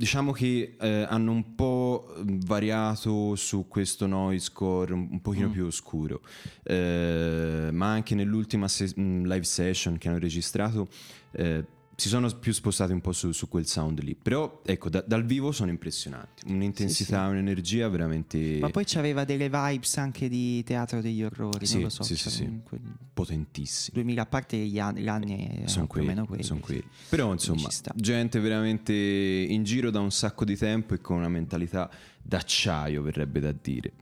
Diciamo 0.00 0.32
che 0.32 0.76
eh, 0.80 1.06
hanno 1.06 1.30
un 1.32 1.54
po' 1.54 2.14
variato 2.24 3.36
su 3.36 3.66
questo 3.68 4.06
noisecore 4.06 4.94
un, 4.94 5.08
un 5.10 5.20
pochino 5.20 5.50
più 5.50 5.66
oscuro, 5.66 6.22
Eh, 6.62 7.68
ma 7.70 7.90
anche 7.92 8.14
nell'ultima 8.14 8.66
se- 8.66 8.94
mh, 8.98 9.24
live 9.26 9.44
session 9.44 9.98
che 9.98 10.08
hanno 10.08 10.16
registrato 10.18 10.88
eh, 11.32 11.62
si 12.00 12.08
sono 12.08 12.28
più 12.38 12.52
spostati 12.52 12.92
un 12.92 13.00
po' 13.02 13.12
su, 13.12 13.30
su 13.32 13.46
quel 13.48 13.66
sound 13.66 14.00
lì. 14.02 14.14
Però 14.14 14.62
ecco, 14.64 14.88
da- 14.88 15.04
dal 15.06 15.24
vivo 15.24 15.52
sono 15.52 15.70
impressionanti, 15.70 16.50
un'intensità, 16.50 17.26
un'energia 17.26 17.88
veramente 17.90 18.58
Ma 18.58 18.70
poi 18.70 18.84
c'aveva 18.86 19.24
delle 19.24 19.50
vibes 19.50 19.98
anche 19.98 20.28
di 20.28 20.62
teatro 20.64 21.00
degli 21.02 21.22
orrori, 21.22 21.66
Sì, 21.66 21.74
non 21.74 21.82
lo 21.84 21.88
so. 21.90 22.02
sì, 22.02 22.16
sì, 22.16 22.22
cioè, 22.22 22.32
sì. 22.32 22.60
quel- 22.64 22.80
potentissimi. 23.12 23.94
2000 24.02 24.22
a 24.22 24.26
parte 24.26 24.56
gli 24.56 24.78
anni, 24.78 25.02
gli 25.02 25.08
anni 25.08 25.46
erano 25.50 25.68
Sono 25.68 25.68
più 25.68 25.82
o 25.82 25.86
quelli, 25.86 26.06
meno 26.06 26.26
quelli. 26.26 26.42
son 26.42 26.56
sì. 26.56 26.62
quelli. 26.62 26.84
Però 27.10 27.30
insomma, 27.32 27.68
gente 27.94 28.40
veramente 28.40 28.92
in 28.94 29.62
giro 29.62 29.90
da 29.90 30.00
un 30.00 30.10
sacco 30.10 30.46
di 30.46 30.56
tempo 30.56 30.94
e 30.94 31.00
con 31.02 31.18
una 31.18 31.28
mentalità 31.28 31.90
d'acciaio, 32.22 33.02
verrebbe 33.02 33.40
da 33.40 33.52
dire. 33.52 33.92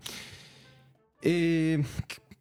E 1.20 1.84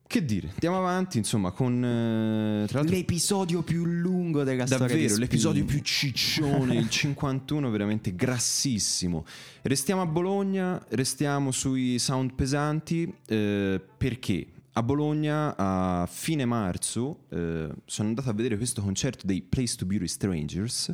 che- 0.08 0.26
dire, 0.26 0.50
andiamo 0.52 0.78
avanti, 0.78 1.18
insomma, 1.18 1.52
con 1.52 1.84
eh, 1.84 2.84
L'episodio 2.84 3.62
più 3.62 3.86
lungo 3.86 4.44
della 4.44 4.66
storia 4.66 4.88
di 4.96 5.02
Davvero, 5.02 5.20
l'episodio 5.20 5.66
più 5.66 5.80
ciccione, 5.82 6.76
il 6.76 6.90
51, 6.90 7.70
veramente 7.70 8.16
grassissimo. 8.16 9.26
Restiamo 9.64 10.02
a 10.02 10.06
Bologna, 10.06 10.84
restiamo 10.90 11.52
sui 11.52 12.00
sound 12.00 12.34
pesanti, 12.34 13.14
eh, 13.28 13.82
perché 13.98 14.48
a 14.74 14.84
Bologna 14.84 15.56
a 15.58 16.08
fine 16.10 16.46
marzo 16.46 17.22
eh, 17.30 17.68
sono 17.86 18.08
andato 18.10 18.30
a 18.30 18.34
vedere 18.34 18.58
questo 18.58 18.82
concerto 18.82 19.26
dei 19.26 19.42
Place 19.42 19.76
to 19.76 19.86
Beauty 19.86 20.08
Strangers, 20.08 20.94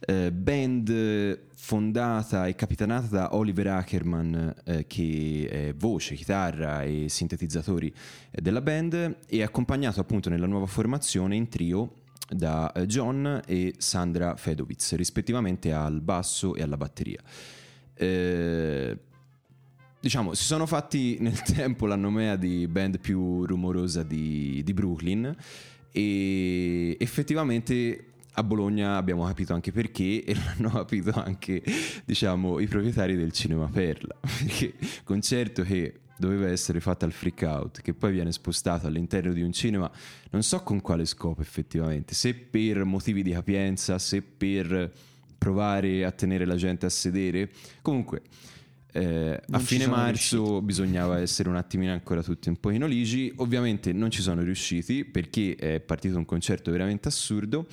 eh, 0.00 0.30
band 0.30 1.44
fondata 1.54 2.46
e 2.46 2.54
capitanata 2.54 3.06
da 3.06 3.34
Oliver 3.34 3.66
Ackerman, 3.68 4.54
eh, 4.64 4.86
che 4.86 5.48
è 5.50 5.74
voce, 5.74 6.14
chitarra 6.14 6.82
e 6.82 7.06
sintetizzatori 7.08 7.92
eh, 8.30 8.40
della 8.40 8.60
band, 8.60 9.16
e 9.26 9.42
accompagnato 9.42 10.00
appunto 10.00 10.28
nella 10.28 10.46
nuova 10.46 10.66
formazione 10.66 11.34
in 11.34 11.48
trio 11.48 12.02
da 12.28 12.70
eh, 12.72 12.86
John 12.86 13.42
e 13.46 13.74
Sandra 13.78 14.36
Fedowitz, 14.36 14.94
rispettivamente 14.94 15.72
al 15.72 16.00
basso 16.00 16.54
e 16.54 16.62
alla 16.62 16.76
batteria. 16.76 17.22
Eh, 17.94 18.98
diciamo, 19.98 20.34
si 20.34 20.44
sono 20.44 20.66
fatti 20.66 21.16
nel 21.20 21.40
tempo 21.42 21.86
la 21.86 21.96
nomea 21.96 22.36
di 22.36 22.66
band 22.68 23.00
più 23.00 23.44
rumorosa 23.46 24.02
di, 24.02 24.62
di 24.62 24.74
Brooklyn 24.74 25.34
e 25.90 26.96
effettivamente 27.00 28.12
a 28.38 28.42
Bologna 28.42 28.96
abbiamo 28.96 29.24
capito 29.24 29.54
anche 29.54 29.72
perché 29.72 30.22
e 30.22 30.34
l'hanno 30.34 30.70
capito 30.70 31.10
anche, 31.12 31.62
diciamo, 32.04 32.60
i 32.60 32.66
proprietari 32.66 33.16
del 33.16 33.32
Cinema 33.32 33.66
Perla, 33.66 34.14
perché 34.20 34.74
concerto 35.04 35.62
che 35.62 36.00
doveva 36.18 36.48
essere 36.48 36.80
fatto 36.80 37.06
al 37.06 37.12
freak 37.12 37.42
out, 37.46 37.80
che 37.80 37.94
poi 37.94 38.12
viene 38.12 38.32
spostato 38.32 38.86
all'interno 38.86 39.32
di 39.32 39.42
un 39.42 39.52
cinema, 39.52 39.90
non 40.30 40.42
so 40.42 40.62
con 40.62 40.80
quale 40.82 41.06
scopo 41.06 41.40
effettivamente, 41.40 42.14
se 42.14 42.34
per 42.34 42.84
motivi 42.84 43.22
di 43.22 43.32
capienza, 43.32 43.98
se 43.98 44.20
per 44.22 44.92
provare 45.38 46.04
a 46.04 46.10
tenere 46.10 46.44
la 46.44 46.56
gente 46.56 46.86
a 46.86 46.90
sedere, 46.90 47.50
comunque 47.80 48.22
eh, 48.92 49.38
a 49.50 49.58
fine 49.58 49.86
marzo 49.86 50.62
bisognava 50.62 51.20
essere 51.20 51.50
un 51.50 51.56
attimino 51.56 51.92
ancora 51.92 52.22
tutti 52.22 52.48
un 52.48 52.56
pochino 52.56 52.86
ligi. 52.86 53.30
Ovviamente 53.36 53.92
non 53.92 54.10
ci 54.10 54.22
sono 54.22 54.42
riusciti 54.42 55.04
perché 55.04 55.54
è 55.54 55.80
partito 55.80 56.16
un 56.16 56.24
concerto 56.24 56.70
veramente 56.70 57.08
assurdo. 57.08 57.66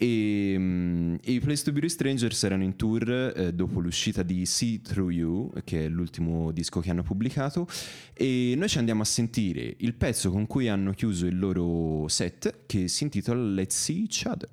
E, 0.00 1.18
e 1.20 1.32
i 1.32 1.40
Place 1.40 1.64
to 1.64 1.72
Be 1.72 1.88
Strangers 1.88 2.44
erano 2.44 2.62
in 2.62 2.76
tour 2.76 3.10
eh, 3.10 3.52
dopo 3.52 3.80
l'uscita 3.80 4.22
di 4.22 4.46
See 4.46 4.80
Through 4.80 5.10
You, 5.10 5.52
che 5.64 5.86
è 5.86 5.88
l'ultimo 5.88 6.52
disco 6.52 6.80
che 6.80 6.90
hanno 6.90 7.02
pubblicato. 7.02 7.66
E 8.14 8.54
noi 8.56 8.68
ci 8.68 8.78
andiamo 8.78 9.02
a 9.02 9.04
sentire 9.04 9.74
il 9.78 9.94
pezzo 9.94 10.30
con 10.30 10.46
cui 10.46 10.68
hanno 10.68 10.92
chiuso 10.92 11.26
il 11.26 11.38
loro 11.38 12.06
set, 12.08 12.60
che 12.66 12.86
si 12.86 13.02
intitola 13.02 13.42
Let's 13.42 13.76
See 13.76 14.02
Each 14.02 14.22
Other. 14.24 14.48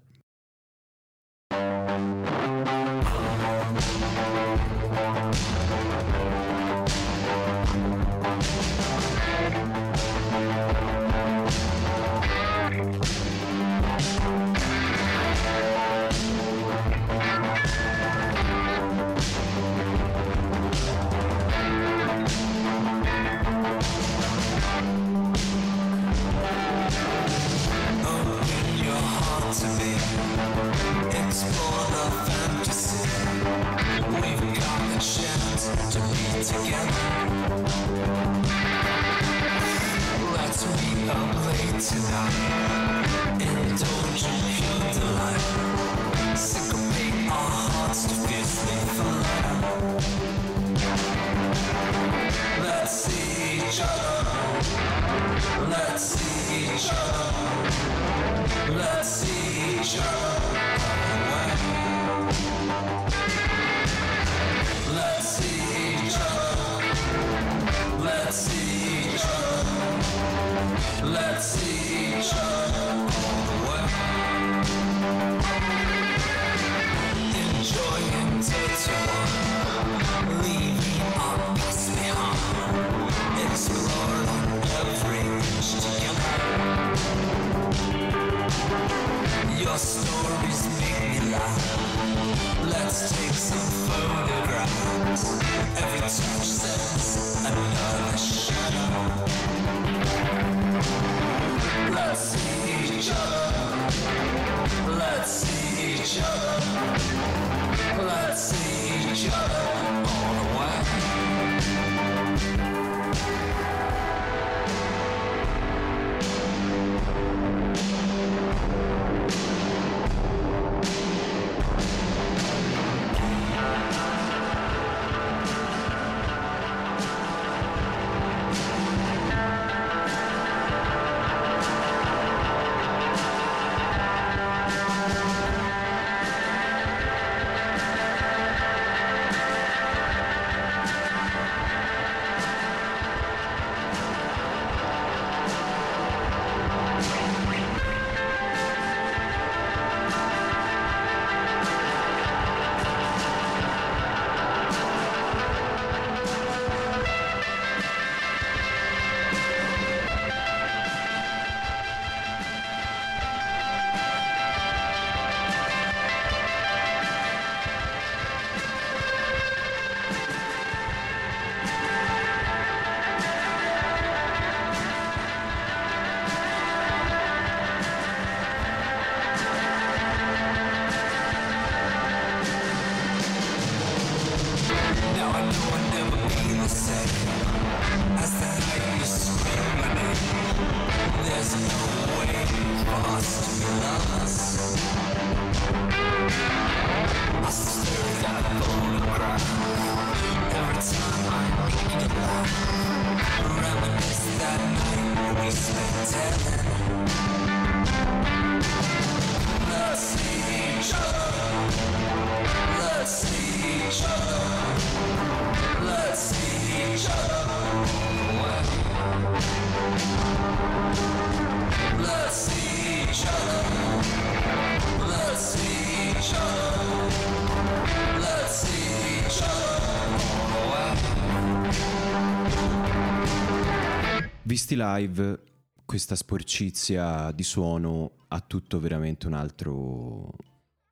Visti 234.66 234.82
live 234.84 235.40
questa 235.86 236.16
sporcizia 236.16 237.32
di 237.32 237.44
suono 237.44 238.26
ha 238.30 238.40
tutto 238.40 238.80
veramente 238.80 239.28
un 239.28 239.34
altro, 239.34 240.34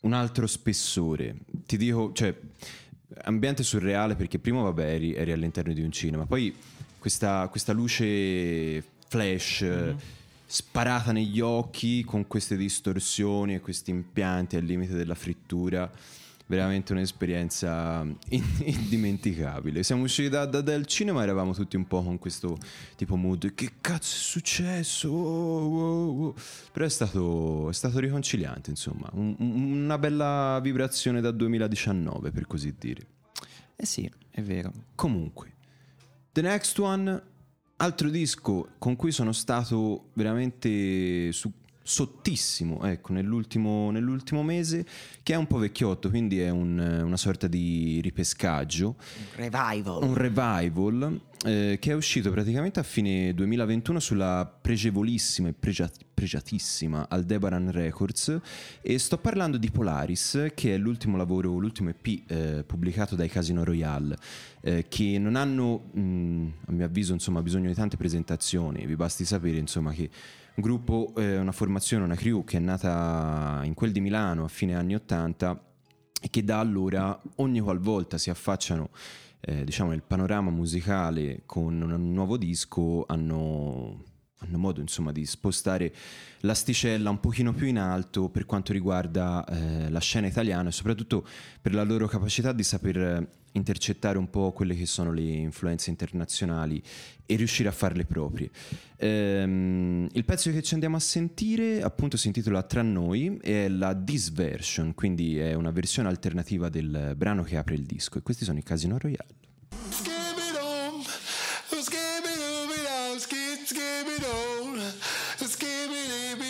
un 0.02 0.14
altro 0.14 0.46
spessore. 0.46 1.38
Ti 1.66 1.76
dico, 1.78 2.12
cioè, 2.14 2.40
ambiente 3.24 3.64
surreale 3.64 4.16
perché 4.16 4.38
prima, 4.38 4.62
vabbè, 4.62 4.94
eri, 4.94 5.16
eri 5.16 5.32
all'interno 5.32 5.74
di 5.74 5.82
un 5.82 5.92
cinema, 5.92 6.28
poi 6.28 6.56
questa, 7.00 7.48
questa 7.48 7.74
luce 7.74 8.84
flash 9.08 9.62
eh, 9.62 9.96
sparata 10.46 11.12
negli 11.12 11.40
occhi 11.40 12.04
con 12.04 12.28
queste 12.28 12.56
distorsioni 12.56 13.56
e 13.56 13.60
questi 13.60 13.90
impianti 13.90 14.56
al 14.56 14.66
limite 14.66 14.94
della 14.94 15.16
frittura. 15.16 15.92
Veramente 16.46 16.92
un'esperienza 16.92 18.06
in- 18.30 18.44
indimenticabile. 18.66 19.82
Siamo 19.82 20.04
usciti 20.04 20.30
da- 20.30 20.46
da- 20.46 20.62
dal 20.62 20.86
cinema 20.86 21.22
e 21.22 21.24
eravamo 21.24 21.54
tutti 21.54 21.76
un 21.78 21.88
po' 21.88 22.04
con 22.04 22.20
questo 22.20 22.58
tipo 22.96 23.16
mood. 23.16 23.54
Che 23.56 23.72
cazzo 23.80 24.16
è 24.16 24.20
successo? 24.20 25.10
Oh, 25.10 25.80
oh, 25.80 26.26
oh." 26.28 26.36
Però 26.72 26.86
è 26.86 26.90
stato, 26.90 27.70
è 27.70 27.74
stato 27.74 28.00
riconciliante, 28.00 28.70
insomma. 28.70 29.10
Un- 29.14 29.36
una 29.40 29.98
bella 29.98 30.60
vibrazione 30.62 31.22
da 31.22 31.32
2019, 31.32 32.32
per 32.32 32.46
così 32.46 32.76
dire. 32.78 33.08
Eh 33.76 33.86
sì, 33.86 34.10
è 34.30 34.42
vero. 34.42 34.72
Comunque, 34.96 35.54
The 36.32 36.42
Next 36.42 36.78
One, 36.78 37.22
altro 37.78 38.10
disco 38.10 38.70
con 38.78 38.96
cui 38.96 39.12
sono 39.12 39.32
stato 39.32 40.10
veramente 40.14 41.32
su- 41.32 41.52
sottissimo 41.84 42.84
ecco, 42.86 43.12
nell'ultimo, 43.14 43.92
nell'ultimo 43.92 44.42
mese, 44.42 44.86
che 45.22 45.34
è 45.34 45.36
un 45.36 45.48
po' 45.48 45.58
vecchiotto, 45.58 46.10
quindi 46.10 46.40
è 46.40 46.50
un- 46.50 46.80
una 47.04 47.18
sorta 47.18 47.48
di 47.48 48.00
ripescaggio, 48.02 48.96
Revival. 49.36 50.02
un 50.04 50.14
revival 50.16 51.20
eh, 51.46 51.78
che 51.82 51.92
è 51.92 51.94
uscito 51.94 52.32
praticamente 52.32 52.80
a 52.80 52.84
fine 52.84 53.34
2021 53.34 54.00
sulla 54.00 54.50
pregevolissima 54.62 55.50
e 55.50 55.54
pregia- 55.54 55.92
pregiatissima 56.14 57.08
Aldebaran 57.10 57.70
Records. 57.70 58.40
E 58.82 58.98
sto 58.98 59.18
parlando 59.18 59.58
di 59.58 59.70
Polaris 59.70 60.52
che 60.56 60.74
è 60.76 60.78
l'ultimo 60.78 61.18
lavoro, 61.18 61.58
l'ultimo 61.58 61.90
EP 61.90 62.32
eh, 62.32 62.64
pubblicato 62.66 63.16
dai 63.16 63.28
Casino 63.28 63.66
Royale 63.66 64.16
eh, 64.62 64.86
che 64.88 65.20
non 65.20 65.36
hanno 65.36 65.80
mh, 65.92 66.48
a 66.68 66.72
mio 66.72 66.86
avviso 66.86 67.12
insomma 67.12 67.42
bisogno 67.42 67.68
di 67.68 67.76
tante 67.76 67.98
presentazioni. 67.98 68.86
Vi 68.86 68.96
basti 68.96 69.26
sapere 69.26 69.58
insomma 69.58 69.92
che 69.92 70.10
un 70.56 70.64
gruppo, 70.64 71.14
eh, 71.18 71.38
una 71.38 71.52
formazione, 71.52 72.04
una 72.04 72.16
crew 72.16 72.44
che 72.44 72.58
è 72.58 72.60
nata 72.60 73.62
in 73.64 73.74
quel 73.74 73.92
di 73.92 74.02
Milano 74.02 74.44
a 74.44 74.48
fine 74.48 74.76
anni 74.76 74.96
80 74.96 75.64
e 76.22 76.30
che 76.30 76.44
da 76.44 76.60
allora 76.60 77.20
ogni 77.38 77.60
qualvolta 77.60 78.18
si 78.18 78.30
affacciano 78.30 78.90
eh, 79.42 79.64
diciamo 79.66 79.90
nel 79.90 80.04
panorama 80.04 80.52
musicale 80.52 81.42
con 81.46 81.82
un 81.82 82.14
nuovo 82.14 82.38
disco 82.38 83.04
hanno, 83.08 84.04
hanno 84.38 84.58
modo 84.58 84.80
insomma 84.80 85.12
di 85.12 85.26
spostare 85.26 85.94
l'asticella 86.42 87.10
un 87.10 87.20
pochino 87.20 87.52
più 87.52 87.68
in 87.68 87.78
alto 87.78 88.30
per 88.30 88.46
quanto 88.46 88.72
riguarda 88.72 89.44
eh, 89.46 89.90
la 89.90 90.00
scena 90.00 90.28
italiana 90.28 90.70
e 90.70 90.72
soprattutto 90.72 91.28
per 91.62 91.74
la 91.74 91.84
loro 91.84 92.08
capacità 92.08 92.54
di 92.54 92.64
saper 92.64 93.42
intercettare 93.54 94.18
un 94.18 94.30
po' 94.30 94.52
quelle 94.52 94.76
che 94.76 94.86
sono 94.86 95.12
le 95.12 95.22
influenze 95.22 95.90
internazionali 95.90 96.82
e 97.26 97.36
riuscire 97.36 97.70
a 97.70 97.72
farle 97.72 98.06
proprie. 98.06 98.50
Ehm, 98.98 100.08
il 100.12 100.26
pezzo 100.26 100.52
che 100.52 100.62
ci 100.62 100.74
andiamo 100.74 100.96
a 100.96 101.00
sentire 101.00 101.82
appunto 101.82 102.18
si 102.18 102.28
intitola 102.28 102.64
Tra 102.64 102.82
noi 102.82 103.38
è 103.42 103.68
la 103.68 103.96
This 103.96 104.32
Version, 104.32 104.94
quindi 104.94 105.38
è 105.38 105.54
una 105.54 105.72
versione 105.72 106.10
alternativa 106.10 106.70
del 106.70 107.14
brano 107.16 107.44
che 107.44 107.58
apre 107.58 107.76
il 107.76 107.84
disco 107.84 108.18
e 108.18 108.22
questi 108.22 108.46
sono 108.46 108.60
i 108.60 108.64
Casino 108.64 108.98
Royale. 108.98 109.42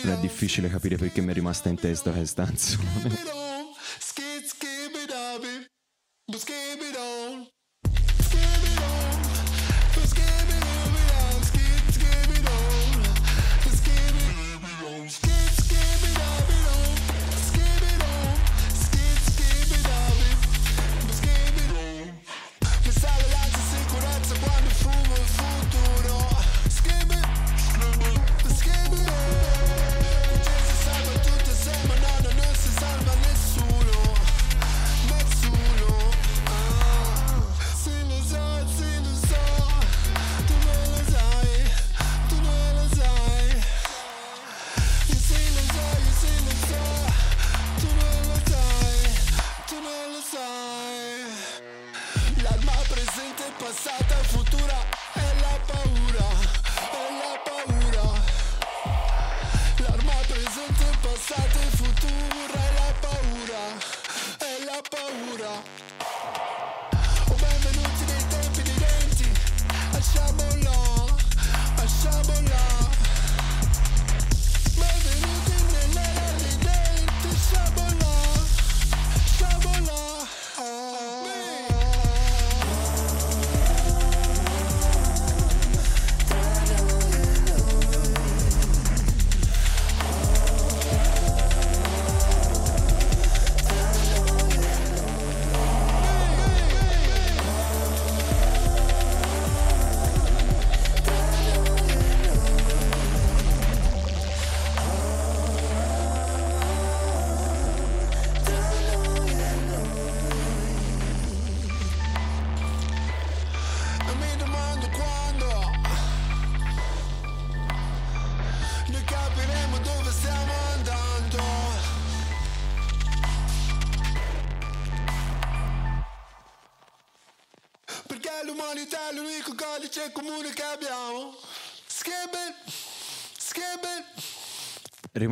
Non 0.02 0.12
è 0.12 0.20
difficile 0.20 0.68
capire 0.68 0.96
perché 0.96 1.22
mi 1.22 1.30
è 1.30 1.32
rimasta 1.32 1.70
in 1.70 1.76
testa 1.76 2.10
questa 2.10 2.44
canzone. 2.44 3.63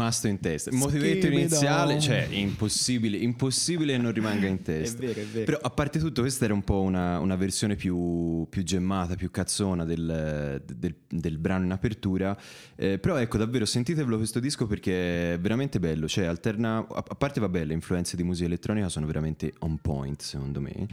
Rimasto 0.03 0.27
in 0.27 0.41
testa. 0.41 0.71
Il 0.71 0.77
motivetto 0.77 1.27
iniziale, 1.27 2.01
cioè 2.01 2.27
impossibile, 2.31 3.17
impossibile 3.17 3.97
non 3.97 4.13
rimanga 4.13 4.47
in 4.47 4.61
testa. 4.63 4.99
vero, 4.99 5.21
è 5.21 5.25
vero. 5.25 5.45
Però 5.45 5.59
a 5.63 5.71
parte 5.71 5.99
tutto 5.99 6.23
questa 6.23 6.45
era 6.45 6.55
un 6.55 6.63
po' 6.65 6.81
una, 6.81 7.19
una 7.21 7.37
versione 7.37 7.77
più, 7.77 8.47
più 8.49 8.63
gemmata, 8.65 9.15
più 9.15 9.31
cazzona 9.31 9.85
del, 9.85 10.63
del- 10.65 10.97
del 11.09 11.39
brano 11.39 11.65
in 11.65 11.71
apertura. 11.71 12.37
Eh, 12.75 12.99
però 12.99 13.17
ecco 13.17 13.39
davvero 13.39 13.65
sentitevelo 13.65 14.17
questo 14.17 14.41
disco 14.41 14.67
perché 14.67 15.35
è 15.35 15.39
veramente 15.39 15.79
bello. 15.79 16.09
Cioè 16.09 16.25
alterna, 16.25 16.79
a, 16.79 17.05
a 17.09 17.15
parte 17.15 17.41
vabbè 17.41 17.65
le 17.65 17.75
influenze 17.75 18.17
di 18.17 18.23
musica 18.25 18.47
elettronica 18.47 18.89
sono 18.89 19.07
veramente 19.07 19.53
on 19.61 19.79
point 19.79 20.21
secondo 20.21 20.61
me. 20.61 20.87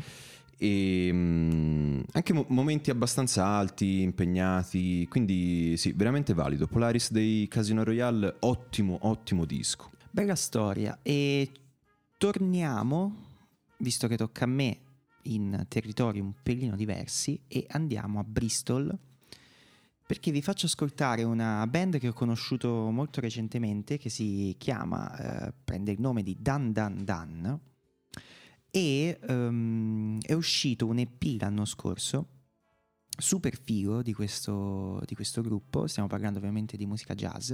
E 0.61 1.09
mm, 1.11 2.01
anche 2.11 2.33
mo- 2.33 2.45
momenti 2.49 2.89
abbastanza 2.89 3.45
alti, 3.45 4.01
impegnati, 4.01 5.07
quindi 5.07 5.77
sì, 5.77 5.93
veramente 5.93 6.33
valido. 6.33 6.67
Polaris 6.67 7.11
dei 7.11 7.47
Casino 7.47 7.83
Royale, 7.83 8.35
ottimo, 8.39 8.97
ottimo 9.03 9.45
disco. 9.45 9.91
Bella 10.11 10.35
storia. 10.35 10.99
E 11.01 11.49
torniamo, 12.17 13.15
visto 13.77 14.07
che 14.07 14.17
tocca 14.17 14.43
a 14.43 14.47
me, 14.47 14.79
in 15.23 15.65
territori 15.69 16.19
un 16.19 16.33
pelino 16.43 16.75
diversi 16.75 17.39
e 17.47 17.65
andiamo 17.69 18.19
a 18.19 18.23
Bristol 18.23 18.97
perché 20.09 20.31
vi 20.31 20.41
faccio 20.41 20.65
ascoltare 20.65 21.21
una 21.21 21.67
band 21.67 21.99
che 21.99 22.07
ho 22.07 22.13
conosciuto 22.13 22.89
molto 22.89 23.21
recentemente 23.21 23.99
che 23.99 24.09
si 24.09 24.55
chiama, 24.57 25.45
eh, 25.47 25.53
prende 25.63 25.91
il 25.91 26.01
nome 26.01 26.23
di 26.23 26.35
Dan 26.39 26.71
Dan 26.71 27.03
Dan 27.03 27.59
e 28.71 29.19
ehm, 29.21 30.19
è 30.21 30.33
uscito 30.33 30.85
un 30.85 30.99
EP 30.99 31.39
l'anno 31.39 31.65
scorso 31.65 32.27
super 33.19 33.57
figo 33.57 34.01
di 34.01 34.13
questo, 34.13 35.01
di 35.05 35.13
questo 35.13 35.41
gruppo, 35.41 35.87
stiamo 35.87 36.07
parlando 36.07 36.39
ovviamente 36.39 36.77
di 36.77 36.85
musica 36.85 37.13
jazz 37.13 37.51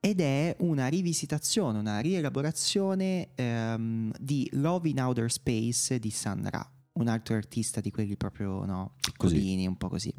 ed 0.00 0.20
è 0.20 0.54
una 0.60 0.86
rivisitazione, 0.86 1.78
una 1.78 1.98
rielaborazione 1.98 3.30
ehm, 3.34 4.12
di 4.18 4.48
Love 4.52 4.88
in 4.88 5.00
Outer 5.00 5.30
Space 5.30 5.98
di 5.98 6.10
Sun 6.10 6.48
Ra, 6.48 6.70
un 6.98 7.08
altro 7.08 7.34
artista 7.36 7.80
di 7.80 7.90
quelli 7.90 8.16
proprio 8.16 8.64
no, 8.64 8.94
piccolini, 9.00 9.66
un 9.66 9.76
po' 9.76 9.88
così. 9.88 10.12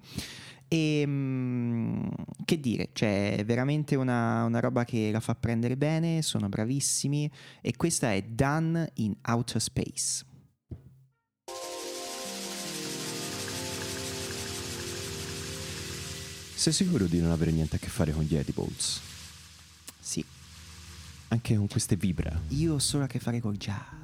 E 0.67 1.03
mm, 1.05 2.07
che 2.45 2.59
dire, 2.59 2.89
cioè 2.93 3.37
è 3.37 3.45
veramente 3.45 3.95
una, 3.95 4.43
una 4.43 4.59
roba 4.59 4.85
che 4.85 5.09
la 5.11 5.19
fa 5.19 5.35
prendere 5.35 5.75
bene, 5.77 6.21
sono 6.21 6.47
bravissimi 6.49 7.29
e 7.61 7.75
questa 7.75 8.13
è 8.13 8.21
Done 8.21 8.91
in 8.95 9.15
Outer 9.25 9.61
Space. 9.61 10.25
Sei 16.55 16.73
sicuro 16.73 17.05
di 17.05 17.21
non 17.21 17.31
avere 17.31 17.51
niente 17.51 17.77
a 17.77 17.79
che 17.79 17.87
fare 17.87 18.11
con 18.11 18.23
gli 18.23 18.35
edibles? 18.35 18.99
Sì, 19.99 20.23
Anche 21.29 21.55
con 21.55 21.67
queste 21.67 21.95
vibra? 21.95 22.37
io 22.49 22.73
ho 22.75 22.79
solo 22.79 23.05
a 23.05 23.07
che 23.07 23.19
fare 23.19 23.39
col 23.39 23.55
jazz. 23.55 23.98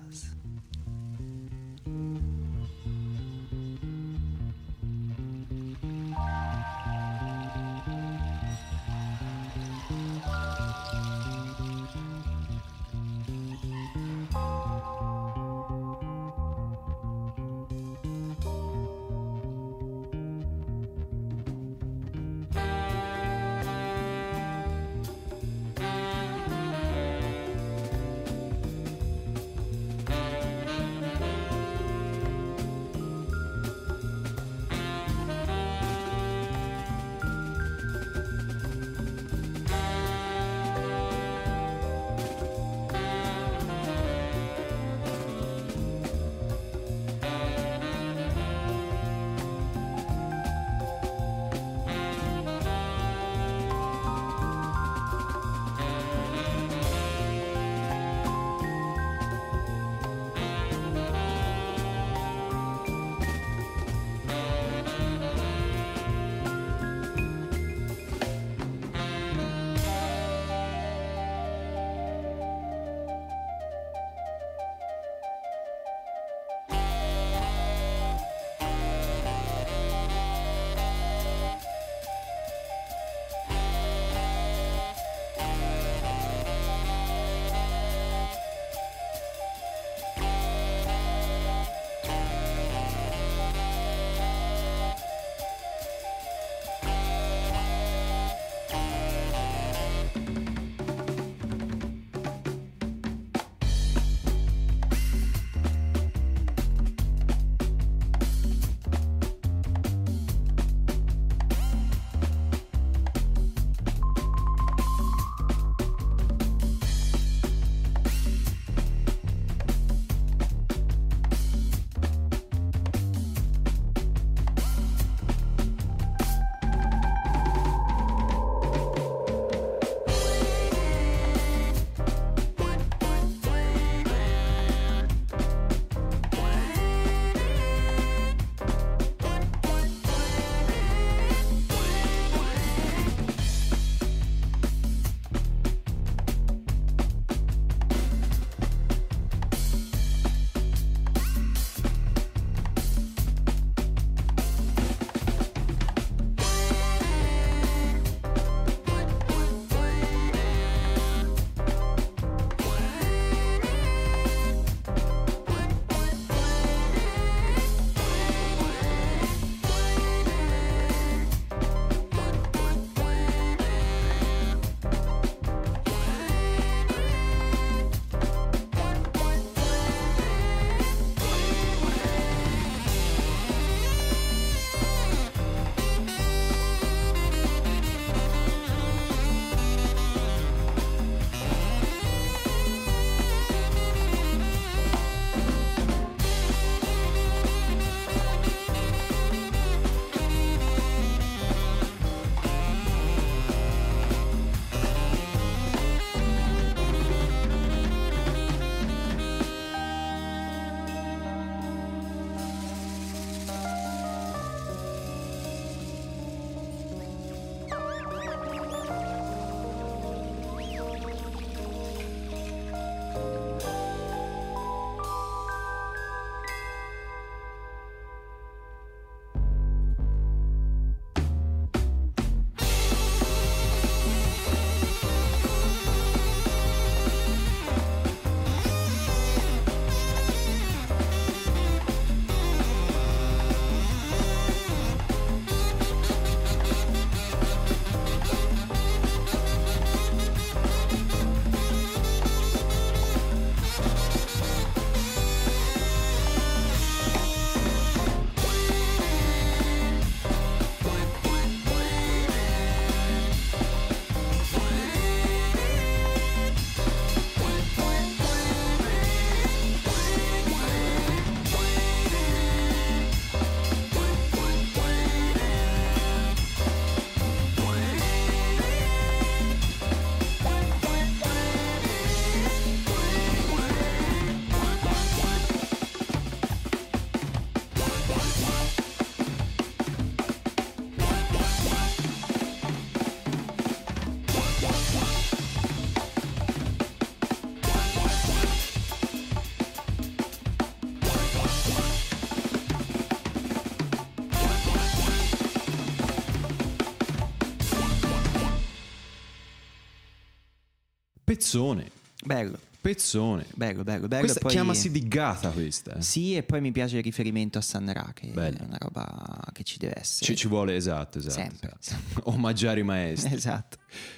Pezzone, 311.56 311.90
Bello, 312.26 312.58
pezzone. 312.82 313.46
bello, 313.54 313.84
bello, 313.84 314.08
bello. 314.10 314.22
Questa 314.24 314.40
poi- 314.42 314.52
chiamasi 314.52 314.92
di 314.92 315.08
gata 315.08 315.52
questa. 315.52 315.96
eh. 315.96 316.02
Sì, 316.02 316.36
e 316.36 316.44
poi 316.44 316.60
mi 316.60 316.74
piace 316.74 316.98
il 316.98 317.04
riferimento 317.04 317.58
a 317.58 317.62
San 317.62 317.92
Ra, 317.94 318.12
che 318.14 318.28
Bello. 318.28 318.58
è 318.58 318.64
una 318.64 318.78
roba 318.78 319.40
che 319.54 319.64
ci 319.64 319.78
deve 319.78 320.00
essere. 320.00 320.26
Ci, 320.26 320.36
ci 320.36 320.48
vuole, 320.50 320.76
esatto, 320.76 321.18
esatto. 321.20 321.34
Sempre. 321.40 321.72
esatto. 321.80 322.22
Omaggiare 322.30 322.82
i 322.82 322.84
maestri. 322.84 323.34
Esatto. 323.36 323.78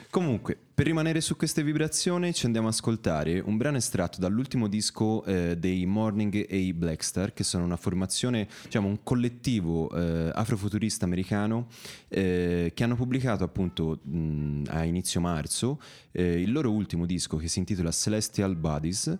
Comunque, 0.09 0.57
per 0.77 0.85
rimanere 0.85 1.21
su 1.21 1.35
queste 1.35 1.63
vibrazioni, 1.63 2.35
ci 2.35 2.45
andiamo 2.45 2.67
ad 2.67 2.73
ascoltare 2.75 3.39
un 3.39 3.57
brano 3.57 3.77
estratto 3.77 4.19
dall'ultimo 4.19 4.67
disco 4.67 5.23
eh, 5.25 5.57
dei 5.57 5.87
Morning 5.87 6.45
A 6.47 6.73
Blackstar, 6.75 7.33
che 7.33 7.43
sono 7.43 7.63
una 7.63 7.77
formazione, 7.77 8.47
diciamo, 8.65 8.87
un 8.87 9.01
collettivo 9.01 9.89
eh, 9.89 10.29
afrofuturista 10.31 11.05
americano 11.05 11.65
eh, 12.09 12.73
che 12.75 12.83
hanno 12.83 12.95
pubblicato 12.95 13.43
appunto 13.43 14.01
mh, 14.03 14.65
a 14.67 14.83
inizio 14.83 15.19
marzo 15.19 15.81
eh, 16.11 16.41
il 16.41 16.51
loro 16.51 16.69
ultimo 16.69 17.07
disco 17.07 17.37
che 17.37 17.47
si 17.47 17.57
intitola 17.57 17.89
Celestial 17.89 18.55
Bodies. 18.55 19.17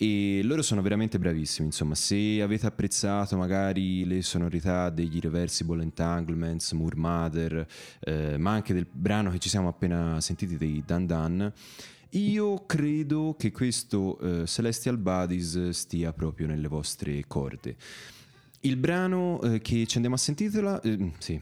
E 0.00 0.42
loro 0.44 0.62
sono 0.62 0.80
veramente 0.80 1.18
bravissimi, 1.18 1.66
insomma, 1.66 1.96
se 1.96 2.40
avete 2.40 2.66
apprezzato 2.66 3.36
magari 3.36 4.04
le 4.04 4.22
sonorità 4.22 4.90
degli 4.90 5.16
Irreversible 5.16 5.82
Entanglements, 5.82 6.70
Moor 6.70 6.94
Mother, 6.94 7.66
eh, 7.98 8.38
ma 8.38 8.52
anche 8.52 8.72
del 8.72 8.86
brano 8.88 9.30
che 9.30 9.40
ci 9.40 9.48
siamo 9.48 9.66
appena 9.66 10.20
sentiti 10.20 10.56
dei 10.56 10.84
Dan 10.86 11.04
Dan, 11.04 11.52
io 12.10 12.64
credo 12.64 13.34
che 13.36 13.50
questo 13.50 14.20
eh, 14.20 14.46
Celestial 14.46 14.98
Bodies 14.98 15.70
stia 15.70 16.12
proprio 16.12 16.46
nelle 16.46 16.68
vostre 16.68 17.24
corde. 17.26 17.74
Il 18.60 18.76
brano 18.76 19.40
eh, 19.42 19.60
che 19.60 19.84
ci 19.86 19.96
andiamo 19.96 20.14
a 20.14 20.18
sentire, 20.18 20.80
eh, 20.84 21.12
sì. 21.18 21.40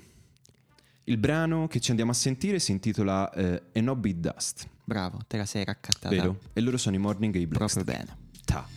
Il 1.05 1.19
brano 1.19 1.69
che 1.69 1.79
ci 1.79 1.91
andiamo 1.91 2.13
a 2.13 2.15
sentire 2.15 2.59
si 2.59 2.73
intitola 2.73 3.31
eh, 3.33 3.63
Beat 3.71 4.17
Dust, 4.17 4.67
Bravo, 4.83 5.19
te 5.27 5.37
la 5.37 5.45
sei 5.45 5.65
raccattata 5.65 6.09
vero? 6.09 6.39
E 6.53 6.61
loro 6.61 6.77
sono 6.79 6.95
i 6.97 6.99
Morning 6.99 7.35
A 7.35 7.47
Blackstar. 7.47 7.85
proprio 7.85 8.05
bene. 8.07 8.25
Ta. 8.47 8.76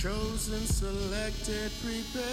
Chosen, 0.00 0.64
selected, 0.64 1.70
prepared. 1.82 2.24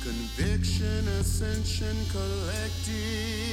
Conviction, 0.00 1.08
ascension, 1.08 1.96
collective. 2.12 3.43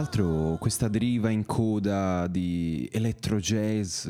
L'altro 0.00 0.56
questa 0.58 0.88
deriva 0.88 1.28
in 1.28 1.44
coda 1.44 2.26
di 2.26 2.88
electro 2.90 3.38
jazz 3.38 4.08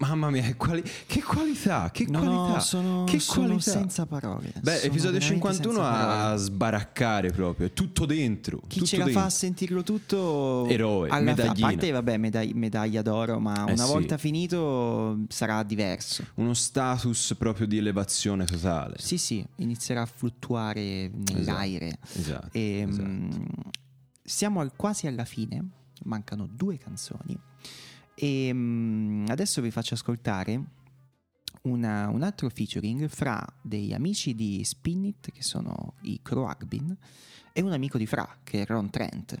Mamma 0.00 0.30
mia, 0.30 0.40
che, 0.40 0.56
quali- 0.56 0.82
che 1.06 1.22
qualità, 1.22 1.90
che 1.92 2.06
No, 2.08 2.20
qualità. 2.20 2.52
no, 2.54 2.60
sono, 2.60 3.04
che 3.04 3.18
sono 3.20 3.48
qualità. 3.48 3.70
senza 3.70 4.06
parole. 4.06 4.50
Beh, 4.62 4.76
episodio 4.80 5.18
veramente 5.18 5.26
51 5.26 5.74
senza 5.74 6.18
a 6.30 6.36
sbaraccare 6.36 7.30
proprio, 7.32 7.66
è 7.66 7.72
tutto 7.74 8.06
dentro. 8.06 8.62
Chi 8.66 8.76
tutto 8.78 8.86
ce 8.86 8.96
la 8.96 9.04
dentro. 9.04 9.20
fa 9.20 9.28
a 9.28 9.30
sentirlo 9.30 9.82
tutto 9.82 10.64
Eroe, 10.68 11.10
alla-. 11.10 11.32
A 11.32 11.52
parte, 11.54 11.90
vabbè, 11.90 12.16
medaglia, 12.16 12.54
medaglia 12.54 13.02
d'oro, 13.02 13.38
ma 13.40 13.66
Eh 13.68 13.72
una 13.72 13.84
sì. 13.84 13.92
volta 13.92 14.16
finito 14.16 15.18
sarà 15.28 15.62
diverso. 15.64 16.24
Uno 16.36 16.54
status 16.54 17.34
proprio 17.36 17.66
di 17.66 17.76
elevazione 17.76 18.46
totale. 18.46 18.94
Sì, 18.96 19.18
sì, 19.18 19.44
inizierà 19.56 20.00
a 20.00 20.06
fluttuare 20.06 21.10
nell'aire. 21.30 21.98
Esatto. 22.14 22.48
E, 22.52 22.86
esatto. 22.88 23.28
Siamo 24.30 24.60
al- 24.60 24.74
quasi 24.76 25.06
alla 25.06 25.24
fine, 25.24 25.68
mancano 26.04 26.46
due 26.46 26.78
canzoni. 26.78 27.38
E 28.14 28.50
mm, 28.52 29.26
adesso 29.28 29.60
vi 29.60 29.70
faccio 29.70 29.94
ascoltare 29.94 30.62
una- 31.62 32.08
un 32.08 32.22
altro 32.22 32.48
featuring 32.48 33.08
fra 33.08 33.44
dei 33.62 33.92
amici 33.92 34.34
di 34.34 34.62
Spin 34.64 35.04
It, 35.04 35.30
che 35.32 35.42
sono 35.42 35.94
i 36.02 36.20
Croagbin, 36.22 36.96
e 37.52 37.62
un 37.62 37.72
amico 37.72 37.98
di 37.98 38.06
Fra, 38.06 38.38
che 38.44 38.62
è 38.62 38.66
Ron 38.66 38.88
Trent. 38.90 39.36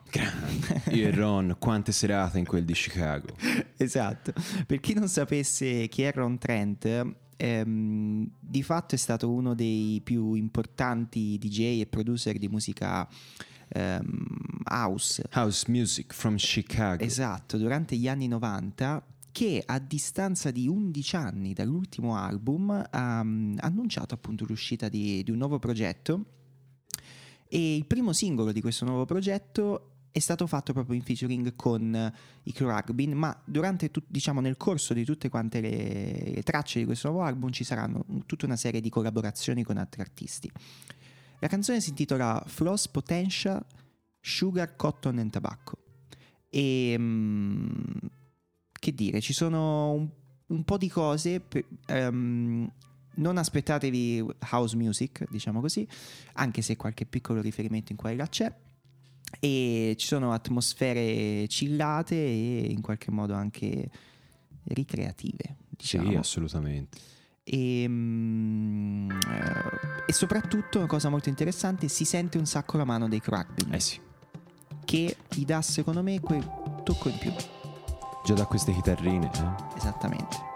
Io 0.90 1.06
e 1.06 1.10
Ron, 1.12 1.56
quante 1.58 1.92
serate 1.92 2.38
in 2.38 2.44
quel 2.44 2.64
di 2.64 2.72
Chicago. 2.74 3.28
Esatto. 3.80 4.32
Per 4.66 4.78
chi 4.80 4.92
non 4.92 5.08
sapesse 5.08 5.86
chi 5.88 6.02
è 6.02 6.12
Ron 6.12 6.36
Trent, 6.36 7.14
ehm, 7.36 8.30
di 8.38 8.62
fatto 8.62 8.94
è 8.94 8.98
stato 8.98 9.30
uno 9.30 9.54
dei 9.54 10.00
più 10.04 10.34
importanti 10.34 11.38
DJ 11.38 11.80
e 11.80 11.86
producer 11.86 12.36
di 12.36 12.48
musica 12.48 13.08
ehm, 13.70 14.62
house. 14.64 15.22
House 15.32 15.64
music 15.68 16.12
from 16.12 16.36
Chicago. 16.36 17.02
Esatto, 17.02 17.56
durante 17.56 17.96
gli 17.96 18.08
anni 18.08 18.28
90 18.28 19.04
che 19.32 19.62
a 19.64 19.78
distanza 19.78 20.50
di 20.50 20.66
11 20.66 21.16
anni 21.16 21.52
dall'ultimo 21.52 22.16
album 22.16 22.84
ha 22.90 23.22
mm, 23.22 23.58
annunciato 23.60 24.14
appunto 24.14 24.44
l'uscita 24.44 24.88
di, 24.88 25.22
di 25.22 25.30
un 25.30 25.38
nuovo 25.38 25.58
progetto 25.58 26.24
e 27.46 27.76
il 27.76 27.86
primo 27.86 28.12
singolo 28.12 28.52
di 28.52 28.60
questo 28.60 28.84
nuovo 28.84 29.04
progetto 29.04 29.86
è 30.12 30.18
stato 30.18 30.46
fatto 30.46 30.72
proprio 30.72 30.96
in 30.96 31.02
featuring 31.02 31.54
con 31.54 32.12
i 32.42 32.52
Khruangbin, 32.52 33.12
ma 33.12 33.40
durante 33.44 33.90
diciamo 34.06 34.40
nel 34.40 34.56
corso 34.56 34.92
di 34.92 35.04
tutte 35.04 35.28
quante 35.28 35.60
le, 35.60 36.32
le 36.34 36.42
tracce 36.42 36.80
di 36.80 36.84
questo 36.84 37.08
nuovo 37.08 37.24
album 37.24 37.50
ci 37.50 37.64
saranno 37.64 38.04
tutta 38.26 38.46
una 38.46 38.56
serie 38.56 38.80
di 38.80 38.88
collaborazioni 38.88 39.62
con 39.62 39.76
altri 39.76 40.00
artisti. 40.00 40.50
La 41.40 41.48
canzone 41.48 41.80
si 41.80 41.90
intitola 41.90 42.42
Floss 42.46 42.88
Potential 42.88 43.64
Sugar, 44.20 44.76
Cotton 44.76 45.18
and 45.18 45.30
Tobacco. 45.30 45.78
E 46.48 46.94
mm, 46.98 47.72
che 48.72 48.94
dire, 48.94 49.20
ci 49.20 49.32
sono 49.32 49.92
un, 49.92 50.08
un 50.46 50.64
po' 50.64 50.76
di 50.76 50.88
cose. 50.88 51.40
per- 51.40 51.66
ehm, 51.86 52.70
non 53.12 53.36
aspettatevi 53.36 54.24
house 54.52 54.76
music, 54.76 55.26
diciamo 55.30 55.60
così, 55.60 55.86
anche 56.34 56.62
se 56.62 56.76
qualche 56.76 57.04
piccolo 57.06 57.40
riferimento 57.40 57.92
in 57.92 57.98
qua 57.98 58.10
e 58.10 58.16
là 58.16 58.26
c'è. 58.26 58.52
E 59.38 59.94
ci 59.98 60.06
sono 60.06 60.32
atmosfere 60.32 61.46
chillate 61.46 62.14
e 62.14 62.66
in 62.70 62.80
qualche 62.80 63.10
modo 63.10 63.34
anche 63.34 63.90
ricreative, 64.64 65.56
diciamo. 65.68 66.10
Sì, 66.10 66.16
assolutamente. 66.16 66.98
E, 67.52 67.84
mm, 67.88 69.10
eh, 69.10 70.04
e 70.06 70.12
soprattutto 70.12 70.78
una 70.78 70.86
cosa 70.86 71.08
molto 71.08 71.28
interessante, 71.28 71.88
si 71.88 72.04
sente 72.04 72.38
un 72.38 72.46
sacco 72.46 72.76
la 72.76 72.84
mano 72.84 73.08
dei 73.08 73.20
Crackbin, 73.20 73.74
Eh 73.74 73.80
sì, 73.80 74.00
che 74.84 75.16
gli 75.28 75.44
dà 75.44 75.60
secondo 75.60 76.02
me 76.02 76.20
quel 76.20 76.44
tocco 76.84 77.08
in 77.08 77.18
più. 77.18 77.32
già 78.24 78.34
da 78.34 78.44
queste 78.46 78.72
chitarrine. 78.72 79.30
eh. 79.34 79.76
Esattamente. 79.76 80.49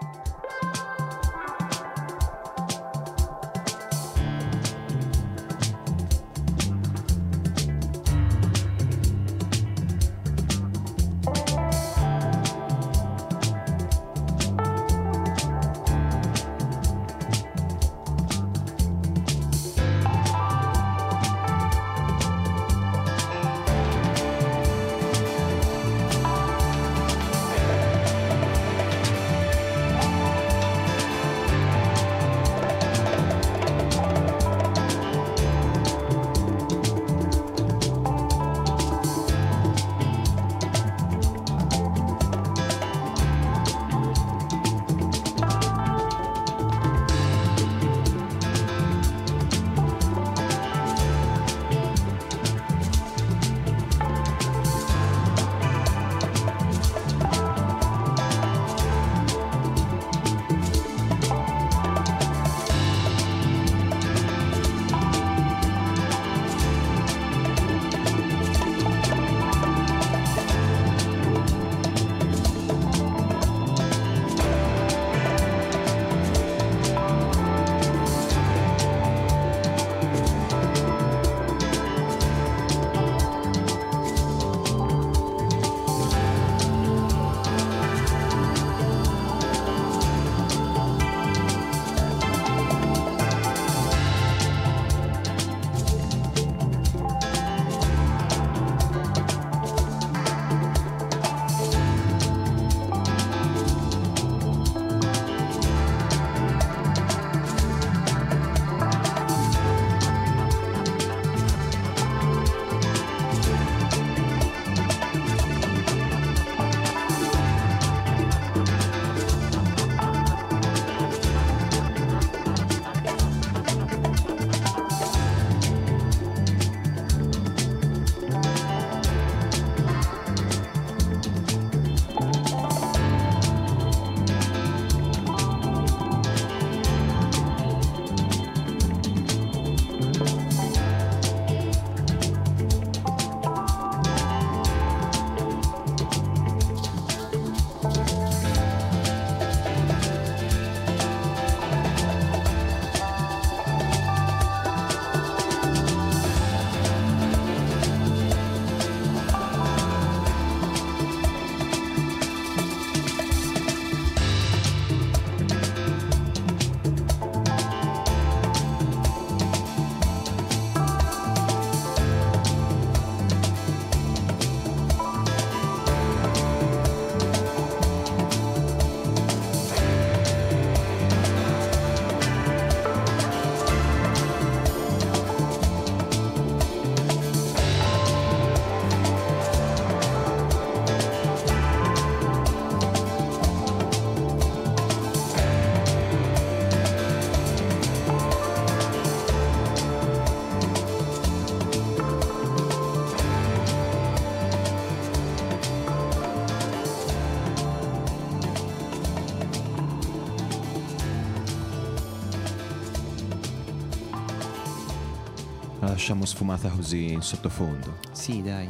Lasciamo 216.05 216.25
sfumata 216.27 216.69
così 216.69 217.13
in 217.13 217.21
sottofondo. 217.23 217.97
Sì, 218.11 218.43
dai. 218.43 218.67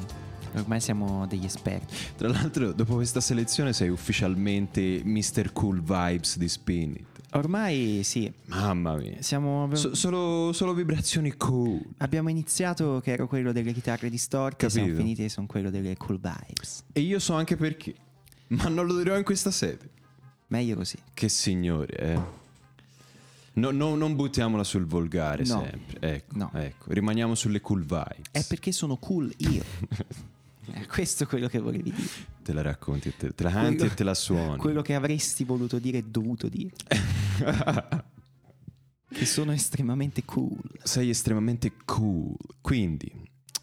Ormai 0.54 0.80
siamo 0.80 1.28
degli 1.28 1.44
esperti. 1.44 1.94
Tra 2.16 2.30
l'altro, 2.30 2.72
dopo 2.72 2.94
questa 2.94 3.20
selezione 3.20 3.74
sei 3.74 3.90
ufficialmente 3.90 5.02
Mr. 5.04 5.52
Cool 5.52 5.82
Vibes 5.82 6.38
di 6.38 6.48
Spin 6.48 6.92
It. 6.92 7.06
Ormai 7.34 8.04
sì. 8.06 8.32
Mamma 8.46 8.96
mia. 8.96 9.18
Siamo, 9.20 9.70
So- 9.76 9.94
solo, 9.96 10.54
solo 10.54 10.74
vibrazioni 10.74 11.36
cool. 11.36 11.82
abbiamo 11.98 12.30
iniziato 12.30 13.02
che 13.04 13.12
ero 13.12 13.28
quello 13.28 13.52
delle 13.52 13.74
chitarre 13.74 14.10
distorte, 14.10 14.70
siamo 14.70 14.88
Capito. 14.88 15.04
finiti 15.04 15.24
che 15.24 15.30
sono 15.30 15.46
quello 15.46 15.70
delle 15.70 15.98
cool 15.98 16.22
vibes. 16.22 16.86
E 16.94 17.02
io 17.02 17.20
so 17.20 17.34
anche 17.34 17.58
perché. 17.58 17.94
Ma 18.48 18.70
non 18.70 18.86
lo 18.86 18.96
dirò 18.96 19.18
in 19.18 19.26
questa 19.26 19.52
sede. 19.52 19.90
Meglio 20.48 20.78
così. 20.78 20.96
Che 21.14 21.28
signore, 21.28 21.98
eh. 21.98 22.44
No, 23.56 23.72
no, 23.72 23.96
non 23.96 24.16
buttiamola 24.16 24.64
sul 24.64 24.86
volgare 24.86 25.44
No. 25.46 25.62
sempre. 25.70 26.00
Ecco, 26.16 26.38
No. 26.38 26.52
ecco. 26.54 26.92
Rimaniamo 26.92 27.36
sulle 27.36 27.62
cool 27.62 27.82
vibes. 27.82 28.30
È 28.32 28.44
perché 28.46 28.72
sono 28.72 28.98
cool 28.98 29.34
io. 29.38 29.64
Eh, 30.68 30.88
questo 30.88 31.26
è 31.26 31.28
quello 31.28 31.48
che 31.48 31.60
volevi 31.60 31.92
dire. 31.92 32.08
Te 32.42 32.52
la 32.52 32.64
racconti, 32.64 33.14
te, 33.16 33.36
te 33.36 33.44
la 33.44 33.52
canti 33.52 33.76
Quello- 33.76 33.92
e 33.92 33.96
te 33.96 34.04
la 34.04 34.16
suoni. 34.16 34.58
Quello 34.58 34.82
che 34.82 34.96
avresti 34.96 35.44
voluto 35.44 35.78
dire 35.78 36.00
e 36.00 36.04
dovuto 36.08 36.50
dire. 36.50 36.72
che 39.14 39.26
sono 39.28 39.52
estremamente 39.52 40.26
cool. 40.26 40.60
Sei 40.82 41.10
estremamente 41.12 41.74
cool. 41.86 42.36
Quindi, 42.62 43.12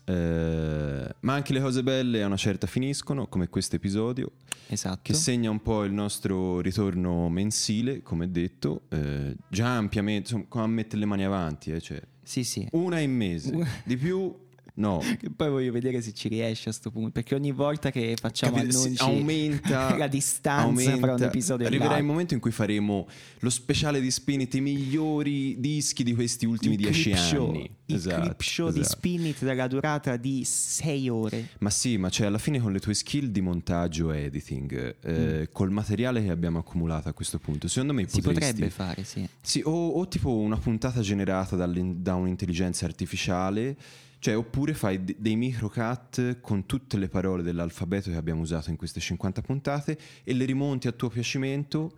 eh, 0.04 1.14
ma 1.20 1.34
anche 1.34 1.52
le 1.52 1.60
cose 1.60 1.82
belle 1.82 2.22
a 2.22 2.26
una 2.26 2.36
certa 2.36 2.66
finiscono, 2.66 3.26
come 3.26 3.48
questo 3.48 3.76
episodio, 3.76 4.32
Esatto. 4.68 5.00
che 5.02 5.14
segna 5.14 5.50
un 5.50 5.60
po' 5.62 5.84
il 5.84 5.92
nostro 5.92 6.60
ritorno 6.60 7.28
mensile, 7.28 8.02
come 8.02 8.30
detto, 8.30 8.82
eh, 8.88 9.34
già 9.48 9.76
ampiamente, 9.76 10.34
insomma, 10.34 10.64
a 10.64 10.66
mettere 10.68 10.98
le 11.00 11.06
mani 11.06 11.24
avanti, 11.24 11.72
eh, 11.72 11.80
cioè, 11.80 12.00
Sì, 12.22 12.44
sì. 12.44 12.66
una 12.72 12.98
in 13.00 13.12
mese, 13.14 13.52
di 13.84 13.96
più 13.96 14.34
no. 14.74 14.98
Che 15.18 15.30
poi 15.34 15.50
voglio 15.50 15.72
vedere 15.72 16.00
se 16.02 16.12
ci 16.12 16.28
riesce 16.28 16.68
a 16.68 16.72
sto 16.72 16.90
punto. 16.90 17.10
Perché 17.10 17.34
ogni 17.34 17.52
volta 17.52 17.90
che 17.90 18.16
facciamo 18.20 18.56
Capite? 18.56 18.76
Annunci 18.76 19.02
aumenta 19.02 19.96
la 19.98 20.06
distanza 20.06 20.82
fra 20.82 20.94
un 20.96 21.02
aumenta. 21.04 21.26
episodio 21.26 21.64
e 21.64 21.68
arriverà 21.68 21.96
il 21.96 22.04
momento 22.04 22.34
in 22.34 22.40
cui 22.40 22.50
faremo 22.52 23.06
lo 23.40 23.50
speciale 23.50 24.00
di 24.00 24.10
Spinit 24.10 24.54
i 24.54 24.60
migliori 24.60 25.58
dischi 25.60 26.02
di 26.04 26.14
questi 26.14 26.46
ultimi 26.46 26.74
Il 26.74 26.80
dieci 26.82 27.02
clip 27.10 27.16
anni 27.16 27.26
show, 27.28 27.54
il 27.54 27.94
Esatto, 27.94 28.20
clip 28.22 28.40
show 28.40 28.70
di 28.70 28.80
esatto. 28.80 28.96
Spin 28.96 29.26
It 29.26 29.42
della 29.44 29.66
durata 29.66 30.16
di 30.16 30.42
6 30.44 31.08
ore. 31.08 31.48
ma 31.58 31.70
sì 31.70 31.96
ma 31.98 32.08
cioè 32.08 32.26
alla 32.26 32.38
fine 32.38 32.58
con 32.60 32.72
le 32.72 32.80
tue 32.80 32.94
skill 32.94 33.26
di 33.26 33.40
montaggio 33.40 34.12
e 34.12 34.24
editing 34.24 34.96
eh, 35.02 35.48
col 35.52 35.70
materiale 35.70 36.22
che 36.22 36.30
abbiamo 36.30 36.58
accumulato 36.58 37.08
a 37.08 37.12
questo 37.12 37.38
punto 37.38 37.68
secondo 37.68 37.92
me 37.94 38.00
Mm. 38.02 38.06
Si 38.06 38.20
potresti 38.20 38.52
potrebbe 38.52 38.70
fare, 38.70 39.04
sì. 39.04 39.28
Sì, 39.40 39.62
o, 39.64 39.88
o 39.90 40.08
tipo 40.08 40.34
una 40.36 40.56
puntata 40.56 41.00
generata 41.02 41.54
da 41.56 42.14
un'intelligenza 42.14 42.84
artificiale, 42.84 43.76
cioè 44.22 44.36
oppure 44.36 44.72
fai 44.72 45.02
de- 45.02 45.16
dei 45.18 45.34
microcut 45.34 46.38
con 46.40 46.64
tutte 46.64 46.96
le 46.96 47.08
parole 47.08 47.42
dell'alfabeto 47.42 48.08
che 48.08 48.14
abbiamo 48.14 48.42
usato 48.42 48.70
in 48.70 48.76
queste 48.76 49.00
50 49.00 49.42
puntate 49.42 49.98
e 50.22 50.32
le 50.32 50.44
rimonti 50.44 50.86
a 50.86 50.92
tuo 50.92 51.08
piacimento 51.08 51.90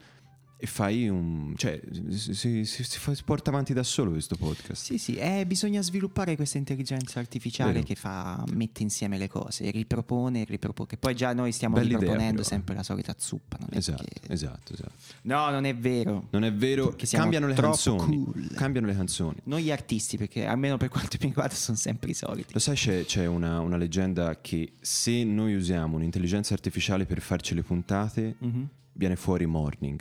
e 0.64 0.66
fai 0.66 1.08
un... 1.08 1.52
cioè 1.56 1.78
si, 2.08 2.64
si- 2.64 2.64
si- 2.64 3.22
porta 3.24 3.50
avanti 3.50 3.74
da 3.74 3.82
solo 3.82 4.12
questo 4.12 4.34
podcast. 4.36 4.82
Sì, 4.82 4.96
sì, 4.98 5.14
eh, 5.16 5.44
bisogna 5.46 5.82
sviluppare 5.82 6.36
questa 6.36 6.56
intelligenza 6.56 7.18
artificiale 7.20 7.72
Vero. 7.72 7.84
che 7.84 7.94
fa, 7.94 8.42
mette 8.54 8.82
insieme 8.82 9.18
le 9.18 9.28
cose, 9.28 9.70
ripropone, 9.70 10.44
ripropone. 10.44 10.88
Che 10.88 10.96
poi 10.96 11.14
già 11.14 11.32
noi 11.34 11.52
stiamo 11.52 11.74
Bella 11.74 11.86
idea, 11.86 11.98
riproponendo 11.98 12.36
però. 12.42 12.48
sempre 12.48 12.74
la 12.74 12.82
solita 12.82 13.14
zuppa. 13.18 13.58
Esatto, 13.70 14.04
che- 14.04 14.32
esatto, 14.32 14.72
esatto. 14.72 14.92
No, 15.22 15.50
non 15.50 15.66
è 15.66 15.76
vero. 15.76 16.28
Non 16.30 16.44
è 16.44 16.52
vero, 16.52 16.94
cambiano 17.10 17.46
le 17.46 17.54
canzoni. 17.54 17.98
cool. 18.24 18.48
Cambiano 18.54 18.86
le 18.86 18.94
canzoni. 18.94 19.36
Non 19.44 19.58
gli 19.60 19.70
artisti, 19.70 20.16
perché 20.16 20.46
almeno 20.46 20.78
per 20.78 20.88
quanto 20.88 21.18
mi 21.20 21.26
riguarda 21.26 21.54
sono 21.54 21.76
sempre 21.76 22.10
i 22.10 22.14
soliti. 22.14 22.54
Lo 22.54 22.58
sai, 22.58 22.74
c'è, 22.76 23.04
c'è 23.04 23.26
una, 23.26 23.60
una 23.60 23.76
leggenda 23.76 24.40
che 24.40 24.72
se 24.80 25.24
noi 25.24 25.54
usiamo 25.54 25.96
un'intelligenza 25.96 26.54
artificiale 26.54 27.04
per 27.04 27.20
farci 27.20 27.54
le 27.54 27.62
puntate, 27.62 28.36
Mhm. 28.38 28.68
viene 28.94 29.16
fuori 29.16 29.44
morning. 29.44 30.00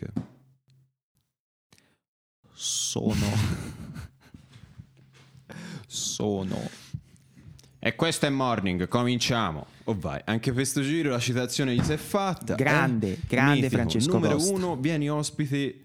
Sono. 2.64 3.28
Sono. 5.86 6.70
E 7.78 7.96
questo 7.96 8.26
è 8.26 8.30
morning, 8.30 8.88
cominciamo. 8.88 9.66
Oh 9.84 9.98
vai, 10.00 10.22
anche 10.24 10.54
questo 10.54 10.82
giro 10.82 11.10
la 11.10 11.20
citazione 11.20 11.76
gli 11.76 11.84
si 11.84 11.92
è 11.92 11.98
fatta. 11.98 12.56
Grande, 12.56 13.16
eh? 13.16 13.20
grande 13.28 13.56
Mitico. 13.56 13.76
Francesco 13.76 14.14
Numero 14.14 14.36
Costa. 14.36 14.54
uno, 14.54 14.78
vieni 14.78 15.10
ospite 15.10 15.82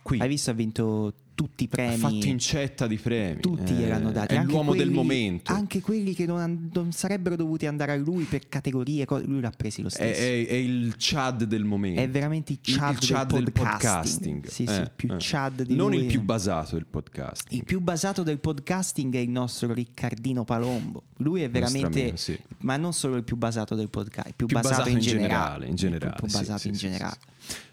qui. 0.00 0.18
Hai 0.18 0.28
visto, 0.28 0.48
ha 0.48 0.54
vinto 0.54 1.12
tutti 1.34 1.64
i 1.64 1.66
Ha 1.66 1.74
premi. 1.74 1.96
fatto 1.96 2.26
incetta 2.26 2.86
di 2.86 2.96
premi. 2.96 3.40
Tutti 3.40 3.72
Eh, 3.72 3.76
gliel'hanno 3.76 4.12
dati. 4.12 4.34
È 4.34 4.38
anche 4.38 4.50
l'uomo 4.52 4.70
del 4.72 4.82
quelli- 4.82 4.94
momento. 4.94 5.52
Anche 5.52 5.80
quelli 5.80 6.14
che 6.14 6.26
non, 6.26 6.70
non 6.72 6.92
sarebbero 6.92 7.36
dovuti 7.36 7.66
andare 7.66 7.92
a 7.92 7.96
lui 7.96 8.24
per 8.24 8.48
categorie, 8.48 9.04
lui 9.24 9.40
l'ha 9.40 9.50
presi 9.50 9.82
lo 9.82 9.88
È, 9.88 9.90
stesso. 9.90 10.20
è- 10.20 10.46
è 10.46 10.54
il 10.54 10.94
Chad 10.96 11.44
del 11.44 11.64
momento. 11.64 12.00
È 12.00 12.08
veramente 12.08 12.52
il 12.52 12.58
Il- 12.64 12.76
Chad, 12.76 12.92
il 13.02 13.08
Chad 13.08 13.32
del 13.32 13.42
del 13.44 13.52
podcasting. 13.52 14.40
podcasting. 14.40 14.46
Sì, 14.46 14.66
sì, 14.66 14.72
Eh, 14.72 14.80
il 14.82 14.90
più 14.94 15.12
eh. 15.12 15.16
Chad 15.18 15.62
di 15.62 15.74
Non 15.74 15.90
lui. 15.90 16.00
il 16.00 16.06
più 16.06 16.22
basato 16.22 16.74
del 16.76 16.86
podcasting. 16.86 17.52
Il 17.60 17.64
più 17.64 17.80
basato 17.80 18.22
del 18.22 18.38
podcasting 18.38 19.14
è 19.14 19.18
il 19.18 19.30
nostro 19.30 19.72
Riccardino 19.72 20.44
Palombo. 20.44 21.02
Lui 21.18 21.42
è 21.42 21.50
veramente, 21.50 22.00
amico, 22.00 22.16
sì. 22.16 22.38
ma 22.58 22.76
non 22.76 22.92
solo 22.92 23.16
il 23.16 23.24
più 23.24 23.36
basato 23.36 23.74
del 23.74 23.88
podcast, 23.88 24.28
il 24.28 24.34
più, 24.36 24.46
Più 24.46 24.56
basato, 24.56 24.76
basato 24.76 24.90
in 24.90 24.98
generale. 25.00 25.28
generale, 25.28 25.64
in 25.66 25.70
Il 25.72 25.76
generale, 25.78 26.16
più 26.18 26.28
sì, 26.28 26.36
basato 26.36 26.58
sì, 26.60 26.68
in 26.68 26.74
generale. 26.74 27.16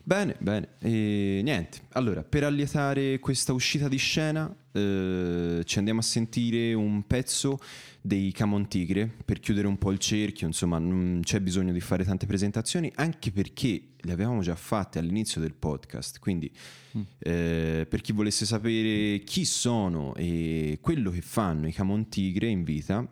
Bene, 0.04 0.36
bene. 0.40 0.70
E 0.80 1.42
niente. 1.44 1.82
Allora, 1.92 2.24
per 2.24 2.44
allietare 2.44 3.20
questa 3.20 3.54
uscita 3.54 3.88
di 3.88 3.98
scena, 3.98 4.54
eh, 4.72 5.62
ci 5.64 5.78
andiamo 5.78 6.00
a 6.00 6.04
sentire 6.04 6.74
un 6.74 7.06
pezzo 7.06 7.60
dei 8.02 8.32
Camon 8.32 8.68
Tigre 8.68 9.10
per 9.24 9.40
chiudere 9.40 9.68
un 9.68 9.78
po' 9.78 9.92
il 9.92 10.00
cerchio. 10.00 10.48
Insomma, 10.48 10.80
non 10.80 11.22
c'è 11.24 11.40
bisogno 11.40 11.72
di 11.72 11.80
fare 11.80 12.04
tante 12.04 12.26
presentazioni, 12.26 12.92
anche 12.96 13.32
perché 13.32 13.90
le 13.96 14.12
avevamo 14.12 14.42
già 14.42 14.56
fatte 14.56 14.98
all'inizio 14.98 15.40
del 15.40 15.54
podcast. 15.54 16.20
Quindi, 16.20 16.52
eh, 17.20 17.86
per 17.88 18.02
chi 18.02 18.12
volesse 18.12 18.46
sapere 18.46 19.20
chi 19.24 19.46
sono 19.46 20.16
e 20.16 20.80
quello 20.82 21.12
che 21.12 21.22
fanno 21.22 21.68
i 21.68 21.72
Camon 21.72 22.10
Tigre 22.10 22.48
in 22.48 22.64
vita, 22.64 23.08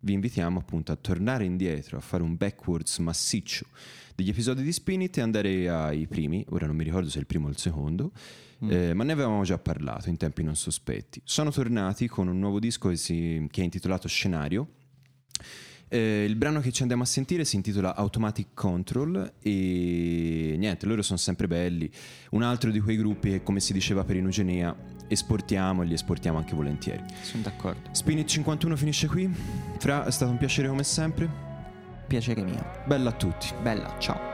vi 0.00 0.12
invitiamo 0.12 0.58
appunto 0.58 0.92
a 0.92 0.96
tornare 0.96 1.44
indietro, 1.44 1.96
a 1.96 2.00
fare 2.00 2.22
un 2.22 2.36
backwards 2.36 2.98
massiccio 2.98 3.66
degli 4.14 4.28
episodi 4.28 4.62
di 4.62 4.72
Spinit 4.72 5.18
e 5.18 5.20
andare 5.20 5.68
ai 5.68 6.06
primi, 6.06 6.44
ora 6.50 6.66
non 6.66 6.76
mi 6.76 6.84
ricordo 6.84 7.08
se 7.08 7.18
il 7.18 7.26
primo 7.26 7.48
o 7.48 7.50
il 7.50 7.58
secondo, 7.58 8.12
eh, 8.68 8.94
ma 8.94 9.04
ne 9.04 9.12
avevamo 9.12 9.42
già 9.42 9.58
parlato 9.58 10.08
in 10.08 10.16
tempi 10.16 10.42
non 10.42 10.56
sospetti. 10.56 11.20
Sono 11.24 11.50
tornati 11.50 12.08
con 12.08 12.28
un 12.28 12.38
nuovo 12.38 12.58
disco 12.58 12.88
che, 12.88 12.96
si- 12.96 13.46
che 13.50 13.60
è 13.60 13.64
intitolato 13.64 14.08
Scenario. 14.08 14.68
Eh, 15.88 16.24
il 16.24 16.34
brano 16.36 16.60
che 16.60 16.72
ci 16.72 16.80
andiamo 16.80 17.02
a 17.02 17.06
sentire 17.06 17.44
si 17.44 17.56
intitola 17.56 17.94
Automatic 17.94 18.48
Control 18.54 19.34
e 19.40 20.54
niente, 20.58 20.86
loro 20.86 21.02
sono 21.02 21.18
sempre 21.18 21.46
belli. 21.46 21.90
Un 22.30 22.42
altro 22.42 22.70
di 22.70 22.80
quei 22.80 22.96
gruppi 22.96 23.30
che, 23.30 23.42
come 23.42 23.60
si 23.60 23.72
diceva 23.72 24.02
per 24.04 24.16
Inugenea, 24.16 24.74
esportiamo 25.08 25.82
e 25.82 25.86
li 25.86 25.94
esportiamo 25.94 26.38
anche 26.38 26.54
volentieri. 26.54 27.02
Sono 27.20 27.42
d'accordo. 27.42 27.90
Spinit 27.92 28.26
51 28.26 28.76
finisce 28.76 29.06
qui. 29.06 29.30
Fra, 29.78 30.06
è 30.06 30.10
stato 30.10 30.30
un 30.30 30.38
piacere 30.38 30.68
come 30.68 30.84
sempre. 30.84 31.53
Piacere 32.06 32.42
mio. 32.42 32.64
Bella 32.84 33.10
a 33.10 33.12
tutti. 33.12 33.52
Bella, 33.62 33.94
ciao. 33.98 34.32